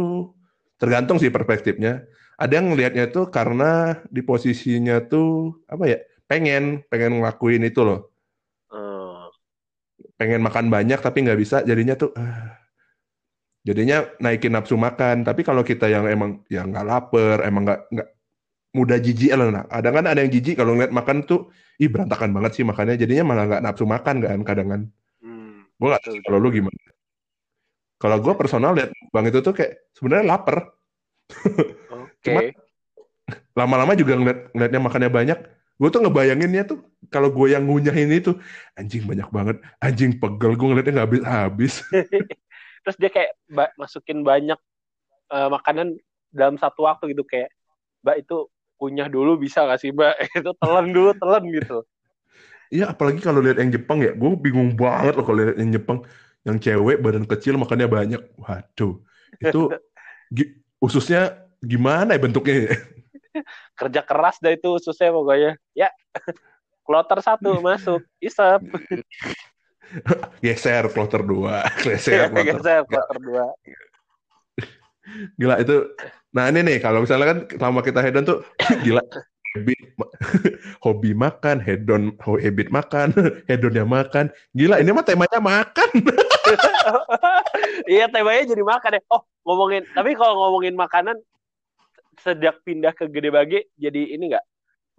tergantung 0.77 1.17
sih 1.17 1.33
perspektifnya. 1.33 2.05
Ada 2.37 2.61
yang 2.61 2.75
ngelihatnya 2.75 3.09
itu 3.09 3.25
karena 3.33 3.97
di 4.13 4.21
posisinya 4.21 5.01
tuh 5.09 5.57
apa 5.65 5.83
ya 5.89 5.97
pengen 6.29 6.85
pengen 6.93 7.19
ngelakuin 7.19 7.65
itu 7.65 7.81
loh. 7.81 8.13
Pengen 10.15 10.45
makan 10.45 10.69
banyak 10.69 11.01
tapi 11.01 11.25
nggak 11.25 11.39
bisa 11.41 11.65
jadinya 11.65 11.97
tuh 11.97 12.13
uh, 12.13 12.53
jadinya 13.65 14.05
naikin 14.21 14.53
nafsu 14.53 14.77
makan. 14.77 15.25
Tapi 15.25 15.41
kalau 15.41 15.65
kita 15.65 15.89
yang 15.89 16.05
emang 16.05 16.45
ya 16.53 16.69
nggak 16.69 16.85
lapar 16.85 17.41
emang 17.49 17.65
nggak 17.65 17.81
nggak 17.89 18.09
mudah 18.75 18.99
jijik 18.99 19.31
lah 19.31 19.47
nah 19.55 19.65
ada 19.71 19.87
kan 19.95 20.03
ada 20.03 20.19
yang 20.19 20.27
jijik 20.35 20.59
kalau 20.59 20.75
ngeliat 20.75 20.91
makan 20.91 21.23
tuh 21.23 21.47
ih 21.79 21.87
berantakan 21.87 22.35
banget 22.35 22.59
sih 22.59 22.67
makannya 22.67 22.99
jadinya 22.99 23.23
malah 23.23 23.43
nggak 23.47 23.63
nafsu 23.63 23.87
makan 23.87 24.19
kan 24.19 24.39
kadang 24.43 24.67
kan 24.67 24.81
gue 25.85 25.93
nggak 25.93 26.01
tahu 26.01 26.17
kalau 26.25 26.37
lu 26.41 26.49
gimana. 26.49 26.81
Kalau 28.01 28.17
gue 28.17 28.33
personal 28.33 28.73
lihat 28.73 28.89
bang 29.13 29.25
itu 29.29 29.39
tuh 29.45 29.53
kayak 29.53 29.93
sebenarnya 29.93 30.25
lapar. 30.25 30.57
Okay. 32.25 32.33
cuma 32.33 32.41
lama-lama 33.53 33.93
juga 33.93 34.17
ngeliat 34.17 34.49
ngeliatnya 34.49 34.81
makannya 34.81 35.11
banyak. 35.13 35.39
Gue 35.77 35.89
tuh 35.93 36.01
ngebayanginnya 36.01 36.65
tuh 36.65 36.81
kalau 37.13 37.29
gue 37.29 37.53
yang 37.53 37.69
ngunyahin 37.69 38.09
itu 38.09 38.33
anjing 38.73 39.05
banyak 39.05 39.29
banget. 39.29 39.61
Anjing 39.77 40.17
pegel. 40.17 40.57
Gue 40.57 40.73
ngeliatnya 40.73 40.93
nggak 40.97 41.05
habis 41.05 41.21
habis. 41.21 41.73
Terus 42.81 42.97
dia 42.97 43.09
kayak 43.13 43.37
ba 43.45 43.69
masukin 43.77 44.25
banyak 44.25 44.57
uh, 45.29 45.49
makanan 45.53 46.01
dalam 46.33 46.57
satu 46.57 46.89
waktu 46.89 47.13
gitu 47.13 47.21
kayak 47.21 47.53
mbak 48.01 48.25
itu 48.25 48.49
kunyah 48.81 49.05
dulu 49.05 49.37
bisa 49.37 49.69
gak 49.69 49.77
sih 49.77 49.93
mbak? 49.93 50.17
Itu 50.33 50.57
telan 50.57 50.89
dulu 50.89 51.13
telan 51.13 51.45
gitu 51.53 51.85
iya 52.73 52.91
apalagi 52.93 53.21
kalau 53.21 53.41
lihat 53.41 53.57
yang 53.61 53.71
Jepang 53.73 54.01
ya 54.01 54.13
gue 54.13 54.29
bingung 54.37 54.73
banget 54.73 55.13
loh 55.17 55.25
kalau 55.25 55.37
lihat 55.43 55.57
yang 55.57 55.73
Jepang. 55.73 56.05
Yang 56.45 56.69
cewek 56.69 57.01
badan 57.01 57.25
kecil 57.25 57.57
makannya 57.57 57.89
banyak. 57.89 58.21
Waduh 58.37 59.01
itu 59.41 59.61
ususnya 60.77 61.49
gimana 61.57 62.13
ya 62.13 62.21
bentuknya 62.21 62.69
kerja 63.81 64.05
keras 64.05 64.37
dah 64.37 64.53
itu 64.53 64.77
susah 64.77 65.09
pokoknya. 65.09 65.57
Ya 65.73 65.89
kloter 66.85 67.17
satu 67.25 67.65
masuk 67.65 68.05
isap 68.21 68.61
geser 70.45 70.85
kloter 70.93 71.25
dua. 71.25 71.65
Geser 71.85 72.29
kloter, 72.29 72.45
geser 72.61 72.81
kloter 72.85 73.17
dua. 73.17 73.45
Gila 75.41 75.61
itu 75.61 75.75
nah 76.29 76.45
ini 76.51 76.61
nih 76.61 76.77
kalau 76.77 77.01
misalnya 77.01 77.25
kan 77.31 77.39
selama 77.47 77.81
kita 77.81 78.05
hedon 78.05 78.25
tuh 78.27 78.39
gila 78.85 79.01
habit 79.55 79.79
hobi 80.85 81.15
makan 81.15 81.63
hedon 81.63 82.11
habit 82.19 82.67
makan 82.67 83.15
hedonnya 83.49 83.87
makan. 83.87 84.27
Gila 84.51 84.83
ini 84.83 84.91
mah 84.91 85.05
temanya 85.07 85.39
makan. 85.39 85.89
Iya 87.89 88.05
temanya 88.13 88.45
jadi 88.53 88.61
makan 88.61 88.97
ya. 88.97 89.01
Oh 89.09 89.25
ngomongin 89.47 89.87
tapi 89.97 90.13
kalau 90.13 90.37
ngomongin 90.37 90.77
makanan 90.77 91.17
sejak 92.21 92.61
pindah 92.61 92.93
ke 92.93 93.09
Gede 93.09 93.33
Bage 93.33 93.59
jadi 93.81 94.13
ini 94.13 94.29
enggak 94.29 94.45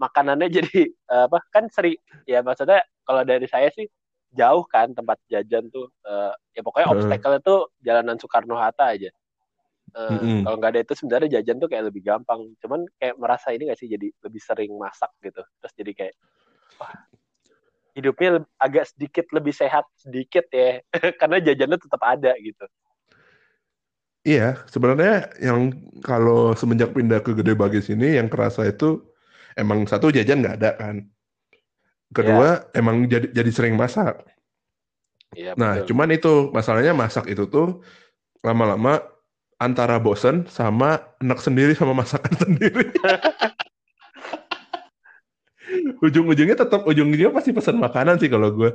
makanannya 0.01 0.49
jadi 0.51 0.91
uh, 1.13 1.31
apa? 1.31 1.39
Kan 1.55 1.71
seri 1.71 1.95
ya 2.27 2.43
maksudnya 2.43 2.83
kalau 3.07 3.23
dari 3.23 3.47
saya 3.47 3.71
sih 3.71 3.87
jauh 4.35 4.67
kan 4.67 4.91
tempat 4.97 5.23
jajan 5.31 5.71
tuh. 5.71 5.87
Uh, 6.03 6.35
ya 6.57 6.67
pokoknya 6.67 6.91
obstacle 6.91 7.39
itu 7.39 7.57
jalanan 7.87 8.19
Soekarno 8.19 8.59
Hatta 8.59 8.97
aja 8.97 9.11
uh, 9.97 10.13
mm 10.13 10.19
-hmm. 10.21 10.41
kalau 10.45 10.57
nggak 10.61 10.71
ada 10.77 10.81
itu 10.85 10.95
sebenarnya 10.95 11.29
jajan 11.41 11.57
tuh 11.57 11.69
kayak 11.73 11.85
lebih 11.89 12.03
gampang 12.05 12.41
cuman 12.61 12.85
kayak 13.01 13.17
merasa 13.17 13.51
ini 13.57 13.73
gak 13.73 13.81
sih 13.81 13.89
jadi 13.89 14.09
lebih 14.23 14.41
sering 14.45 14.73
masak 14.77 15.11
gitu 15.25 15.41
terus 15.41 15.73
jadi 15.75 15.93
kayak 15.97 16.15
wah, 16.77 16.93
hidupnya 17.97 18.45
agak 18.61 18.85
sedikit 18.93 19.25
lebih 19.33 19.57
sehat 19.57 19.89
sedikit 19.97 20.45
ya 20.53 20.85
karena 21.21 21.41
jajannya 21.41 21.79
tetap 21.81 22.03
ada 22.05 22.37
gitu 22.37 22.69
Iya, 24.27 24.59
sebenarnya 24.67 25.31
yang 25.39 25.71
kalau 26.03 26.51
semenjak 26.59 26.91
pindah 26.91 27.23
ke 27.23 27.31
Gede 27.31 27.55
Bagi 27.55 27.79
sini 27.79 28.19
yang 28.19 28.27
kerasa 28.27 28.67
itu 28.67 28.99
emang 29.55 29.87
satu 29.87 30.11
jajan 30.11 30.43
nggak 30.43 30.57
ada 30.59 30.71
kan. 30.75 31.07
Kedua 32.11 32.67
yeah. 32.67 32.79
emang 32.83 33.07
jadi 33.07 33.31
jadi 33.31 33.51
sering 33.55 33.79
masak. 33.79 34.27
Yeah, 35.31 35.55
nah, 35.55 35.79
betul. 35.79 35.95
cuman 35.95 36.09
itu 36.11 36.33
masalahnya 36.51 36.91
masak 36.91 37.31
itu 37.31 37.47
tuh 37.47 37.87
lama-lama 38.43 38.99
antara 39.57 39.97
bosen 39.97 40.45
sama 40.53 41.01
enak 41.21 41.41
sendiri 41.41 41.73
sama 41.73 41.97
masakan 41.97 42.35
sendiri. 42.43 42.93
Ujung-ujungnya 46.05 46.57
tetap 46.61 46.85
ujung-ujungnya 46.85 47.33
pasti 47.33 47.51
pesan 47.57 47.81
makanan 47.81 48.21
sih 48.21 48.29
kalau 48.29 48.53
gue. 48.53 48.71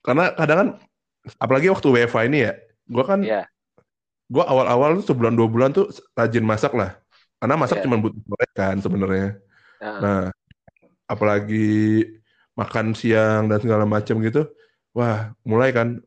Karena 0.00 0.32
kadang 0.32 0.58
kan 0.58 0.68
apalagi 1.36 1.68
waktu 1.68 1.88
WFA 1.92 2.26
ini 2.26 2.38
ya, 2.48 2.52
gue 2.88 3.04
kan 3.04 3.20
yeah 3.20 3.44
gue 4.30 4.44
awal-awal 4.46 5.02
tuh 5.02 5.10
sebulan 5.10 5.34
dua 5.34 5.48
bulan 5.50 5.70
tuh 5.74 5.90
rajin 6.14 6.46
masak 6.46 6.70
lah 6.78 6.94
karena 7.42 7.58
masak 7.58 7.82
yeah. 7.82 7.84
cuma 7.90 7.98
butuh 7.98 8.22
sore 8.22 8.46
kan 8.54 8.76
sebenarnya 8.78 9.28
uh. 9.82 9.98
nah 9.98 10.20
apalagi 11.10 12.06
makan 12.54 12.94
siang 12.94 13.50
dan 13.50 13.58
segala 13.58 13.82
macam 13.82 14.22
gitu 14.22 14.46
wah 14.94 15.34
mulai 15.42 15.74
kan 15.74 15.98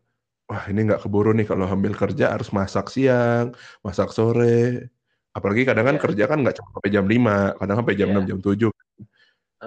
wah 0.50 0.64
ini 0.68 0.80
nggak 0.88 1.02
keburu 1.04 1.32
nih 1.32 1.48
kalau 1.48 1.66
ambil 1.68 1.96
kerja 1.96 2.36
harus 2.36 2.52
masak 2.52 2.92
siang 2.92 3.56
masak 3.86 4.12
sore 4.12 4.92
apalagi 5.34 5.66
kadang 5.66 5.86
kan 5.90 5.96
yeah. 5.98 6.04
kerja 6.04 6.24
kan 6.30 6.38
nggak 6.46 6.56
cuma 6.60 6.70
sampai 6.78 6.92
jam 6.94 7.06
5 7.10 7.60
kadang 7.60 7.78
sampai 7.82 7.96
jam 7.98 8.10
yeah. 8.14 8.22
6 8.22 8.30
jam 8.30 8.40
7 8.40 8.70
uh. 8.70 8.72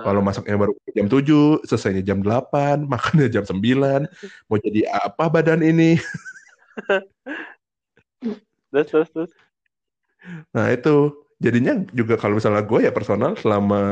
kalau 0.05 0.20
masaknya 0.22 0.57
baru 0.61 0.72
jam 0.95 1.09
7 1.11 1.66
selesainya 1.66 2.03
jam 2.07 2.18
8 2.22 2.87
makannya 2.93 3.29
jam 3.33 3.45
9 3.45 3.59
mau 4.47 4.59
jadi 4.62 4.81
apa 4.93 5.24
badan 5.33 5.61
ini 5.64 5.99
terus 8.70 8.89
terus 8.93 9.09
terus 9.11 9.33
nah 10.55 10.70
itu 10.70 11.14
jadinya 11.39 11.83
juga 11.93 12.16
kalau 12.16 12.39
misalnya 12.39 12.64
gue 12.64 12.81
ya 12.87 12.93
personal 12.95 13.37
selama 13.37 13.83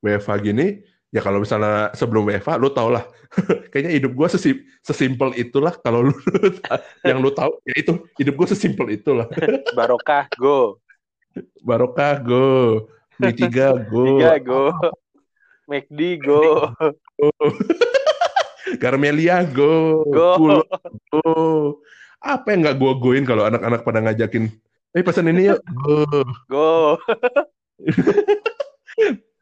WFA 0.00 0.36
gini 0.40 0.80
ya 1.10 1.20
kalau 1.20 1.42
misalnya 1.42 1.90
sebelum 1.94 2.30
WFA 2.30 2.56
lu 2.56 2.70
tau 2.70 2.90
lah. 2.90 3.04
Kayaknya 3.70 3.92
hidup 3.94 4.12
gue 4.14 4.28
sesim 4.30 4.56
sesimpel 4.82 5.34
itulah 5.38 5.74
kalau 5.82 6.10
lu 6.10 6.14
yang 7.08 7.22
lu 7.22 7.30
tahu 7.30 7.54
ya 7.66 7.74
itu 7.78 7.92
hidup 8.18 8.34
gue 8.38 8.46
sesimpel 8.50 8.86
itulah. 8.94 9.26
Barokah 9.78 10.26
go. 10.38 10.78
Barokah 11.62 12.18
go. 12.22 12.48
Mie 13.20 13.34
tiga 13.34 13.74
go. 13.76 14.18
Tiga 14.18 14.32
go. 14.40 14.62
McD 15.70 16.18
go. 16.18 16.74
Garmelia 18.82 19.46
go. 19.46 20.02
Go. 20.10 20.30
Pulo, 20.38 20.60
go. 21.10 21.22
Apa 22.18 22.52
yang 22.52 22.66
nggak 22.66 22.78
gue 22.78 22.92
goin 22.98 23.24
kalau 23.26 23.46
anak-anak 23.46 23.80
pada 23.86 24.02
ngajakin? 24.02 24.50
Eh 24.90 25.06
pesan 25.06 25.30
ini 25.30 25.54
yuk. 25.54 25.62
Go. 25.70 26.02
Go 26.50 26.98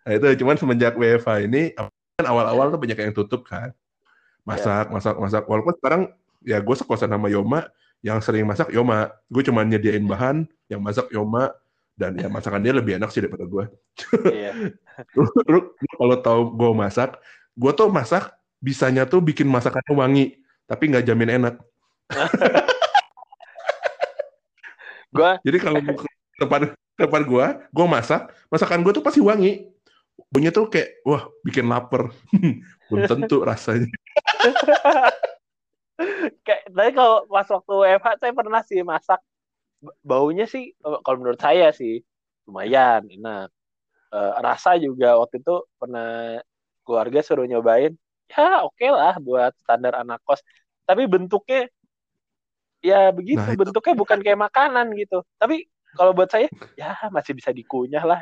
nah 0.09 0.13
itu 0.17 0.41
cuman 0.41 0.57
semenjak 0.57 0.97
WFA 0.97 1.45
ini 1.45 1.77
kan 2.17 2.25
awal-awal 2.25 2.73
tuh 2.73 2.81
banyak 2.81 2.97
yang 2.97 3.13
tutup 3.13 3.45
kan 3.45 3.77
masak 4.49 4.89
yeah. 4.89 4.95
masak 4.97 5.15
masak 5.21 5.45
walaupun 5.45 5.77
sekarang 5.77 6.03
ya 6.41 6.65
gue 6.65 6.77
sekosan 6.81 7.13
sama 7.13 7.29
Yoma 7.29 7.69
yang 8.01 8.25
sering 8.25 8.49
masak 8.49 8.73
Yoma 8.73 9.13
gue 9.29 9.45
cuma 9.45 9.61
nyediain 9.69 10.01
bahan 10.09 10.49
yang 10.73 10.81
masak 10.81 11.13
Yoma 11.13 11.53
dan 11.99 12.17
ya 12.17 12.33
masakan 12.33 12.65
dia 12.65 12.73
lebih 12.73 12.95
enak 12.95 13.11
sih 13.11 13.19
daripada 13.19 13.43
gue. 13.43 13.65
Iya. 14.31 14.55
lu, 15.19 15.27
lu, 15.51 15.59
lu 15.75 15.93
kalau 15.99 16.17
tahu 16.23 16.41
gue 16.55 16.71
masak, 16.79 17.19
gue 17.59 17.73
tuh 17.75 17.91
masak 17.91 18.39
bisanya 18.63 19.03
tuh 19.03 19.19
bikin 19.19 19.51
masakannya 19.51 19.95
wangi, 19.95 20.27
tapi 20.67 20.91
nggak 20.91 21.07
jamin 21.07 21.43
enak. 21.43 21.55
gua 25.15 25.41
jadi 25.41 25.59
kalau 25.61 25.81
tempat 26.37 26.77
tempat 26.99 27.23
gua, 27.25 27.47
gua 27.73 27.87
masak, 27.89 28.29
masakan 28.53 28.83
gua 28.85 28.93
tuh 28.93 29.05
pasti 29.05 29.21
wangi. 29.23 29.71
Bunyinya 30.29 30.53
tuh 30.53 30.67
kayak 30.69 31.03
wah 31.07 31.31
bikin 31.47 31.71
lapar. 31.71 32.11
Belum 32.91 33.05
tentu 33.07 33.43
rasanya. 33.47 33.89
kayak 36.47 36.63
tapi 36.71 36.91
kalau 36.95 37.27
pas 37.27 37.49
waktu 37.51 37.73
WFH 37.75 38.09
saya 38.23 38.33
pernah 38.35 38.63
sih 38.63 38.81
masak 38.87 39.21
baunya 40.03 40.47
sih 40.47 40.75
kalau 40.83 41.17
menurut 41.23 41.39
saya 41.39 41.71
sih 41.71 42.03
lumayan 42.47 43.07
enak. 43.07 43.51
Uh, 44.09 44.41
rasa 44.41 44.81
juga 44.81 45.21
waktu 45.21 45.45
itu 45.45 45.69
pernah 45.77 46.41
keluarga 46.89 47.21
suruh 47.21 47.45
nyobain 47.45 47.93
ya 48.33 48.65
oke 48.65 48.77
okay 48.77 48.89
lah 48.89 49.17
buat 49.21 49.53
standar 49.61 49.93
anak 50.01 50.25
kos 50.25 50.41
tapi 50.85 51.05
bentuknya 51.05 51.69
ya 52.81 53.13
begitu 53.13 53.45
nah, 53.45 53.57
bentuknya 53.57 53.95
bukan 53.97 54.19
kayak 54.25 54.41
makanan 54.49 54.97
gitu 54.97 55.21
tapi 55.41 55.69
kalau 55.93 56.17
buat 56.17 56.33
saya 56.33 56.49
ya 56.81 56.97
masih 57.13 57.37
bisa 57.37 57.53
dikunyah 57.53 58.05
lah 58.05 58.21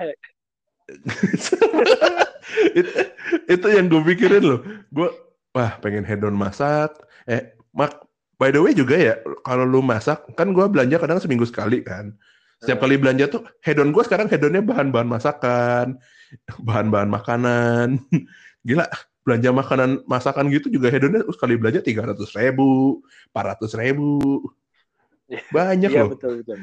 itu, 2.78 2.91
itu 3.51 3.66
yang 3.66 3.87
gue 3.91 4.03
pikirin 4.14 4.45
loh. 4.45 4.61
Gue 4.95 5.11
wah 5.51 5.78
pengen 5.82 6.07
hedon 6.07 6.37
masak. 6.39 6.95
Eh 7.26 7.59
mak 7.74 8.07
by 8.39 8.55
the 8.55 8.61
way 8.62 8.72
juga 8.76 8.95
ya 8.95 9.14
kalau 9.43 9.66
lu 9.66 9.82
masak 9.82 10.22
kan 10.39 10.55
gue 10.55 10.66
belanja 10.70 10.97
kadang 11.03 11.18
seminggu 11.18 11.47
sekali 11.47 11.82
kan. 11.82 12.14
Setiap 12.62 12.87
kali 12.87 12.97
belanja 12.97 13.28
tuh 13.28 13.45
hedon 13.61 13.93
gue 13.93 14.03
sekarang 14.07 14.30
hedonnya 14.30 14.64
bahan-bahan 14.64 15.09
masakan 15.11 15.99
bahan-bahan 16.62 17.11
makanan. 17.11 17.89
Gila 18.66 18.87
belanja 19.26 19.51
makanan 19.51 19.91
masakan 20.07 20.47
gitu 20.55 20.70
juga 20.70 20.87
hedonnya 20.87 21.26
sekali 21.34 21.59
belanja 21.59 21.82
tiga 21.82 22.07
ratus 22.07 22.30
ribu 22.39 23.03
empat 23.34 23.45
ratus 23.59 23.74
ribu. 23.74 24.22
Iya, 25.26 25.43
banyak 25.51 25.91
iya, 25.91 26.01
loh. 26.07 26.14
betul, 26.14 26.47
betul. 26.47 26.59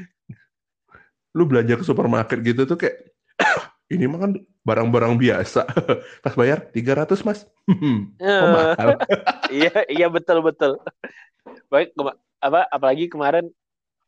lu 1.34 1.44
belanja 1.50 1.76
ke 1.76 1.84
supermarket 1.84 2.40
gitu 2.46 2.64
tuh 2.64 2.78
kayak 2.80 3.12
ini 3.92 4.06
mah 4.08 4.20
kan 4.24 4.32
barang-barang 4.64 5.20
biasa. 5.20 5.68
Pas 6.24 6.34
bayar 6.40 6.72
tiga 6.72 6.96
ratus 6.96 7.22
mas. 7.28 7.44
Oh, 7.68 8.48
mahal? 8.48 8.96
Iya 9.54 9.86
iya 9.86 10.08
betul 10.10 10.42
betul. 10.42 10.82
Baik 11.70 11.94
apa 12.42 12.66
apalagi 12.74 13.06
kemarin 13.12 13.52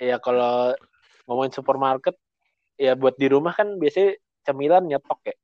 ya 0.01 0.17
kalau 0.17 0.73
ngomongin 1.29 1.53
supermarket 1.53 2.17
ya 2.79 2.97
buat 2.97 3.13
di 3.19 3.29
rumah 3.29 3.53
kan 3.53 3.77
biasanya 3.77 4.17
cemilan 4.41 4.89
nyetok 4.89 5.21
ya. 5.27 5.35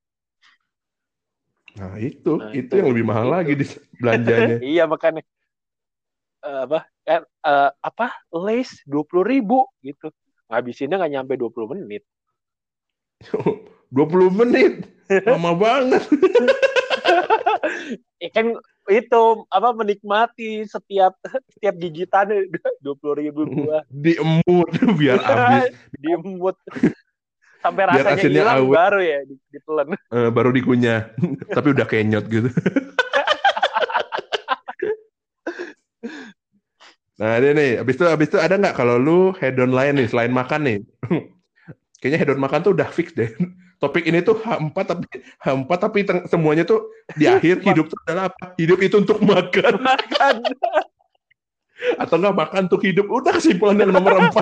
Nah 1.77 1.95
itu 2.01 2.33
nah, 2.41 2.49
itu, 2.49 2.65
itu 2.65 2.73
yang 2.81 2.89
lebih 2.89 3.05
mahal 3.05 3.29
itu. 3.29 3.35
lagi 3.35 3.53
di 3.53 3.65
belanjanya. 3.99 4.57
Iya 4.73 4.83
makanya. 4.89 5.23
Uh, 6.41 6.65
apa 6.65 6.79
kan 7.05 7.21
uh, 7.45 7.69
apa 7.85 8.07
lace 8.33 8.81
dua 8.89 9.05
puluh 9.05 9.27
ribu 9.27 9.69
gitu. 9.85 10.09
Ngabisinnya 10.49 10.97
nggak 10.97 11.13
nyampe 11.13 11.33
20 11.37 11.77
menit 11.77 12.03
20 13.95 14.39
menit. 14.39 14.87
Lama 15.27 15.51
banget. 15.55 16.03
Ya 18.21 18.29
kan 18.29 18.53
itu 18.85 19.23
apa 19.49 19.69
menikmati 19.73 20.61
setiap 20.69 21.17
setiap 21.57 21.73
gigitan. 21.81 22.29
Dua 22.85 22.93
puluh 22.97 23.17
ribu 23.17 23.49
gua. 23.49 23.81
diemut 23.89 24.69
biar 24.97 25.17
habis. 25.25 25.73
Diemut. 25.97 26.53
Sampai 27.65 27.89
rasanya 27.89 28.21
hilang 28.21 28.65
awet. 28.65 28.77
baru 28.77 28.99
ya 29.01 29.19
ditelan. 29.49 29.87
Uh, 30.13 30.29
baru 30.29 30.53
dikunyah. 30.53 31.13
Tapi 31.49 31.67
udah 31.73 31.85
kenyot 31.89 32.25
gitu. 32.29 32.49
Nah 37.21 37.37
ini 37.41 37.49
nih. 37.57 37.71
Abis 37.81 37.95
itu 37.97 38.05
abis 38.05 38.27
itu 38.33 38.37
ada 38.37 38.53
nggak 38.57 38.77
kalau 38.77 39.01
lu 39.01 39.33
hedon 39.41 39.73
lain 39.73 39.97
nih 39.97 40.09
selain 40.09 40.33
makan 40.33 40.61
nih 40.65 40.79
kayaknya 42.01 42.19
hedon 42.25 42.41
makan 42.41 42.65
tuh 42.65 42.73
udah 42.73 42.89
fix 42.89 43.13
deh 43.13 43.29
topik 43.81 44.05
ini 44.05 44.21
tuh 44.21 44.37
H4 44.37 44.77
tapi 44.77 45.05
H4 45.41 45.71
tapi 45.81 45.99
semuanya 46.29 46.63
tuh 46.63 46.93
di 47.17 47.25
akhir 47.25 47.65
hidup 47.65 47.89
tuh 47.89 47.97
adalah 48.05 48.29
apa? 48.29 48.53
Hidup 48.61 48.77
itu 48.77 49.01
untuk 49.01 49.17
makan. 49.25 49.81
Makan. 49.81 50.35
Atau 52.01 52.21
enggak 52.21 52.37
makan 52.37 52.61
untuk 52.69 52.85
hidup. 52.85 53.09
Udah 53.09 53.33
kesimpulan 53.41 53.81
yang 53.81 53.89
nomor 53.89 54.21
4. 54.21 54.37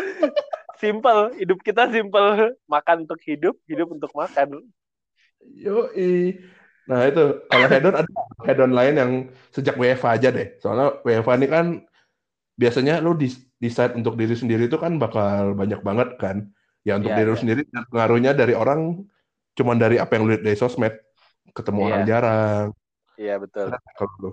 simple, 0.82 1.36
hidup 1.36 1.60
kita 1.60 1.92
simple. 1.92 2.56
Makan 2.64 3.04
untuk 3.04 3.20
hidup, 3.28 3.60
hidup 3.68 3.92
untuk 3.92 4.08
makan. 4.16 4.64
Yo, 5.44 5.92
Nah 6.84 7.08
itu 7.08 7.24
kalau 7.48 7.68
hedon 7.68 7.96
ada 7.96 8.12
hedon 8.48 8.72
lain 8.72 8.94
yang 8.96 9.12
sejak 9.52 9.76
WFA 9.76 10.16
aja 10.16 10.28
deh. 10.32 10.56
Soalnya 10.56 11.00
WFA 11.04 11.36
ini 11.36 11.48
kan 11.52 11.66
biasanya 12.56 13.04
lu 13.04 13.12
decide 13.60 13.92
untuk 13.92 14.16
diri 14.16 14.32
sendiri 14.32 14.72
itu 14.72 14.80
kan 14.80 14.96
bakal 14.96 15.52
banyak 15.52 15.84
banget 15.84 16.16
kan 16.16 16.48
Ya 16.84 17.00
untuk 17.00 17.16
yeah, 17.16 17.18
diri 17.24 17.32
yeah. 17.32 17.40
sendiri 17.40 17.60
pengaruhnya 17.88 18.32
dari 18.36 18.52
orang 18.52 19.08
cuman 19.56 19.76
dari 19.80 19.96
apa 19.96 20.18
yang 20.18 20.28
lu 20.28 20.30
lihat 20.36 20.44
dari 20.44 20.58
sosmed, 20.58 20.94
ketemu 21.56 21.80
yeah. 21.80 21.88
orang 21.88 22.04
jarang. 22.04 22.66
Iya 23.16 23.26
yeah, 23.26 23.36
betul. 23.40 23.66
Kalau 23.72 24.30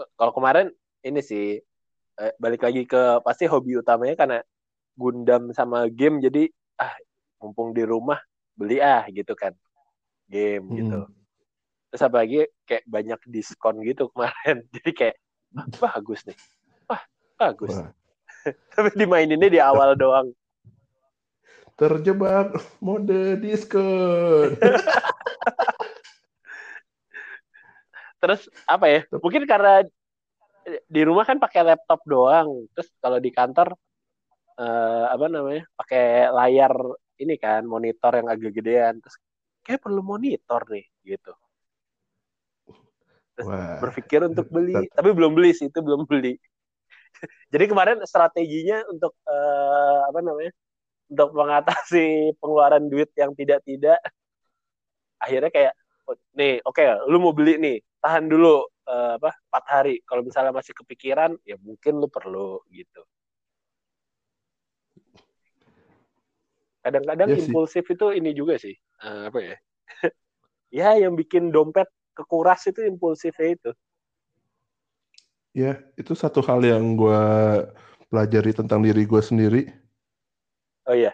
eh, 0.00 0.08
Kalau 0.16 0.32
kemarin 0.32 0.66
ini 1.04 1.20
sih 1.20 1.60
eh, 2.16 2.32
balik 2.40 2.64
lagi 2.64 2.88
ke 2.88 3.20
pasti 3.20 3.44
hobi 3.44 3.76
utamanya 3.76 4.16
karena 4.16 4.38
Gundam 4.96 5.52
sama 5.52 5.88
game 5.88 6.20
jadi 6.20 6.48
ah 6.80 6.92
mumpung 7.40 7.72
di 7.76 7.84
rumah 7.84 8.20
beli 8.56 8.80
ah 8.80 9.04
gitu 9.08 9.32
kan 9.36 9.52
game 10.28 10.64
hmm. 10.64 10.76
gitu. 10.80 10.98
Terus 11.90 12.02
apa 12.06 12.16
lagi 12.22 12.46
kayak 12.64 12.84
banyak 12.86 13.20
diskon 13.26 13.82
gitu 13.82 14.06
kemarin. 14.14 14.62
Jadi 14.78 14.90
kayak 14.94 15.16
ah, 15.58 15.66
bagus 15.82 16.22
nih. 16.22 16.38
Wah, 16.86 17.02
bagus. 17.34 17.74
Wah. 17.74 17.90
Tapi 18.72 18.88
dimaininnya 18.94 19.50
di 19.50 19.58
awal 19.58 19.96
doang 20.00 20.30
terjebak 21.80 22.52
mode 22.84 23.40
diskon. 23.40 24.60
Terus 28.20 28.44
apa 28.68 28.84
ya? 28.84 29.00
Mungkin 29.16 29.48
karena 29.48 29.80
di 30.84 31.02
rumah 31.08 31.24
kan 31.24 31.40
pakai 31.40 31.64
laptop 31.64 32.04
doang. 32.04 32.68
Terus 32.76 32.92
kalau 33.00 33.16
di 33.16 33.32
kantor 33.32 33.72
uh, 34.60 35.08
apa 35.08 35.24
namanya? 35.32 35.64
Pakai 35.72 36.28
layar 36.28 36.76
ini 37.16 37.40
kan 37.40 37.64
monitor 37.64 38.12
yang 38.12 38.28
agak 38.28 38.52
gedean. 38.60 39.00
Terus 39.00 39.16
kayak 39.64 39.80
perlu 39.80 40.04
monitor 40.04 40.60
nih 40.68 40.84
gitu. 41.00 41.32
Terus 43.40 43.48
Wah. 43.48 43.80
berpikir 43.80 44.20
untuk 44.28 44.52
beli, 44.52 44.84
tapi 44.92 45.16
belum 45.16 45.32
beli 45.32 45.56
sih, 45.56 45.72
itu 45.72 45.80
belum 45.80 46.04
beli. 46.04 46.36
Jadi 47.56 47.64
kemarin 47.72 48.04
strateginya 48.04 48.84
untuk 48.92 49.16
uh, 49.24 50.04
apa 50.12 50.20
namanya? 50.20 50.52
Untuk 51.10 51.34
mengatasi 51.34 52.38
pengeluaran 52.38 52.86
duit 52.86 53.10
yang 53.18 53.34
tidak-tidak 53.34 53.98
akhirnya 55.20 55.50
kayak 55.52 55.72
oh, 56.08 56.16
nih 56.38 56.62
oke 56.64 56.80
okay, 56.80 56.96
lu 57.10 57.20
mau 57.20 57.36
beli 57.36 57.60
nih 57.60 57.76
tahan 58.00 58.26
dulu 58.32 58.64
uh, 58.88 59.20
apa 59.20 59.30
empat 59.52 59.64
hari. 59.68 59.94
Kalau 60.08 60.24
misalnya 60.24 60.50
masih 60.50 60.72
kepikiran 60.74 61.36
ya 61.44 61.60
mungkin 61.60 62.00
lu 62.00 62.08
perlu 62.08 62.58
gitu. 62.72 63.02
Kadang-kadang 66.80 67.28
ya 67.28 67.38
impulsif 67.44 67.84
itu 67.84 68.06
ini 68.16 68.32
juga 68.32 68.56
sih 68.56 68.74
uh, 69.04 69.28
apa 69.30 69.38
ya? 69.38 69.56
Ya 70.70 70.94
yang 70.94 71.18
bikin 71.18 71.50
dompet 71.50 71.90
kekuras 72.14 72.62
itu 72.70 72.86
impulsifnya 72.86 73.58
itu. 73.58 73.70
Ya 75.50 75.82
itu 75.98 76.14
satu 76.14 76.38
hal 76.46 76.62
yang 76.62 76.94
gue 76.94 77.22
pelajari 78.06 78.54
tentang 78.54 78.86
diri 78.86 79.02
gue 79.02 79.18
sendiri 79.18 79.66
Oh 80.88 80.96
iya. 80.96 81.12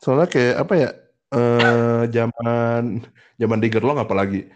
Soalnya 0.00 0.26
kayak 0.26 0.56
apa 0.64 0.74
ya? 0.74 0.90
Eh 1.30 2.02
zaman 2.10 3.06
zaman 3.38 3.58
di 3.62 3.68
Gerlong 3.70 4.00
apalagi. 4.00 4.48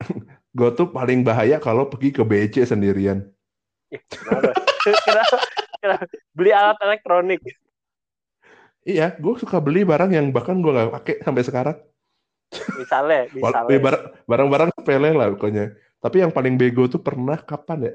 gue 0.56 0.70
tuh 0.72 0.88
paling 0.88 1.20
bahaya 1.20 1.60
kalau 1.60 1.86
pergi 1.92 2.16
ke 2.16 2.22
BC 2.24 2.64
sendirian. 2.64 3.28
Kenapa? 3.92 4.56
kenapa? 5.06 5.36
kenapa? 5.78 6.04
Beli 6.32 6.50
alat 6.50 6.78
elektronik. 6.80 7.40
Iya, 8.86 9.18
gue 9.18 9.34
suka 9.36 9.58
beli 9.58 9.82
barang 9.82 10.14
yang 10.14 10.30
bahkan 10.30 10.62
gue 10.62 10.70
nggak 10.70 10.94
pakai 10.94 11.14
sampai 11.26 11.42
sekarang. 11.42 11.76
Misalnya, 12.78 13.26
misalnya. 13.36 13.78
Barang-barang 14.24 14.70
sepele 14.78 15.10
lah 15.10 15.28
pokoknya. 15.34 15.74
Tapi 15.98 16.22
yang 16.22 16.30
paling 16.30 16.54
bego 16.54 16.86
tuh 16.86 17.02
pernah 17.02 17.34
kapan 17.34 17.90
ya? 17.90 17.94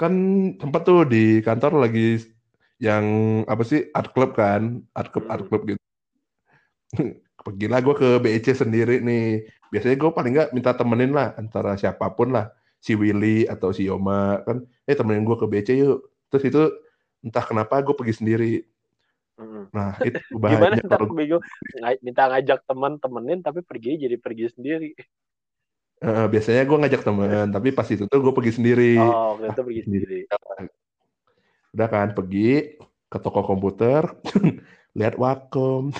Kan 0.00 0.12
tempat 0.56 0.82
tuh 0.88 1.04
di 1.04 1.44
kantor 1.44 1.84
lagi 1.84 2.33
yang 2.82 3.04
apa 3.46 3.62
sih 3.62 3.90
art 3.94 4.10
club 4.10 4.34
kan 4.34 4.82
art 4.94 5.10
club 5.14 5.26
art 5.30 5.44
hmm. 5.46 5.50
club 5.50 5.62
gitu. 5.68 5.82
Pergilah 7.44 7.80
gue 7.84 7.94
ke 7.94 8.08
BEC 8.24 8.46
sendiri 8.56 9.04
nih. 9.04 9.44
Biasanya 9.68 9.96
gue 10.00 10.10
paling 10.10 10.32
nggak 10.32 10.50
minta 10.56 10.72
temenin 10.72 11.12
lah 11.12 11.36
antara 11.36 11.76
siapa 11.76 12.08
pun 12.14 12.32
lah. 12.32 12.50
Si 12.80 12.96
Willy 12.96 13.48
atau 13.48 13.72
si 13.72 13.86
Yoma 13.86 14.40
kan. 14.44 14.64
Eh 14.88 14.96
temenin 14.96 15.26
gue 15.26 15.36
ke 15.36 15.46
BEC 15.46 15.68
yuk. 15.76 16.08
Terus 16.32 16.44
itu 16.48 16.62
entah 17.24 17.44
kenapa 17.44 17.80
gue 17.84 17.94
pergi 17.96 18.14
sendiri. 18.20 18.54
Hmm. 19.34 19.66
nah 19.74 19.98
itu 20.06 20.22
gimana 20.30 20.78
ntar 20.78 21.10
bego 21.10 21.42
minta 22.06 22.30
ngajak 22.30 22.70
teman 22.70 23.02
temenin 23.02 23.42
tapi 23.42 23.66
pergi 23.66 24.06
jadi 24.06 24.14
pergi 24.14 24.46
sendiri. 24.54 24.90
Uh, 26.04 26.30
biasanya 26.30 26.68
gue 26.68 26.78
ngajak 26.84 27.02
temen, 27.02 27.48
tapi 27.48 27.72
pas 27.72 27.88
itu 27.88 28.04
tuh 28.04 28.20
gue 28.20 28.34
pergi 28.34 28.52
sendiri. 28.60 28.94
Oh, 29.00 29.40
itu 29.40 29.62
pergi 29.64 29.82
sendiri. 29.88 30.18
Udah 31.74 31.90
kan, 31.90 32.14
pergi 32.14 32.78
ke 33.10 33.18
toko 33.18 33.42
komputer, 33.42 34.06
lihat 34.98 35.18
Wacom. 35.18 35.90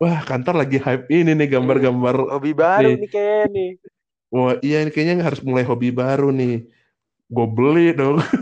Wah, 0.00 0.24
kantor 0.24 0.64
lagi 0.64 0.80
hype 0.80 1.12
ini 1.12 1.36
nih 1.36 1.52
gambar-gambar. 1.52 2.32
Hobi 2.32 2.56
baru 2.56 2.96
nih, 2.96 3.04
nih 3.04 3.10
kayaknya 3.12 3.46
nih. 3.52 3.70
Wah, 4.32 4.56
iya 4.64 4.80
ini 4.80 4.90
kayaknya 4.94 5.20
harus 5.20 5.44
mulai 5.44 5.64
hobi 5.66 5.92
baru 5.92 6.32
nih. 6.32 6.64
Gue 7.28 7.46
beli 7.52 7.92
dong. 7.92 8.24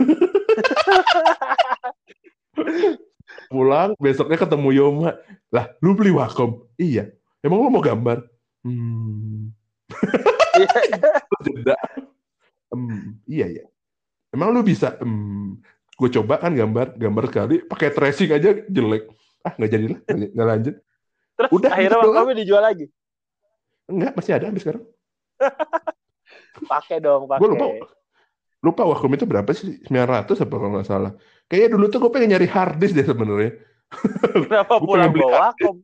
Pulang, 3.51 3.91
besoknya 3.99 4.39
ketemu 4.39 4.69
Yoma. 4.71 5.19
Lah, 5.51 5.67
lu 5.83 5.99
beli 5.99 6.15
Wacom? 6.15 6.63
Iya. 6.79 7.11
Emang 7.43 7.59
lu 7.59 7.71
mau 7.71 7.83
gambar? 7.83 8.23
Hmm. 8.63 9.51
Jeda. 11.43 11.75
Hmm, 12.71 13.19
iya 13.27 13.47
ya. 13.51 13.65
Emang 14.37 14.53
lu 14.53 14.61
bisa? 14.61 14.93
Hmm. 15.01 15.57
Gue 15.97 16.13
coba 16.13 16.37
kan 16.37 16.53
gambar, 16.53 16.93
gambar 16.93 17.23
sekali, 17.33 17.65
pakai 17.65 17.89
tracing 17.89 18.29
aja 18.37 18.53
jelek. 18.69 19.09
Ah 19.41 19.57
nggak 19.57 19.71
jadi 19.73 19.85
lah, 19.89 19.99
nggak 20.13 20.47
lanjut. 20.53 20.75
Terus 21.33 21.49
Udah, 21.49 21.69
akhirnya 21.73 21.97
gitu 21.97 22.09
kamu 22.13 22.31
dijual 22.37 22.61
lagi? 22.61 22.85
Enggak, 23.89 24.13
masih 24.13 24.31
ada 24.37 24.45
sampai 24.53 24.61
sekarang. 24.61 24.83
pakai 26.73 26.97
dong, 27.01 27.25
pakai. 27.25 27.41
Gue 27.41 27.49
lupa, 27.49 27.65
lupa 28.61 28.81
Wacom 28.93 29.11
itu 29.17 29.25
berapa 29.25 29.49
sih? 29.57 29.81
900 29.89 30.37
apa 30.37 30.53
kalau 30.53 30.71
nggak 30.77 30.85
salah. 30.85 31.11
Kayaknya 31.49 31.69
dulu 31.73 31.85
tuh 31.89 31.99
gue 32.05 32.11
pengen 32.13 32.29
nyari 32.37 32.45
hard 32.45 32.77
disk 32.77 32.93
deh 32.93 33.05
sebenarnya. 33.05 33.57
Kenapa 34.45 34.77
pulang 34.77 35.09
bawa 35.17 35.49
Wacom? 35.49 35.81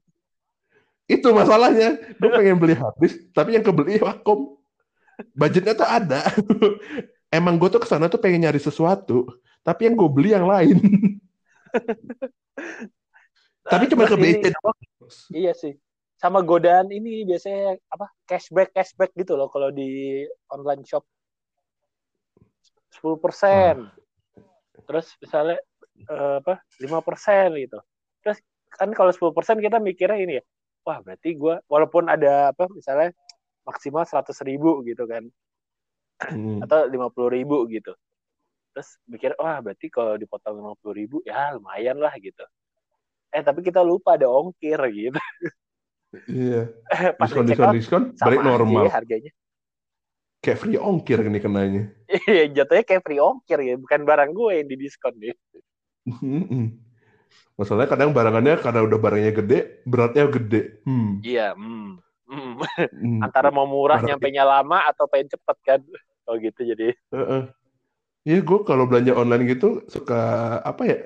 Itu 1.09 1.33
masalahnya. 1.33 1.97
Gue 2.21 2.29
pengen 2.29 2.61
beli 2.61 2.77
habis, 2.77 3.17
tapi 3.33 3.57
yang 3.57 3.65
kebeli 3.65 3.97
Wacom. 3.97 4.61
Budgetnya 5.33 5.73
tuh 5.73 5.89
ada. 5.89 6.21
Emang 7.33 7.57
gue 7.57 7.65
tuh 7.65 7.81
ke 7.81 7.89
sana 7.89 8.05
tuh 8.05 8.21
pengen 8.21 8.45
nyari 8.45 8.61
sesuatu, 8.61 9.25
tapi 9.65 9.89
yang 9.89 9.97
gue 9.97 10.05
beli 10.05 10.37
yang 10.37 10.45
lain. 10.45 10.77
tapi 13.73 13.89
cuma 13.89 14.05
ke 14.05 14.13
BC 14.13 14.53
doang. 14.53 14.77
Iya 15.33 15.57
sih. 15.57 15.73
Sama 16.21 16.45
godaan 16.45 16.93
ini 16.93 17.25
biasanya 17.25 17.81
apa 17.89 18.13
cashback 18.29 18.69
cashback 18.77 19.17
gitu 19.17 19.33
loh 19.33 19.49
kalau 19.49 19.73
di 19.73 20.21
online 20.53 20.85
shop. 20.85 21.09
10% 23.01 23.17
persen. 23.17 23.89
Ah. 23.89 23.97
Terus 24.85 25.17
misalnya 25.17 25.57
uh, 26.13 26.37
apa? 26.37 26.61
5% 26.77 27.49
gitu. 27.57 27.81
Terus 28.21 28.37
kan 28.69 28.93
kalau 28.93 29.09
10% 29.09 29.57
kita 29.57 29.81
mikirnya 29.81 30.21
ini 30.21 30.37
ya, 30.37 30.43
wah 30.85 31.01
berarti 31.01 31.33
gue 31.33 31.65
walaupun 31.65 32.13
ada 32.13 32.53
apa 32.53 32.69
misalnya 32.69 33.09
maksimal 33.63 34.03
seratus 34.05 34.43
ribu 34.45 34.85
gitu 34.85 35.07
kan 35.07 35.23
hmm. 36.21 36.65
atau 36.65 36.85
lima 36.89 37.07
puluh 37.09 37.29
ribu 37.33 37.65
gitu 37.69 37.93
terus 38.73 38.97
mikir 39.05 39.37
wah 39.37 39.61
berarti 39.61 39.87
kalau 39.89 40.17
dipotong 40.17 40.61
lima 40.61 40.73
puluh 40.77 40.93
ribu 40.97 41.17
ya 41.25 41.53
lumayan 41.57 41.97
lah 42.01 42.13
gitu 42.17 42.43
eh 43.33 43.41
tapi 43.41 43.65
kita 43.65 43.81
lupa 43.81 44.17
ada 44.17 44.29
ongkir 44.29 44.77
gitu 44.93 45.19
iya 46.29 46.69
pas 47.19 47.29
diskon 47.29 47.45
diskon 47.49 47.73
diskon 47.73 48.03
balik 48.17 48.41
normal 48.41 48.89
harganya 48.89 49.31
kayak 50.43 50.57
free 50.61 50.77
ongkir 50.77 51.21
ini 51.21 51.39
kenanya 51.41 51.83
iya 52.29 52.49
jatuhnya 52.49 52.83
kayak 52.85 53.03
free 53.05 53.21
ongkir 53.21 53.59
ya 53.61 53.75
bukan 53.77 54.01
barang 54.05 54.31
gue 54.33 54.51
yang 54.57 54.67
didiskon 54.69 55.13
deh 55.17 55.37
Masalahnya 57.53 57.89
kadang 57.93 58.11
barangannya 58.17 58.57
karena 58.57 58.81
udah 58.81 58.97
barangnya 58.97 59.31
gede, 59.37 59.59
beratnya 59.85 60.25
gede. 60.25 60.81
Hmm. 60.89 61.21
Iya. 61.21 61.53
Hmm. 61.53 62.01
Hmm. 62.33 62.57
hmm. 62.57 63.21
Antara 63.29 63.53
mau 63.53 63.69
murah 63.69 64.01
nyampe 64.01 64.33
lama 64.33 64.89
atau 64.89 65.05
pengen 65.05 65.29
cepet 65.29 65.57
kan. 65.61 65.79
Oh 66.25 66.33
gitu 66.41 66.65
jadi. 66.65 66.97
Iya, 67.13 67.13
uh 67.13 67.21
-uh. 67.21 67.43
Ya, 68.23 68.39
gue 68.39 68.59
kalau 68.63 68.87
belanja 68.87 69.13
online 69.13 69.45
gitu 69.51 69.85
suka 69.85 70.57
apa 70.65 70.83
ya? 70.87 70.99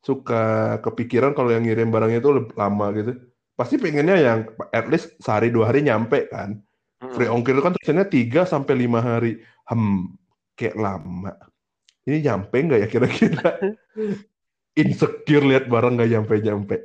Suka 0.00 0.78
kepikiran 0.80 1.34
kalau 1.36 1.52
yang 1.52 1.66
ngirim 1.66 1.92
barangnya 1.92 2.22
itu 2.24 2.30
lama 2.56 2.86
gitu. 2.96 3.12
Pasti 3.58 3.76
pengennya 3.76 4.16
yang 4.16 4.38
at 4.72 4.88
least 4.88 5.12
sehari 5.20 5.52
dua 5.52 5.68
hari 5.68 5.84
nyampe 5.84 6.30
kan. 6.32 6.62
Hmm. 7.02 7.12
Free 7.12 7.28
ongkir 7.28 7.58
itu 7.58 7.62
kan 7.62 7.74
tulisannya 7.76 8.06
tiga 8.08 8.48
sampai 8.48 8.74
lima 8.78 9.02
hari. 9.04 9.42
Hmm, 9.68 10.14
kayak 10.56 10.78
lama. 10.78 11.34
Ini 12.06 12.24
nyampe 12.24 12.56
nggak 12.56 12.80
ya 12.80 12.88
kira-kira? 12.88 13.48
insecure 14.74 15.46
lihat 15.46 15.70
barang 15.70 15.94
nggak 15.96 16.10
nyampe 16.10 16.34
nyampe 16.42 16.76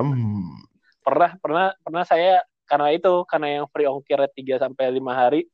hmm. 0.00 0.64
pernah 1.04 1.30
pernah 1.36 1.66
pernah 1.84 2.04
saya 2.08 2.40
karena 2.64 2.88
itu 2.92 3.24
karena 3.28 3.60
yang 3.60 3.66
free 3.68 3.88
ongkir 3.88 4.18
3 4.18 4.60
sampai 4.60 4.88
lima 4.92 5.12
hari 5.12 5.44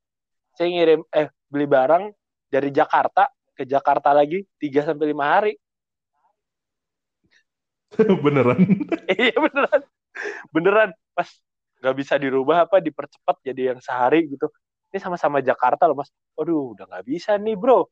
saya 0.55 0.69
ngirim 0.71 1.01
eh 1.15 1.29
beli 1.51 1.67
barang 1.67 2.05
dari 2.51 2.69
Jakarta 2.75 3.31
ke 3.55 3.63
Jakarta 3.69 4.11
lagi 4.11 4.43
3 4.59 4.89
sampai 4.93 5.07
lima 5.11 5.25
hari. 5.25 5.53
Beneran? 8.25 8.61
Iya 9.21 9.37
beneran. 9.37 9.83
Beneran. 10.55 10.91
Pas 11.15 11.29
nggak 11.81 11.97
bisa 11.97 12.15
dirubah 12.21 12.69
apa 12.69 12.79
dipercepat 12.79 13.37
jadi 13.43 13.75
yang 13.75 13.81
sehari 13.83 14.31
gitu. 14.31 14.51
Ini 14.91 14.99
sama-sama 14.99 15.39
Jakarta 15.41 15.87
loh 15.87 15.99
mas. 15.99 16.11
Waduh 16.35 16.75
udah 16.75 16.87
nggak 16.87 17.05
bisa 17.07 17.39
nih 17.39 17.55
bro. 17.59 17.87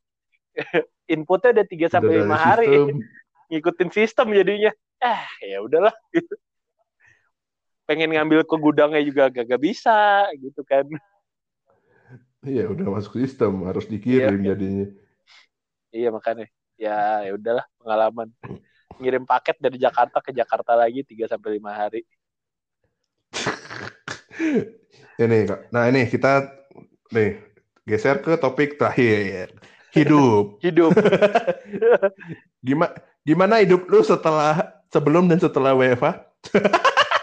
Inputnya 1.14 1.62
udah 1.62 1.66
3 1.66 1.88
sampai 1.88 2.14
lima 2.22 2.36
hari. 2.36 2.68
ngikutin 3.48 3.88
sistem 3.92 4.28
jadinya. 4.34 4.72
Eh 5.00 5.22
ya 5.56 5.64
udahlah. 5.64 5.94
gitu 6.12 6.36
pengen 7.88 8.12
ngambil 8.12 8.44
ke 8.44 8.56
gudangnya 8.60 9.00
juga 9.00 9.32
gak, 9.32 9.48
gak 9.48 9.62
bisa 9.64 10.28
gitu 10.36 10.60
kan. 10.68 10.84
Iya 12.44 12.68
udah 12.68 13.00
masuk 13.00 13.16
sistem 13.18 13.64
harus 13.64 13.88
dikirim 13.88 14.44
iya, 14.44 14.52
jadinya. 14.52 14.86
Iya 15.90 16.08
makanya. 16.12 16.46
Ya 16.76 17.24
ya 17.24 17.32
udahlah 17.34 17.64
pengalaman. 17.80 18.28
Ngirim 19.00 19.24
paket 19.24 19.56
dari 19.56 19.80
Jakarta 19.80 20.20
ke 20.20 20.30
Jakarta 20.36 20.76
lagi 20.76 21.00
3 21.02 21.32
sampai 21.32 21.56
lima 21.56 21.72
hari. 21.72 22.04
Ini 25.18 25.38
kak. 25.48 25.74
Nah 25.74 25.90
ini 25.90 26.06
kita 26.06 26.46
nih 27.10 27.42
geser 27.88 28.22
ke 28.22 28.38
topik 28.38 28.78
terakhir. 28.78 29.50
Hidup. 29.90 30.58
Hidup. 30.64 30.92
Gimana 32.66 32.94
Gimana 33.28 33.60
hidup 33.60 33.84
lu 33.92 34.00
setelah 34.00 34.80
sebelum 34.88 35.28
dan 35.28 35.36
setelah 35.36 35.76
WFA? 35.76 36.32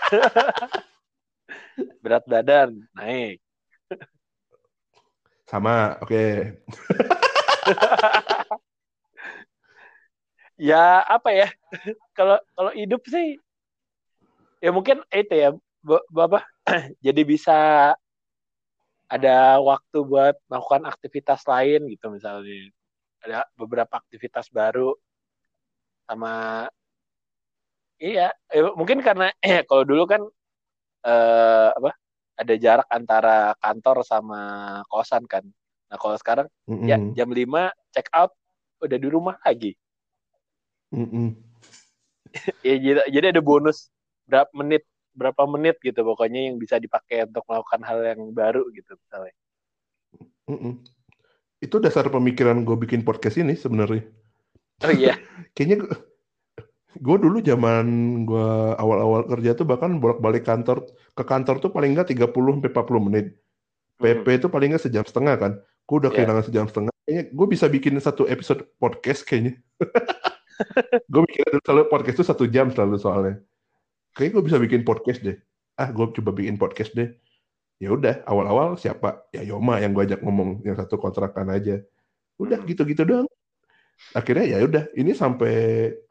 Berat 2.04 2.24
badan 2.30 2.86
naik. 2.94 3.42
Sama, 5.46 5.98
oke. 6.02 6.10
Okay. 6.10 6.58
ya 10.70 11.06
apa 11.06 11.30
ya? 11.30 11.48
Kalau 12.18 12.38
kalau 12.58 12.72
hidup 12.74 13.06
sih 13.06 13.38
ya 14.64 14.72
mungkin 14.74 15.06
itu 15.14 15.36
ya, 15.36 15.54
Bapak 15.86 16.42
jadi 17.06 17.22
bisa 17.22 17.94
ada 19.06 19.62
waktu 19.62 19.98
buat 20.02 20.34
melakukan 20.50 20.90
aktivitas 20.90 21.46
lain 21.46 21.86
gitu 21.94 22.10
misalnya. 22.10 22.74
Ada 23.22 23.46
beberapa 23.58 24.02
aktivitas 24.02 24.50
baru 24.50 24.94
sama 26.06 26.66
iya 28.00 28.32
eh, 28.52 28.64
mungkin 28.76 29.00
karena 29.00 29.32
eh 29.40 29.64
kalau 29.70 29.84
dulu 29.88 30.04
kan 30.08 30.22
eh, 31.06 31.70
apa 31.72 31.92
ada 32.36 32.54
jarak 32.60 32.88
antara 32.92 33.56
kantor 33.60 34.04
sama 34.04 34.42
kosan 34.92 35.24
kan 35.28 35.44
nah 35.88 35.98
kalau 36.02 36.18
sekarang 36.18 36.48
mm 36.68 36.76
-hmm. 36.76 36.88
ya 36.90 36.98
jam 37.24 37.30
5 37.30 37.94
check 37.94 38.08
out 38.12 38.34
udah 38.84 38.98
di 38.98 39.08
rumah 39.08 39.38
lagi 39.46 39.78
mm 40.92 41.08
-hmm. 41.08 41.28
ya 42.66 42.76
jadi, 42.76 43.02
jadi 43.08 43.26
ada 43.38 43.42
bonus 43.42 43.94
berapa 44.26 44.50
menit 44.52 44.84
berapa 45.16 45.48
menit 45.48 45.80
gitu 45.80 46.04
pokoknya 46.04 46.52
yang 46.52 46.60
bisa 46.60 46.76
dipakai 46.76 47.24
untuk 47.24 47.48
melakukan 47.48 47.82
hal 47.88 48.04
yang 48.04 48.22
baru 48.36 48.68
gitu 48.76 48.98
misalnya 49.00 49.36
mm 50.52 50.58
-mm. 50.58 50.74
itu 51.64 51.76
dasar 51.80 52.12
pemikiran 52.12 52.66
gue 52.68 52.76
bikin 52.76 53.08
podcast 53.08 53.40
ini 53.40 53.56
sebenarnya 53.56 54.04
Oh 54.84 54.92
iya. 54.92 55.16
Kayaknya 55.56 55.88
gue 56.96 57.18
dulu 57.20 57.44
zaman 57.44 57.86
gue 58.24 58.52
awal-awal 58.80 59.28
kerja 59.28 59.52
tuh 59.56 59.68
bahkan 59.68 60.00
bolak-balik 60.00 60.48
kantor 60.48 60.88
ke 61.12 61.24
kantor 61.28 61.60
tuh 61.60 61.72
paling 61.72 61.92
nggak 61.96 62.16
30 62.16 62.32
sampai 62.32 62.72
40 62.72 63.08
menit. 63.12 63.26
PP 63.96 64.28
hmm. 64.28 64.40
itu 64.40 64.48
paling 64.52 64.68
nggak 64.76 64.84
sejam 64.84 65.04
setengah 65.04 65.36
kan. 65.36 65.52
Gue 65.88 65.96
udah 66.04 66.12
yeah. 66.12 66.18
kehilangan 66.24 66.46
sejam 66.48 66.66
setengah. 66.68 66.94
Kayaknya 67.06 67.24
gue 67.32 67.48
bisa 67.48 67.66
bikin 67.68 67.94
satu 68.00 68.24
episode 68.28 68.62
podcast 68.80 69.22
kayaknya. 69.28 69.60
gue 71.12 71.22
dulu 71.24 71.60
selalu 71.64 71.84
podcast 71.92 72.16
itu 72.20 72.26
satu 72.28 72.46
jam 72.48 72.72
selalu 72.72 72.96
soalnya. 73.00 73.36
Kayaknya 74.16 74.32
gue 74.32 74.44
bisa 74.48 74.58
bikin 74.60 74.82
podcast 74.88 75.20
deh. 75.24 75.38
Ah, 75.76 75.92
gue 75.92 76.06
coba 76.16 76.32
bikin 76.32 76.56
podcast 76.56 76.96
deh. 76.96 77.12
Ya 77.76 77.92
udah, 77.92 78.24
awal-awal 78.24 78.80
siapa? 78.80 79.28
Ya 79.36 79.44
Yoma 79.44 79.84
yang 79.84 79.92
gue 79.92 80.08
ajak 80.08 80.24
ngomong 80.24 80.64
yang 80.64 80.80
satu 80.80 80.96
kontrakan 80.96 81.52
aja. 81.52 81.84
Udah 82.40 82.64
gitu-gitu 82.64 83.04
doang 83.04 83.28
akhirnya 84.16 84.46
ya 84.46 84.58
udah 84.64 84.84
ini 84.96 85.12
sampai 85.16 85.56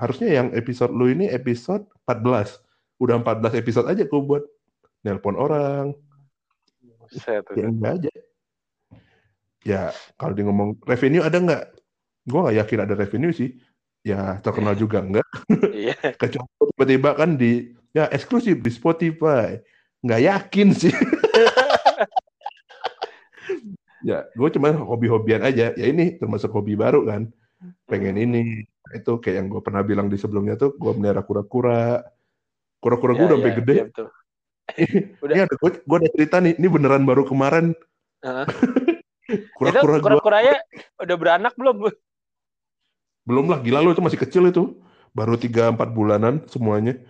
harusnya 0.01 0.29
yang 0.29 0.49
episode 0.57 0.93
lu 0.93 1.09
ini 1.13 1.29
episode 1.29 1.85
14 2.09 2.65
udah 3.03 3.21
14 3.21 3.61
episode 3.61 3.87
aja 3.91 4.03
gue 4.07 4.23
buat. 4.23 4.45
Nelpon 5.05 5.37
orang. 5.37 5.93
Ya 7.53 7.69
enggak 7.69 7.93
aja. 8.01 8.13
Ya 9.65 9.83
kalau 10.17 10.33
dia 10.33 10.45
ngomong 10.49 10.81
revenue 10.89 11.21
ada 11.21 11.37
nggak 11.37 11.65
gue 12.25 12.41
nggak 12.41 12.57
yakin 12.65 12.81
ada 12.89 12.95
revenue 12.97 13.33
sih. 13.37 13.53
Ya 14.01 14.41
terkenal 14.41 14.75
juga 14.77 15.05
enggak. 15.05 15.29
Iya. 15.77 15.97
kecuali 16.23 16.49
tiba-tiba 16.73 17.11
kan 17.13 17.37
di 17.37 17.77
ya 17.93 18.09
eksklusif 18.09 18.65
di 18.65 18.71
Spotify. 18.73 19.61
Nggak 20.01 20.23
yakin 20.25 20.69
sih. 20.73 20.95
Ya 24.05 24.29
gue 24.37 24.49
cuma 24.53 24.69
hobi-hobian 24.69 25.41
aja. 25.41 25.73
Ya 25.73 25.87
ini 25.89 26.21
termasuk 26.21 26.53
hobi 26.53 26.77
baru 26.77 27.09
kan 27.09 27.33
pengen 27.89 28.17
ini. 28.17 28.43
Itu 28.93 29.19
kayak 29.19 29.37
yang 29.43 29.47
gue 29.49 29.61
pernah 29.65 29.83
bilang 29.83 30.07
di 30.13 30.21
sebelumnya 30.21 30.55
tuh 30.61 30.77
gue 30.77 30.93
melihara 30.97 31.25
kura-kura. 31.25 32.05
Kura-kura 32.79 33.13
gue 33.17 33.25
ya, 33.25 33.29
udah 33.33 33.39
sampai 33.41 33.53
ya, 33.53 33.59
gede. 33.59 33.75
ya, 33.75 33.85
betul. 33.89 34.09
udah. 35.25 35.35
ini 35.35 35.41
ada 35.45 35.55
gue, 35.61 35.71
gue 35.85 35.97
ada 36.01 36.11
cerita 36.13 36.37
nih 36.41 36.53
ini 36.57 36.69
beneran 36.69 37.05
baru 37.05 37.23
kemarin. 37.25 37.73
Kura-kura 39.57 39.97
gue 39.99 40.05
kura-kuranya 40.05 40.55
udah 41.01 41.17
beranak 41.17 41.53
belum? 41.57 41.89
Belum 43.25 43.45
lah 43.49 43.59
gila 43.65 43.81
lo 43.81 43.97
itu 43.97 44.05
masih 44.05 44.21
kecil 44.21 44.53
itu. 44.53 44.77
Baru 45.17 45.41
tiga 45.41 45.73
empat 45.73 45.95
bulanan 45.95 46.45
semuanya. 46.51 47.01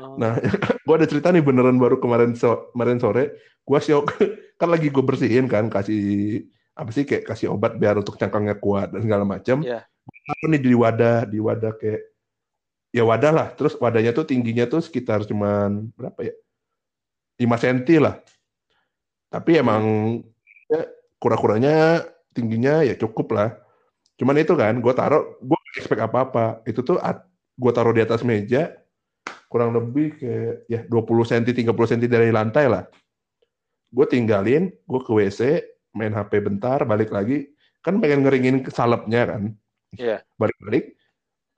Oh. 0.00 0.16
nah 0.16 0.32
gue 0.86 0.94
ada 0.96 1.04
cerita 1.04 1.28
nih 1.28 1.44
beneran 1.44 1.76
baru 1.76 2.00
kemarin 2.00 2.34
so 2.34 2.72
kemarin 2.74 2.98
sore. 2.98 3.38
Gue 3.62 3.78
siok 3.78 4.06
kan 4.58 4.68
lagi 4.72 4.90
gue 4.90 5.04
bersihin 5.04 5.46
kan 5.46 5.70
kasih 5.70 6.42
apa 6.78 6.90
sih 6.94 7.02
kayak 7.02 7.26
kasih 7.26 7.50
obat 7.50 7.74
biar 7.74 7.98
untuk 7.98 8.14
cangkangnya 8.14 8.54
kuat 8.54 8.94
dan 8.94 9.02
segala 9.02 9.26
macam. 9.26 9.66
Yeah. 9.66 9.82
nih 10.46 10.62
di 10.62 10.72
wadah, 10.78 11.26
di 11.26 11.42
wadah 11.42 11.74
kayak 11.74 12.06
ya 12.94 13.02
wadah 13.02 13.32
lah. 13.34 13.48
Terus 13.58 13.74
wadahnya 13.74 14.14
tuh 14.14 14.30
tingginya 14.30 14.70
tuh 14.70 14.78
sekitar 14.78 15.26
cuman 15.26 15.90
berapa 15.98 16.20
ya? 16.22 16.34
5 17.38 17.50
cm 17.58 17.78
lah. 17.98 18.14
Tapi 19.28 19.58
emang 19.58 19.82
ya, 20.70 20.86
kura-kuranya 21.18 22.06
tingginya 22.30 22.86
ya 22.86 22.94
cukup 22.94 23.34
lah. 23.34 23.58
Cuman 24.18 24.38
itu 24.38 24.54
kan, 24.58 24.78
gue 24.82 24.94
taruh, 24.94 25.38
gue 25.38 25.58
expect 25.78 26.02
apa-apa. 26.02 26.62
Itu 26.66 26.82
tuh 26.82 26.98
gue 27.58 27.72
taruh 27.74 27.94
di 27.94 28.02
atas 28.02 28.26
meja, 28.26 28.74
kurang 29.46 29.74
lebih 29.74 30.18
kayak 30.18 30.54
ya 30.66 30.80
20 30.86 31.30
cm, 31.30 31.70
30 31.70 31.90
cm 31.94 32.10
dari 32.10 32.30
lantai 32.34 32.66
lah. 32.66 32.86
Gue 33.94 34.06
tinggalin, 34.10 34.74
gue 34.74 35.00
ke 35.06 35.10
WC, 35.14 35.40
main 35.94 36.12
HP 36.12 36.44
bentar, 36.44 36.82
balik 36.84 37.12
lagi, 37.12 37.52
kan 37.80 38.00
pengen 38.02 38.26
ngeringin 38.26 38.56
salepnya 38.68 39.22
kan. 39.24 39.42
Iya. 39.96 40.20
Yeah. 40.20 40.20
Balik-balik, 40.36 40.98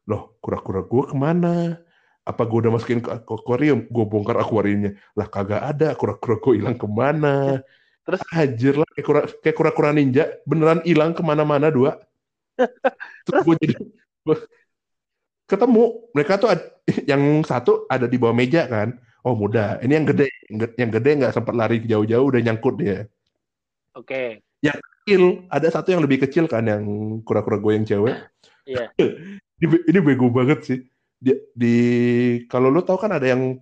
loh 0.06 0.38
kura-kura 0.38 0.86
gue 0.86 1.02
ke 1.10 1.16
mana? 1.16 1.80
Apa 2.26 2.46
gue 2.46 2.58
udah 2.62 2.72
masukin 2.74 3.02
ke 3.02 3.10
akuarium? 3.10 3.88
Gue 3.90 4.04
bongkar 4.06 4.38
akuariumnya. 4.38 4.94
Lah 5.18 5.26
kagak 5.26 5.62
ada, 5.66 5.96
kura-kura 5.98 6.38
gue 6.38 6.52
hilang 6.62 6.76
ke 6.78 6.86
mana? 6.86 7.64
Terus 8.06 8.22
hajar 8.32 8.74
lah 8.80 8.88
kayak 8.90 9.06
kura 9.06 9.20
kayak 9.42 9.56
kura-kura 9.56 9.90
ninja, 9.94 10.24
beneran 10.48 10.80
hilang 10.82 11.12
ke 11.14 11.22
mana-mana 11.22 11.68
dua. 11.70 12.00
Terus 13.26 13.40
gue 13.46 13.56
jadi 13.62 13.74
gua, 14.26 14.36
ketemu 15.48 15.84
mereka 16.14 16.32
tuh 16.38 16.48
ad, 16.50 16.60
yang 17.06 17.42
satu 17.46 17.86
ada 17.90 18.06
di 18.10 18.16
bawah 18.18 18.34
meja 18.36 18.66
kan. 18.66 18.98
Oh 19.20 19.36
mudah, 19.36 19.76
ini 19.84 20.00
yang 20.00 20.06
gede, 20.08 20.32
yang 20.80 20.88
gede 20.88 21.10
nggak 21.20 21.34
sempat 21.36 21.52
lari 21.52 21.84
jauh-jauh 21.84 22.32
udah 22.32 22.40
nyangkut 22.40 22.74
dia. 22.80 23.04
Oke. 23.96 24.06
Okay. 24.06 24.28
Yang 24.60 24.78
kecil, 24.84 25.22
ada 25.48 25.68
satu 25.72 25.88
yang 25.90 26.02
lebih 26.04 26.22
kecil 26.28 26.44
kan 26.46 26.66
yang 26.68 26.84
kura-kura 27.24 27.58
gue 27.58 27.72
yang 27.74 27.86
cewek. 27.88 28.16
Iya. 28.68 28.92
ini, 29.62 29.76
ini 29.88 29.98
bego 29.98 30.28
banget 30.30 30.60
sih. 30.66 30.80
Di, 31.20 31.36
di 31.52 31.76
kalau 32.48 32.72
lu 32.72 32.80
tahu 32.80 32.96
kan 32.96 33.12
ada 33.12 33.28
yang 33.28 33.60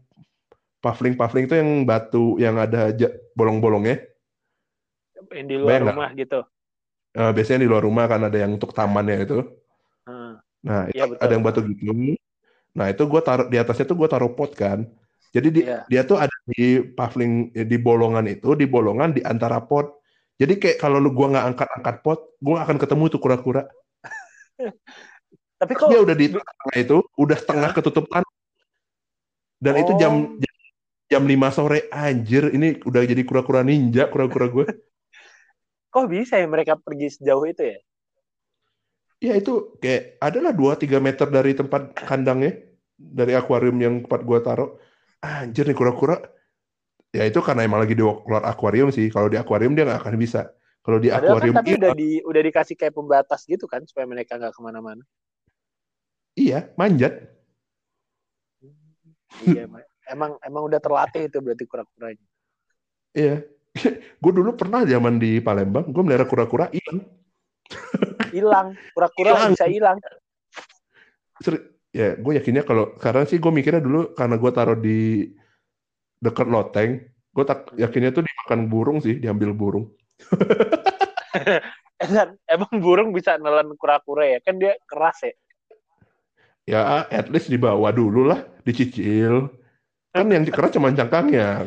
pavling-pavling 0.78 1.50
itu 1.50 1.54
yang 1.58 1.70
batu 1.82 2.38
yang 2.38 2.56
ada 2.58 2.94
bolong-bolongnya. 3.34 4.04
Yang 5.34 5.46
di 5.46 5.56
luar 5.58 5.70
Bayang 5.82 5.86
rumah 5.94 6.10
gak? 6.10 6.18
gitu. 6.22 6.40
Uh, 7.18 7.30
biasanya 7.34 7.60
di 7.66 7.68
luar 7.68 7.82
rumah 7.82 8.04
kan 8.06 8.20
ada 8.30 8.38
yang 8.38 8.54
untuk 8.54 8.70
tamannya 8.70 9.26
itu. 9.26 9.38
Hmm. 10.06 10.38
Nah, 10.62 10.86
ya, 10.94 11.06
ada 11.18 11.32
yang 11.32 11.42
batu 11.42 11.66
gitu. 11.66 12.14
Nah, 12.74 12.86
itu 12.94 13.02
gue 13.02 13.20
taruh 13.22 13.46
di 13.50 13.56
atasnya 13.58 13.86
tuh 13.90 13.98
gue 13.98 14.08
taruh 14.10 14.30
pot 14.30 14.54
kan. 14.54 14.86
Jadi 15.34 15.48
di, 15.52 15.60
yeah. 15.66 15.84
dia 15.90 16.02
tuh 16.08 16.16
ada 16.16 16.32
di 16.48 16.80
pavling 16.94 17.52
di 17.52 17.76
bolongan 17.76 18.24
itu, 18.30 18.56
di 18.56 18.64
bolongan 18.64 19.12
di 19.12 19.20
antara 19.26 19.60
pot. 19.60 19.97
Jadi 20.38 20.54
kayak 20.62 20.78
kalau 20.78 21.02
lu 21.02 21.10
gua 21.10 21.34
nggak 21.34 21.46
angkat-angkat 21.54 21.96
pot, 22.06 22.20
gua 22.38 22.62
akan 22.62 22.78
ketemu 22.78 23.04
tuh 23.10 23.20
kura-kura. 23.20 23.66
Tapi 25.58 25.72
kok 25.74 25.90
dia 25.90 25.98
udah 25.98 26.14
di 26.14 26.30
tengah 26.30 26.76
itu, 26.78 26.98
udah 27.18 27.36
setengah 27.36 27.70
ketutupan. 27.74 28.22
Dan 29.58 29.74
oh. 29.74 29.82
itu 29.82 29.92
jam, 29.98 30.12
oh. 30.14 30.38
jam 30.38 30.54
jam 31.10 31.22
5 31.26 31.56
sore 31.56 31.90
anjir, 31.90 32.54
ini 32.54 32.78
udah 32.86 33.02
jadi 33.02 33.22
kura-kura 33.26 33.66
ninja 33.66 34.06
kura-kura 34.06 34.46
gue. 34.46 34.66
kok 35.92 36.06
bisa 36.06 36.38
ya 36.38 36.46
mereka 36.46 36.78
pergi 36.78 37.18
sejauh 37.18 37.42
itu 37.48 37.62
ya? 37.74 37.78
Ya 39.18 39.34
itu 39.34 39.74
kayak 39.82 40.22
adalah 40.22 40.54
2 40.54 40.78
3 40.78 41.02
meter 41.02 41.26
dari 41.26 41.58
tempat 41.58 41.90
kandangnya 42.06 42.54
dari 42.94 43.34
akuarium 43.34 43.74
yang 43.82 43.94
tempat 44.06 44.22
gua 44.22 44.38
taruh. 44.38 44.70
Anjir 45.18 45.66
nih 45.66 45.74
kura-kura 45.74 46.22
ya 47.12 47.24
itu 47.24 47.40
karena 47.40 47.64
emang 47.64 47.80
lagi 47.80 47.96
di 47.96 48.04
luar 48.04 48.44
akuarium 48.44 48.92
sih. 48.92 49.08
Kalau 49.08 49.28
di 49.32 49.40
akuarium 49.40 49.72
dia 49.72 49.88
nggak 49.88 50.00
akan 50.04 50.16
bisa. 50.20 50.52
Kalau 50.84 50.98
di 51.00 51.12
Padahal 51.12 51.36
akuarium 51.36 51.54
kan, 51.54 51.60
tapi 51.64 51.72
udah 51.76 51.92
di 51.92 52.10
udah 52.24 52.42
dikasih 52.44 52.74
kayak 52.76 52.94
pembatas 52.96 53.44
gitu 53.44 53.68
kan 53.68 53.84
supaya 53.84 54.08
mereka 54.08 54.40
nggak 54.40 54.52
ke 54.56 54.60
mana-mana. 54.64 55.04
Iya, 56.38 56.70
manjat. 56.78 57.34
iya, 59.44 59.68
emang 60.08 60.40
emang 60.40 60.62
udah 60.70 60.80
terlatih 60.80 61.28
itu 61.28 61.38
berarti 61.42 61.64
kura-kuranya. 61.68 62.24
Iya. 63.12 63.44
gue 64.22 64.32
dulu 64.32 64.56
pernah 64.56 64.82
zaman 64.86 65.20
di 65.20 65.38
Palembang, 65.44 65.90
gue 65.92 66.02
melihara 66.02 66.24
kura-kura 66.24 66.72
hilang. 66.72 67.04
Hilang, 68.32 68.66
kura-kura 68.96 69.50
bisa 69.52 69.66
hilang. 69.68 69.98
Ya, 71.92 72.16
gue 72.16 72.32
yakinnya 72.36 72.64
kalau 72.64 72.94
sekarang 72.96 73.24
sih 73.28 73.38
gue 73.40 73.52
mikirnya 73.52 73.82
dulu 73.82 74.12
karena 74.16 74.36
gue 74.36 74.50
taruh 74.52 74.78
di 74.78 75.32
dekat 76.18 76.46
loteng, 76.50 77.06
gue 77.34 77.44
tak 77.46 77.70
yakinnya 77.78 78.10
tuh 78.10 78.26
dimakan 78.26 78.66
burung 78.66 78.98
sih, 78.98 79.18
diambil 79.18 79.54
burung. 79.54 79.86
Emang 82.54 82.74
burung 82.78 83.10
bisa 83.10 83.38
nelen 83.38 83.74
kura-kura 83.74 84.26
ya? 84.26 84.38
Kan 84.42 84.62
dia 84.62 84.78
keras 84.86 85.18
ya? 85.22 85.34
Ya, 86.68 86.80
at 87.08 87.32
least 87.32 87.48
dibawa 87.48 87.94
dulu 87.94 88.28
lah, 88.28 88.44
dicicil. 88.62 89.48
Kan 90.12 90.28
yang 90.28 90.44
keras 90.48 90.76
cuma 90.76 90.92
cangkangnya, 90.92 91.64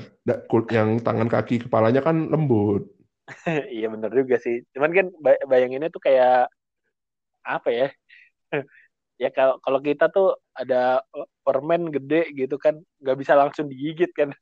yang 0.69 1.01
tangan 1.01 1.29
kaki 1.29 1.65
kepalanya 1.65 2.05
kan 2.05 2.29
lembut. 2.29 2.85
iya 3.75 3.87
bener 3.89 4.11
juga 4.13 4.37
sih. 4.41 4.61
Cuman 4.75 4.91
kan 4.93 5.07
bayanginnya 5.47 5.89
tuh 5.89 6.03
kayak 6.03 6.49
apa 7.45 7.69
ya? 7.69 7.87
ya 9.21 9.29
kalau 9.33 9.61
kalau 9.61 9.79
kita 9.81 10.09
tuh 10.09 10.40
ada 10.55 11.01
eh, 11.15 11.27
permen 11.43 11.89
gede 11.89 12.31
gitu 12.35 12.55
kan 12.59 12.79
nggak 12.99 13.17
bisa 13.17 13.33
langsung 13.35 13.71
digigit 13.71 14.11
kan. 14.11 14.35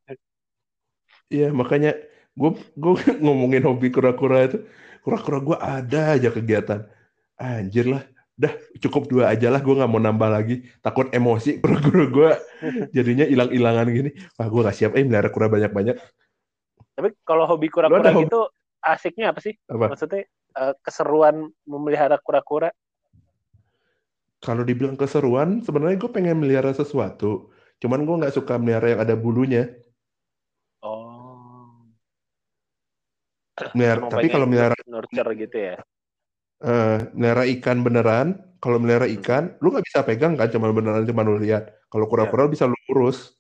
Iya 1.30 1.54
makanya 1.54 1.94
gue 2.34 2.52
gue 2.78 2.94
ngomongin 3.24 3.66
hobi 3.66 3.94
kura-kura 3.94 4.50
itu 4.50 4.58
kura-kura 5.06 5.38
gue 5.42 5.58
ada 5.58 6.02
aja 6.18 6.30
kegiatan. 6.34 6.86
Anjir 7.40 7.88
lah 7.88 8.04
dah 8.40 8.56
cukup 8.80 9.12
dua 9.12 9.36
aja 9.36 9.52
lah 9.52 9.60
gue 9.60 9.76
nggak 9.76 9.92
mau 9.92 10.02
nambah 10.02 10.30
lagi. 10.30 10.66
Takut 10.82 11.12
emosi 11.14 11.58
kura-kura 11.64 12.06
gue 12.10 12.30
jadinya 12.96 13.26
hilang-hilangan 13.28 13.88
gini. 13.90 14.10
Wah 14.40 14.48
gue 14.50 14.62
gak 14.66 14.78
siap 14.78 14.92
eh 14.98 15.04
melihara 15.06 15.30
kura 15.30 15.48
banyak-banyak. 15.48 15.96
Tapi 16.98 17.10
kalau 17.24 17.48
hobi 17.48 17.72
kura-kura 17.72 18.12
gitu 18.16 18.50
asiknya 18.80 19.32
apa 19.36 19.40
sih? 19.44 19.56
Apa? 19.68 19.92
maksudnya 19.92 20.24
uh, 20.56 20.74
keseruan 20.84 21.52
memelihara 21.68 22.18
kura-kura 22.20 22.72
kalau 24.40 24.64
dibilang 24.64 24.96
keseruan, 24.96 25.60
sebenarnya 25.60 26.00
gue 26.00 26.12
pengen 26.12 26.40
melihara 26.40 26.72
sesuatu. 26.72 27.52
Cuman 27.84 28.08
gue 28.08 28.16
nggak 28.24 28.36
suka 28.36 28.56
melihara 28.56 28.96
yang 28.96 29.02
ada 29.04 29.16
bulunya. 29.20 29.68
Oh. 30.80 31.92
Melihara, 33.76 34.08
tapi 34.08 34.32
kalau 34.32 34.48
melihara 34.48 34.76
nurture 34.88 35.32
gitu 35.36 35.58
ya. 35.60 35.76
Uh, 36.60 37.04
melihara 37.16 37.44
ikan 37.60 37.84
beneran, 37.84 38.28
kalau 38.64 38.80
melihara 38.80 39.08
hmm. 39.08 39.16
ikan, 39.20 39.44
hmm. 39.52 39.60
lu 39.60 39.68
nggak 39.76 39.86
bisa 39.88 40.00
pegang 40.08 40.34
kan, 40.40 40.48
cuma 40.52 40.72
beneran 40.72 41.04
cuma 41.04 41.24
lu 41.28 41.36
lihat. 41.40 41.76
Kalau 41.92 42.08
kura-kura 42.08 42.48
ya. 42.48 42.52
bisa 42.52 42.64
lu 42.68 42.80
urus, 42.96 43.36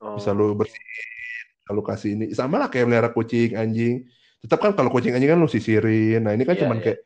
oh. 0.00 0.16
bisa 0.16 0.32
lu 0.32 0.56
bersihin, 0.56 1.48
kalau 1.68 1.84
kasih 1.84 2.16
ini. 2.16 2.24
Sama 2.32 2.56
lah 2.56 2.72
kayak 2.72 2.88
melihara 2.88 3.12
kucing, 3.12 3.52
anjing. 3.52 4.08
Tetap 4.40 4.64
kan 4.64 4.72
kalau 4.72 4.88
kucing 4.88 5.12
anjing 5.12 5.28
kan 5.28 5.40
lu 5.40 5.48
sisirin. 5.48 6.24
Nah 6.24 6.32
ini 6.32 6.48
kan 6.48 6.56
yeah, 6.56 6.62
cuman 6.64 6.76
yeah. 6.80 6.84
kayak 6.88 6.98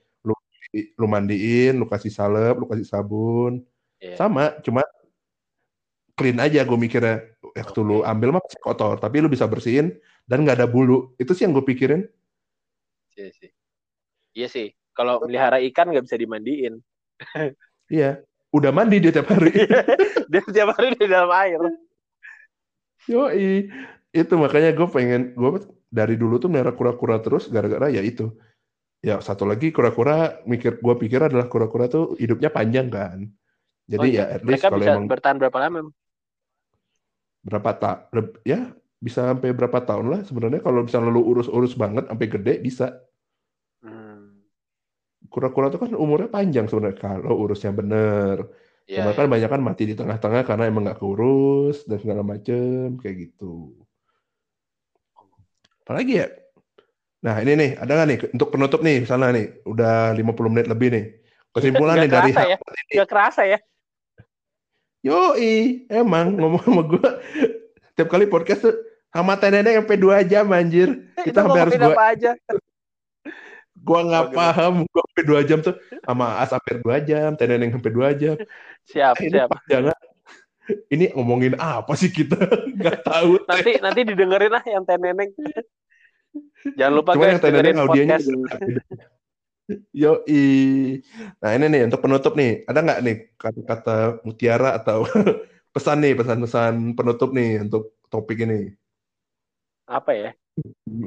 lu 0.97 1.07
mandiin, 1.09 1.79
lu 1.79 1.87
kasih 1.89 2.13
salep, 2.13 2.57
lu 2.61 2.67
kasih 2.69 2.87
sabun. 2.87 3.65
Yeah. 4.03 4.17
Sama, 4.21 4.57
cuma 4.61 4.85
clean 6.17 6.41
aja 6.41 6.65
gue 6.65 6.79
mikirnya. 6.79 7.25
Waktu 7.57 7.81
okay. 7.81 7.89
lu 7.89 7.97
ambil 8.05 8.37
mah 8.37 8.43
masih 8.45 8.61
kotor, 8.61 9.01
tapi 9.01 9.25
lu 9.25 9.29
bisa 9.33 9.49
bersihin 9.49 9.97
dan 10.29 10.45
nggak 10.45 10.61
ada 10.61 10.69
bulu. 10.69 11.17
Itu 11.17 11.33
sih 11.33 11.49
yang 11.49 11.57
gue 11.57 11.65
pikirin. 11.65 12.05
Iya 13.17 13.31
sih. 13.33 13.51
Iya 14.37 14.49
sih. 14.53 14.69
Kalau 14.93 15.21
melihara 15.25 15.61
ikan 15.73 15.93
nggak 15.93 16.05
bisa 16.05 16.17
dimandiin. 16.21 16.81
iya. 17.93 18.21
Udah 18.53 18.73
mandi 18.73 19.01
dia 19.01 19.13
tiap 19.13 19.29
hari. 19.33 19.53
dia 20.33 20.43
tiap 20.49 20.77
hari 20.77 20.97
di 20.97 21.07
dalam 21.09 21.33
air. 21.33 21.61
Yoi. 23.09 23.69
Itu 24.13 24.41
makanya 24.41 24.73
gue 24.73 24.89
pengen, 24.89 25.37
gue 25.37 25.61
dari 25.93 26.17
dulu 26.17 26.41
tuh 26.41 26.49
merah 26.49 26.73
kura-kura 26.73 27.21
terus 27.21 27.49
gara-gara 27.53 27.93
ya 27.93 28.01
itu. 28.01 28.33
Ya 29.05 29.21
satu 29.21 29.45
lagi 29.45 29.71
kura-kura 29.71 30.41
mikir 30.49 30.81
gua 30.81 30.97
pikir 30.97 31.21
adalah 31.21 31.47
kura-kura 31.47 31.87
tuh 31.87 32.17
hidupnya 32.17 32.51
panjang 32.51 32.89
kan. 32.89 33.19
Jadi 33.87 34.03
oh, 34.03 34.07
iya. 34.07 34.25
ya 34.27 34.35
at 34.41 34.43
least 34.43 34.67
kalau 34.67 34.83
emang 34.83 35.07
bertahan 35.07 35.39
berapa 35.39 35.59
lama? 35.63 35.95
Berapa 37.47 37.71
tak 37.79 38.11
ya 38.43 38.75
bisa 38.99 39.29
sampai 39.29 39.55
berapa 39.55 39.79
tahun 39.85 40.07
lah 40.11 40.21
sebenarnya 40.27 40.65
kalau 40.65 40.83
misalnya 40.83 41.15
lu 41.15 41.23
urus-urus 41.23 41.79
banget 41.79 42.11
sampai 42.11 42.27
gede 42.27 42.55
bisa. 42.59 42.99
Hmm. 43.85 44.43
Kura-kura 45.31 45.71
tuh 45.71 45.87
kan 45.87 45.93
umurnya 45.95 46.27
panjang 46.27 46.67
sebenarnya 46.67 46.99
kalau 46.99 47.39
urusnya 47.47 47.71
bener. 47.71 48.51
Ya, 48.87 49.03
Cuma 49.03 49.15
ya. 49.15 49.19
kan 49.19 49.27
banyak 49.27 49.51
kan 49.51 49.63
mati 49.63 49.83
di 49.87 49.95
tengah-tengah 49.99 50.43
karena 50.47 50.71
emang 50.71 50.87
nggak 50.87 50.99
keurus 50.99 51.87
dan 51.87 51.99
segala 52.03 52.23
macem 52.23 52.99
kayak 52.99 53.31
gitu. 53.31 53.75
Apalagi 55.87 56.23
ya? 56.23 56.27
Nah 57.27 57.43
ini 57.43 57.53
nih, 57.59 57.71
ada 57.75 57.91
nggak 57.91 58.07
nih 58.07 58.19
untuk 58.39 58.49
penutup 58.55 58.81
nih 58.87 59.03
misalnya 59.03 59.35
nih, 59.35 59.47
udah 59.67 60.15
50 60.15 60.47
menit 60.55 60.67
lebih 60.71 60.89
nih. 60.95 61.05
Kesimpulan 61.51 61.99
nih 62.07 62.11
dari 62.11 62.31
ya. 62.31 62.55
ini. 62.55 62.95
Gak 63.03 63.11
kerasa 63.11 63.43
ya? 63.43 63.59
Yoi, 65.03 65.87
emang 65.91 66.39
ngomong 66.39 66.63
sama 66.63 66.83
gue, 66.87 67.09
tiap 67.99 68.11
kali 68.11 68.31
podcast 68.31 68.71
tuh 68.71 68.75
sama 69.11 69.35
nenek 69.39 69.83
sampai 69.83 69.99
dua 69.99 70.23
jam 70.23 70.47
anjir. 70.55 71.11
Kita 71.19 71.43
sampai 71.43 71.61
harus 71.67 71.73
gua... 71.75 71.95
apa 71.95 72.05
aja. 72.15 72.31
Gua 73.77 74.01
nggak 74.03 74.27
paham, 74.35 74.75
gua 74.91 75.03
sampai 75.11 75.25
dua 75.25 75.41
jam 75.47 75.59
tuh 75.63 75.75
sama 76.03 76.27
As 76.43 76.51
sampai 76.51 76.79
dua 76.83 76.97
jam, 77.03 77.35
Teneneng 77.39 77.71
sampai 77.75 77.91
dua 77.91 78.09
jam. 78.15 78.35
Siap, 78.91 79.19
eh, 79.19 79.31
siap. 79.35 79.51
Jangan. 79.67 79.99
Ini 80.95 81.15
ngomongin 81.15 81.59
apa 81.59 81.91
sih 81.99 82.07
kita? 82.07 82.39
Gak 82.83 83.03
tahu. 83.03 83.43
nanti 83.51 83.83
nanti 83.83 84.01
didengerin 84.07 84.51
lah 84.55 84.63
yang 84.63 84.87
Teneneng. 84.87 85.31
Jangan 86.79 86.95
lupa 86.95 87.11
Cuma 87.15 87.23
guys, 87.25 87.33
yang 87.33 87.43
Teneneng 87.43 87.79
audionya 87.83 88.17
Yo 89.91 90.23
i. 90.31 90.43
Nah 91.43 91.51
ini 91.59 91.67
nih 91.67 91.83
untuk 91.91 91.99
penutup 91.99 92.39
nih, 92.39 92.63
ada 92.71 92.87
nggak 92.87 93.01
nih 93.03 93.17
kata-kata 93.35 94.23
mutiara 94.23 94.79
atau 94.79 95.03
pesan 95.75 96.07
nih 96.07 96.15
pesan-pesan 96.15 96.95
penutup 96.95 97.35
nih 97.35 97.67
untuk 97.67 97.99
topik 98.07 98.47
ini? 98.47 98.71
Apa 99.91 100.15
ya? 100.15 100.31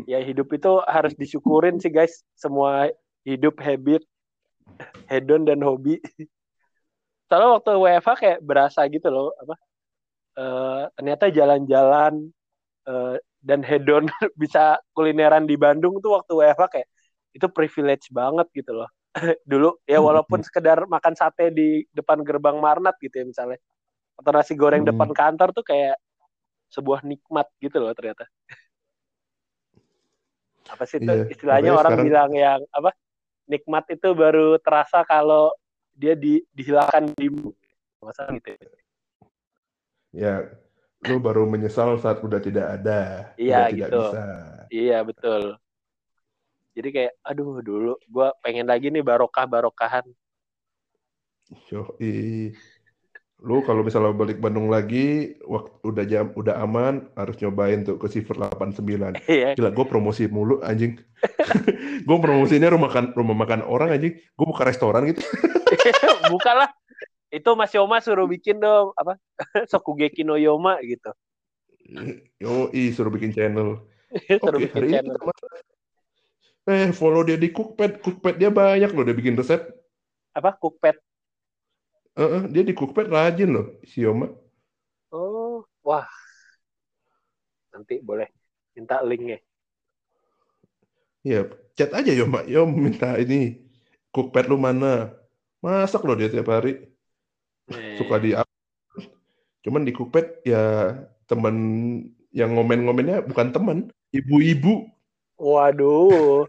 ya 0.05 0.19
hidup 0.21 0.49
itu 0.53 0.71
harus 0.85 1.13
disyukurin 1.17 1.81
sih 1.81 1.89
guys 1.89 2.21
semua 2.37 2.93
hidup 3.25 3.57
habit 3.57 4.05
hedon 5.09 5.45
dan 5.45 5.59
hobi 5.65 5.97
soalnya 7.29 7.57
waktu 7.57 7.71
WFH 7.77 8.09
kayak 8.21 8.39
berasa 8.45 8.85
gitu 8.89 9.09
loh 9.09 9.33
apa 9.37 9.55
uh, 10.37 10.83
ternyata 10.97 11.33
jalan-jalan 11.33 12.29
uh, 12.85 13.17
dan 13.39 13.63
hedon 13.63 14.07
bisa 14.41 14.77
kulineran 14.93 15.47
di 15.47 15.55
Bandung 15.55 15.99
tuh 16.03 16.19
waktu 16.19 16.31
WFH 16.35 16.63
kayak 16.71 16.87
itu 17.35 17.47
privilege 17.51 18.11
banget 18.11 18.47
gitu 18.51 18.75
loh 18.75 18.89
dulu 19.51 19.79
ya 19.87 19.99
hmm. 19.99 20.05
walaupun 20.05 20.43
sekedar 20.43 20.83
makan 20.85 21.15
sate 21.15 21.49
di 21.53 21.87
depan 21.95 22.21
gerbang 22.21 22.59
Marnat 22.59 22.99
gitu 23.01 23.23
ya 23.23 23.25
misalnya 23.25 23.59
atau 24.19 24.31
nasi 24.35 24.53
goreng 24.53 24.83
hmm. 24.83 24.91
depan 24.93 25.09
kantor 25.15 25.49
tuh 25.55 25.63
kayak 25.63 25.95
sebuah 26.69 27.01
nikmat 27.01 27.47
gitu 27.63 27.81
loh 27.81 27.95
ternyata 27.95 28.27
apa 30.73 30.83
sih 30.85 31.01
itu 31.01 31.09
yeah. 31.09 31.33
istilahnya 31.33 31.71
orang 31.73 31.97
sekarang... 31.97 32.05
bilang 32.05 32.31
yang 32.35 32.59
apa 32.69 32.93
nikmat 33.49 33.89
itu 33.89 34.13
baru 34.13 34.61
terasa 34.61 35.01
kalau 35.07 35.49
dia 35.97 36.13
di, 36.13 36.45
dihilangkan 36.53 37.17
di 37.17 37.27
masa 37.99 38.29
gitu 38.37 38.53
ya 40.13 40.45
lu 41.07 41.15
baru 41.23 41.47
menyesal 41.47 41.95
saat 41.95 42.19
udah 42.19 42.43
tidak 42.43 42.65
ada 42.79 43.31
iya 43.39 43.71
gitu 43.71 43.87
tidak 43.87 43.89
bisa. 43.91 44.23
iya 44.67 44.99
betul. 45.03 45.43
Jadi 46.75 46.89
kayak 46.95 47.13
aduh 47.23 47.59
dulu 47.59 47.93
gue 48.07 48.27
pengen 48.43 48.67
lagi 48.67 48.91
nih 48.91 49.03
barokah 49.03 49.47
barokahan 49.47 50.05
Yo, 51.73 51.97
lu 53.39 53.63
kalau 53.63 53.81
misalnya 53.81 54.13
balik 54.13 54.37
Bandung 54.37 54.67
lagi 54.67 55.39
waktu 55.47 55.81
udah 55.81 56.05
jam 56.05 56.29
udah 56.35 56.59
aman 56.59 57.07
harus 57.15 57.39
nyobain 57.39 57.81
tuh 57.87 57.95
ke 57.95 58.11
Silver 58.11 58.51
89 58.51 58.83
iya. 59.31 59.55
gila 59.55 59.71
gue 59.71 59.85
promosi 59.87 60.27
mulu 60.27 60.59
anjing. 60.61 60.99
Gue 61.99 62.15
promosinya 62.23 62.71
rumah 62.71 62.87
makan 62.89 63.11
rumah 63.11 63.35
makan 63.35 63.61
orang 63.67 63.91
anjing. 63.91 64.15
Gue 64.33 64.45
buka 64.47 64.63
restoran 64.63 65.03
gitu. 65.11 65.19
Buka 66.31 66.51
lah 66.55 66.69
itu 67.29 67.49
Mas 67.53 67.73
Yoma 67.73 68.01
suruh 68.01 68.25
bikin 68.25 68.57
dong 68.57 68.93
apa 68.97 69.17
Sokugeki 69.71 70.25
no 70.25 70.35
Yoma 70.37 70.81
gitu 70.81 71.13
yo 72.41 72.69
i 72.73 72.93
suruh 72.93 73.13
bikin 73.13 73.33
channel 73.33 73.85
suruh 74.43 74.57
okay, 74.57 74.69
bikin 74.69 74.83
channel. 74.89 75.17
ini 75.17 75.29
eh 76.69 76.89
follow 76.93 77.25
dia 77.25 77.37
di 77.37 77.49
Cookpad 77.49 78.01
Cookpad 78.01 78.35
dia 78.37 78.49
banyak 78.53 78.91
loh 78.93 79.05
dia 79.05 79.17
bikin 79.17 79.37
resep 79.37 79.61
apa 80.37 80.53
Cookpad 80.57 80.97
Uh, 82.19 82.51
dia 82.51 82.67
di 82.67 82.75
Cookpad 82.75 83.07
rajin 83.07 83.47
loh, 83.47 83.79
si 83.87 84.03
Yoma. 84.03 84.27
Oh, 85.07 85.63
wah. 85.87 86.03
Nanti 87.71 88.03
boleh 88.03 88.27
minta 88.75 88.99
linknya. 88.99 89.39
Iya, 91.23 91.47
chat 91.79 91.95
aja 91.95 92.11
Yoma. 92.11 92.43
Yom 92.43 92.75
minta 92.75 93.15
ini 93.15 93.63
Cookpad 94.11 94.51
lu 94.51 94.59
mana? 94.59 95.15
Masak 95.63 96.03
loh 96.03 96.19
dia 96.19 96.27
tiap 96.27 96.51
hari. 96.51 96.91
Suka 97.97 98.17
di 98.17 98.33
Cuman 99.59 99.83
di 99.83 99.91
Cookpad 99.91 100.47
ya 100.47 100.95
teman 101.29 101.55
yang 102.33 102.55
ngomen-ngomennya 102.55 103.25
bukan 103.25 103.51
teman, 103.51 103.77
ibu-ibu. 104.13 104.87
Waduh. 105.39 106.45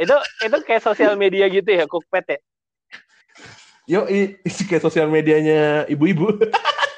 itu 0.00 0.16
itu 0.40 0.56
kayak 0.64 0.80
sosial 0.80 1.12
media 1.12 1.44
gitu 1.52 1.68
ya 1.68 1.84
Cookpad 1.84 2.24
ya? 2.24 2.38
Yo, 3.90 4.06
isi 4.46 4.64
kayak 4.70 4.86
sosial 4.86 5.10
medianya 5.10 5.84
ibu-ibu. 5.90 6.38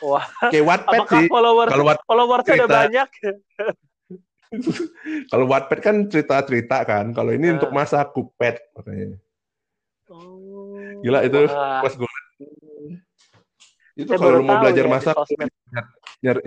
Wah. 0.04 0.26
kayak 0.50 0.66
Wattpad 0.66 1.00
sih. 1.08 1.26
Follower, 1.30 1.66
Kalau 1.70 1.84
Watt, 1.86 2.00
followersnya 2.04 2.54
udah 2.66 2.68
banyak. 2.68 3.08
Kalau 5.32 5.46
Wattpad 5.48 5.78
kan 5.80 5.96
cerita-cerita 6.10 6.84
kan. 6.84 7.16
Kalau 7.16 7.32
ini 7.32 7.48
nah. 7.48 7.54
untuk 7.56 7.70
masa 7.72 8.04
kupet 8.04 8.60
makanya. 8.76 9.16
Oh. 10.12 11.00
Gila 11.00 11.24
itu 11.24 11.48
Wah. 11.48 11.80
pas 11.80 11.94
gue 11.96 12.10
itu 13.98 14.12
kalau 14.16 14.40
mau 14.40 14.60
belajar 14.62 14.84
ya, 14.86 14.90
masak 14.90 15.14
nyari 16.24 16.42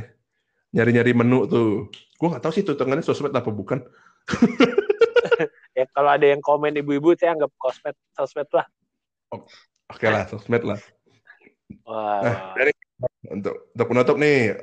nyari 0.73 0.91
nyari 0.95 1.11
menu 1.13 1.45
tuh 1.45 1.89
gue 1.91 2.27
nggak 2.27 2.41
tahu 2.41 2.53
sih 2.55 2.65
tutangannya 2.65 3.05
sosmed 3.05 3.33
apa 3.33 3.51
bukan 3.53 3.85
ya 5.77 5.85
kalau 5.93 6.09
ada 6.15 6.25
yang 6.25 6.41
komen 6.41 6.73
ibu-ibu 6.79 7.13
saya 7.13 7.37
anggap 7.37 7.53
sosmed 7.61 7.95
sosmed 8.17 8.49
lah 8.49 8.65
oh, 9.35 9.45
Oke 9.91 10.05
lah, 10.09 10.25
sosmed 10.25 10.63
lah. 10.65 10.79
Wah. 11.85 12.21
Nah, 12.25 12.35
dari, 12.57 12.73
untuk 13.29 13.69
untuk 13.73 13.87
penutup 13.93 14.15
nih. 14.17 14.57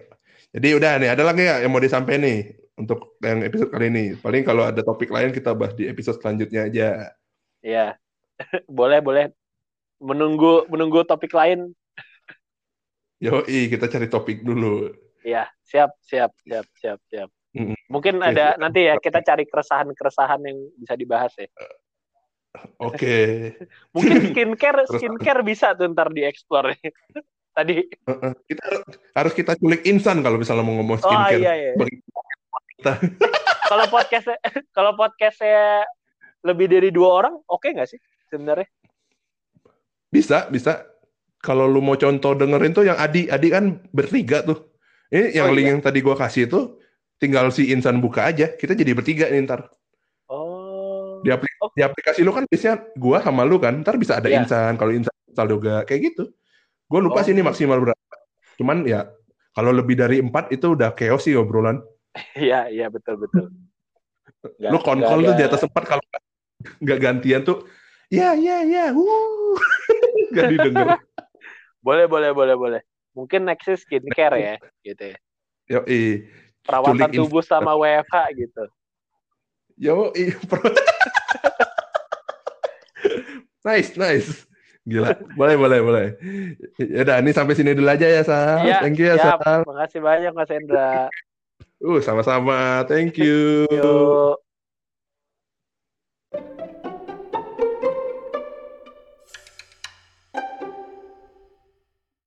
Jadi 0.52 0.68
udah 0.76 0.92
nih, 0.98 1.10
ada 1.14 1.22
lagi 1.22 1.42
ya 1.46 1.62
yang 1.62 1.70
mau 1.72 1.80
disampaikan 1.80 2.26
nih 2.26 2.58
untuk 2.74 3.16
yang 3.22 3.46
episode 3.46 3.70
kali 3.70 3.86
ini. 3.88 4.04
Paling 4.18 4.42
kalau 4.42 4.66
ada 4.66 4.82
topik 4.82 5.08
lain 5.14 5.30
kita 5.30 5.54
bahas 5.54 5.78
di 5.78 5.86
episode 5.86 6.18
selanjutnya 6.18 6.66
aja. 6.66 6.88
Iya. 7.62 7.86
boleh, 8.78 8.98
boleh. 8.98 9.30
Menunggu 10.02 10.66
menunggu 10.66 11.06
topik 11.06 11.30
lain. 11.30 11.70
Yo, 13.22 13.46
kita 13.46 13.86
cari 13.86 14.10
topik 14.10 14.42
dulu. 14.42 14.90
Iya, 15.22 15.46
siap, 15.62 15.94
siap, 16.02 16.34
siap, 16.42 16.66
siap, 16.74 16.98
siap. 17.06 17.30
Mungkin 17.86 18.18
ada 18.18 18.58
nanti 18.58 18.90
ya 18.90 18.98
kita 18.98 19.22
cari 19.22 19.46
keresahan-keresahan 19.46 20.42
yang 20.42 20.58
bisa 20.74 20.94
dibahas 20.98 21.30
ya. 21.38 21.46
Oke. 22.82 22.98
Okay. 22.98 23.26
Mungkin 23.94 24.16
skincare 24.34 24.82
skincare 24.90 25.42
bisa 25.46 25.70
tuh 25.78 25.86
ntar 25.94 26.10
dieksplor. 26.10 26.74
Tadi 27.56 27.84
kita 28.48 28.64
harus 29.12 29.32
kita 29.36 29.52
culik 29.60 29.84
insan 29.84 30.24
kalau 30.24 30.40
misalnya 30.40 30.64
mau 30.64 30.80
ngomong 30.80 30.98
oh, 30.98 31.02
skincare. 31.04 31.38
Oh 31.38 31.44
iya 31.44 31.52
iya. 31.54 31.72
kalau 33.70 33.86
podcast 33.86 34.34
kalau 34.74 34.98
podcastnya 34.98 35.86
lebih 36.42 36.66
dari 36.66 36.90
dua 36.90 37.22
orang, 37.22 37.38
oke 37.46 37.62
okay 37.62 37.76
nggak 37.76 37.86
sih 37.92 38.00
sebenarnya? 38.32 38.66
Bisa 40.10 40.50
bisa. 40.50 40.91
Kalau 41.42 41.66
lu 41.66 41.82
mau 41.82 41.98
contoh 41.98 42.38
dengerin 42.38 42.70
tuh 42.70 42.86
yang 42.86 42.94
Adi, 42.94 43.26
Adi 43.26 43.48
kan 43.50 43.82
bertiga 43.90 44.46
tuh. 44.46 44.70
Ini 45.10 45.42
yang 45.42 45.50
oh, 45.50 45.54
link 45.58 45.66
iya. 45.66 45.72
yang 45.74 45.82
tadi 45.82 45.98
gua 45.98 46.14
kasih 46.14 46.46
itu 46.46 46.78
tinggal 47.18 47.50
si 47.50 47.74
insan 47.74 47.98
buka 47.98 48.30
aja. 48.30 48.54
Kita 48.54 48.78
jadi 48.78 48.94
bertiga 48.94 49.26
nih 49.26 49.42
ntar. 49.44 49.66
Di, 51.22 51.30
aplik 51.30 51.54
oh. 51.62 51.70
di 51.70 51.82
aplikasi 51.86 52.26
lu 52.26 52.34
kan 52.34 52.44
biasanya 52.50 52.82
gua 52.98 53.22
sama 53.22 53.46
lu 53.46 53.62
kan, 53.62 53.78
ntar 53.78 53.94
bisa 53.94 54.18
ada 54.18 54.26
yeah. 54.26 54.42
insan, 54.42 54.74
kalau 54.74 54.90
insan 54.90 55.14
juga 55.46 55.86
kayak 55.86 56.14
gitu. 56.14 56.34
Gua 56.90 56.98
lupa 56.98 57.22
oh. 57.22 57.24
sih 57.24 57.30
ini 57.30 57.46
maksimal 57.46 57.78
berapa. 57.78 58.14
Cuman 58.58 58.82
ya 58.86 59.06
kalau 59.54 59.70
lebih 59.70 59.94
dari 59.94 60.18
empat 60.18 60.50
itu 60.50 60.74
udah 60.74 60.92
chaos 60.98 61.24
sih 61.24 61.38
obrolan. 61.38 61.80
Iya, 62.36 62.68
iya 62.68 62.86
betul 62.92 63.24
betul. 63.24 63.48
Gak, 64.60 64.68
lu 64.72 64.78
konkol 64.84 65.32
tuh 65.32 65.34
di 65.38 65.44
atas 65.48 65.64
empat 65.64 65.84
kalau 65.88 66.04
nggak 66.78 66.98
gantian 67.02 67.42
tuh, 67.42 67.66
ya 68.06 68.38
ya 68.38 68.62
ya, 68.62 68.94
wuh, 68.94 69.58
nggak 70.30 70.46
didengar. 70.52 71.00
Boleh 71.82 72.06
boleh 72.06 72.30
boleh 72.32 72.56
boleh. 72.56 72.80
Mungkin 73.12 73.44
next 73.44 73.68
skincare 73.84 74.38
ya, 74.40 74.56
gitu 74.80 75.12
ya. 75.12 75.18
Yo, 75.68 75.84
Perawatan 76.62 77.10
tubuh 77.12 77.44
sama 77.44 77.76
WFH 77.76 78.16
gitu. 78.38 78.64
Yo, 79.76 80.14
nice, 83.66 83.98
nice. 83.98 84.46
Gila, 84.82 85.14
boleh, 85.38 85.54
boleh, 85.54 85.78
boleh. 85.78 86.06
Ya 86.78 87.06
udah, 87.06 87.22
ini 87.22 87.30
sampai 87.30 87.54
sini 87.54 87.70
dulu 87.70 87.86
aja 87.86 88.02
ya, 88.02 88.22
Sal. 88.26 88.66
Ya, 88.66 88.82
Thank 88.82 88.98
you 88.98 89.06
ya, 89.06 89.14
siap. 89.14 89.38
Sal. 89.42 89.62
Makasih 89.62 90.02
banyak, 90.02 90.34
Mas 90.34 90.50
Endra. 90.50 91.06
Uh, 91.78 92.02
sama-sama. 92.02 92.82
Thank 92.90 93.22
you. 93.22 93.70
Yuk. 93.70 94.41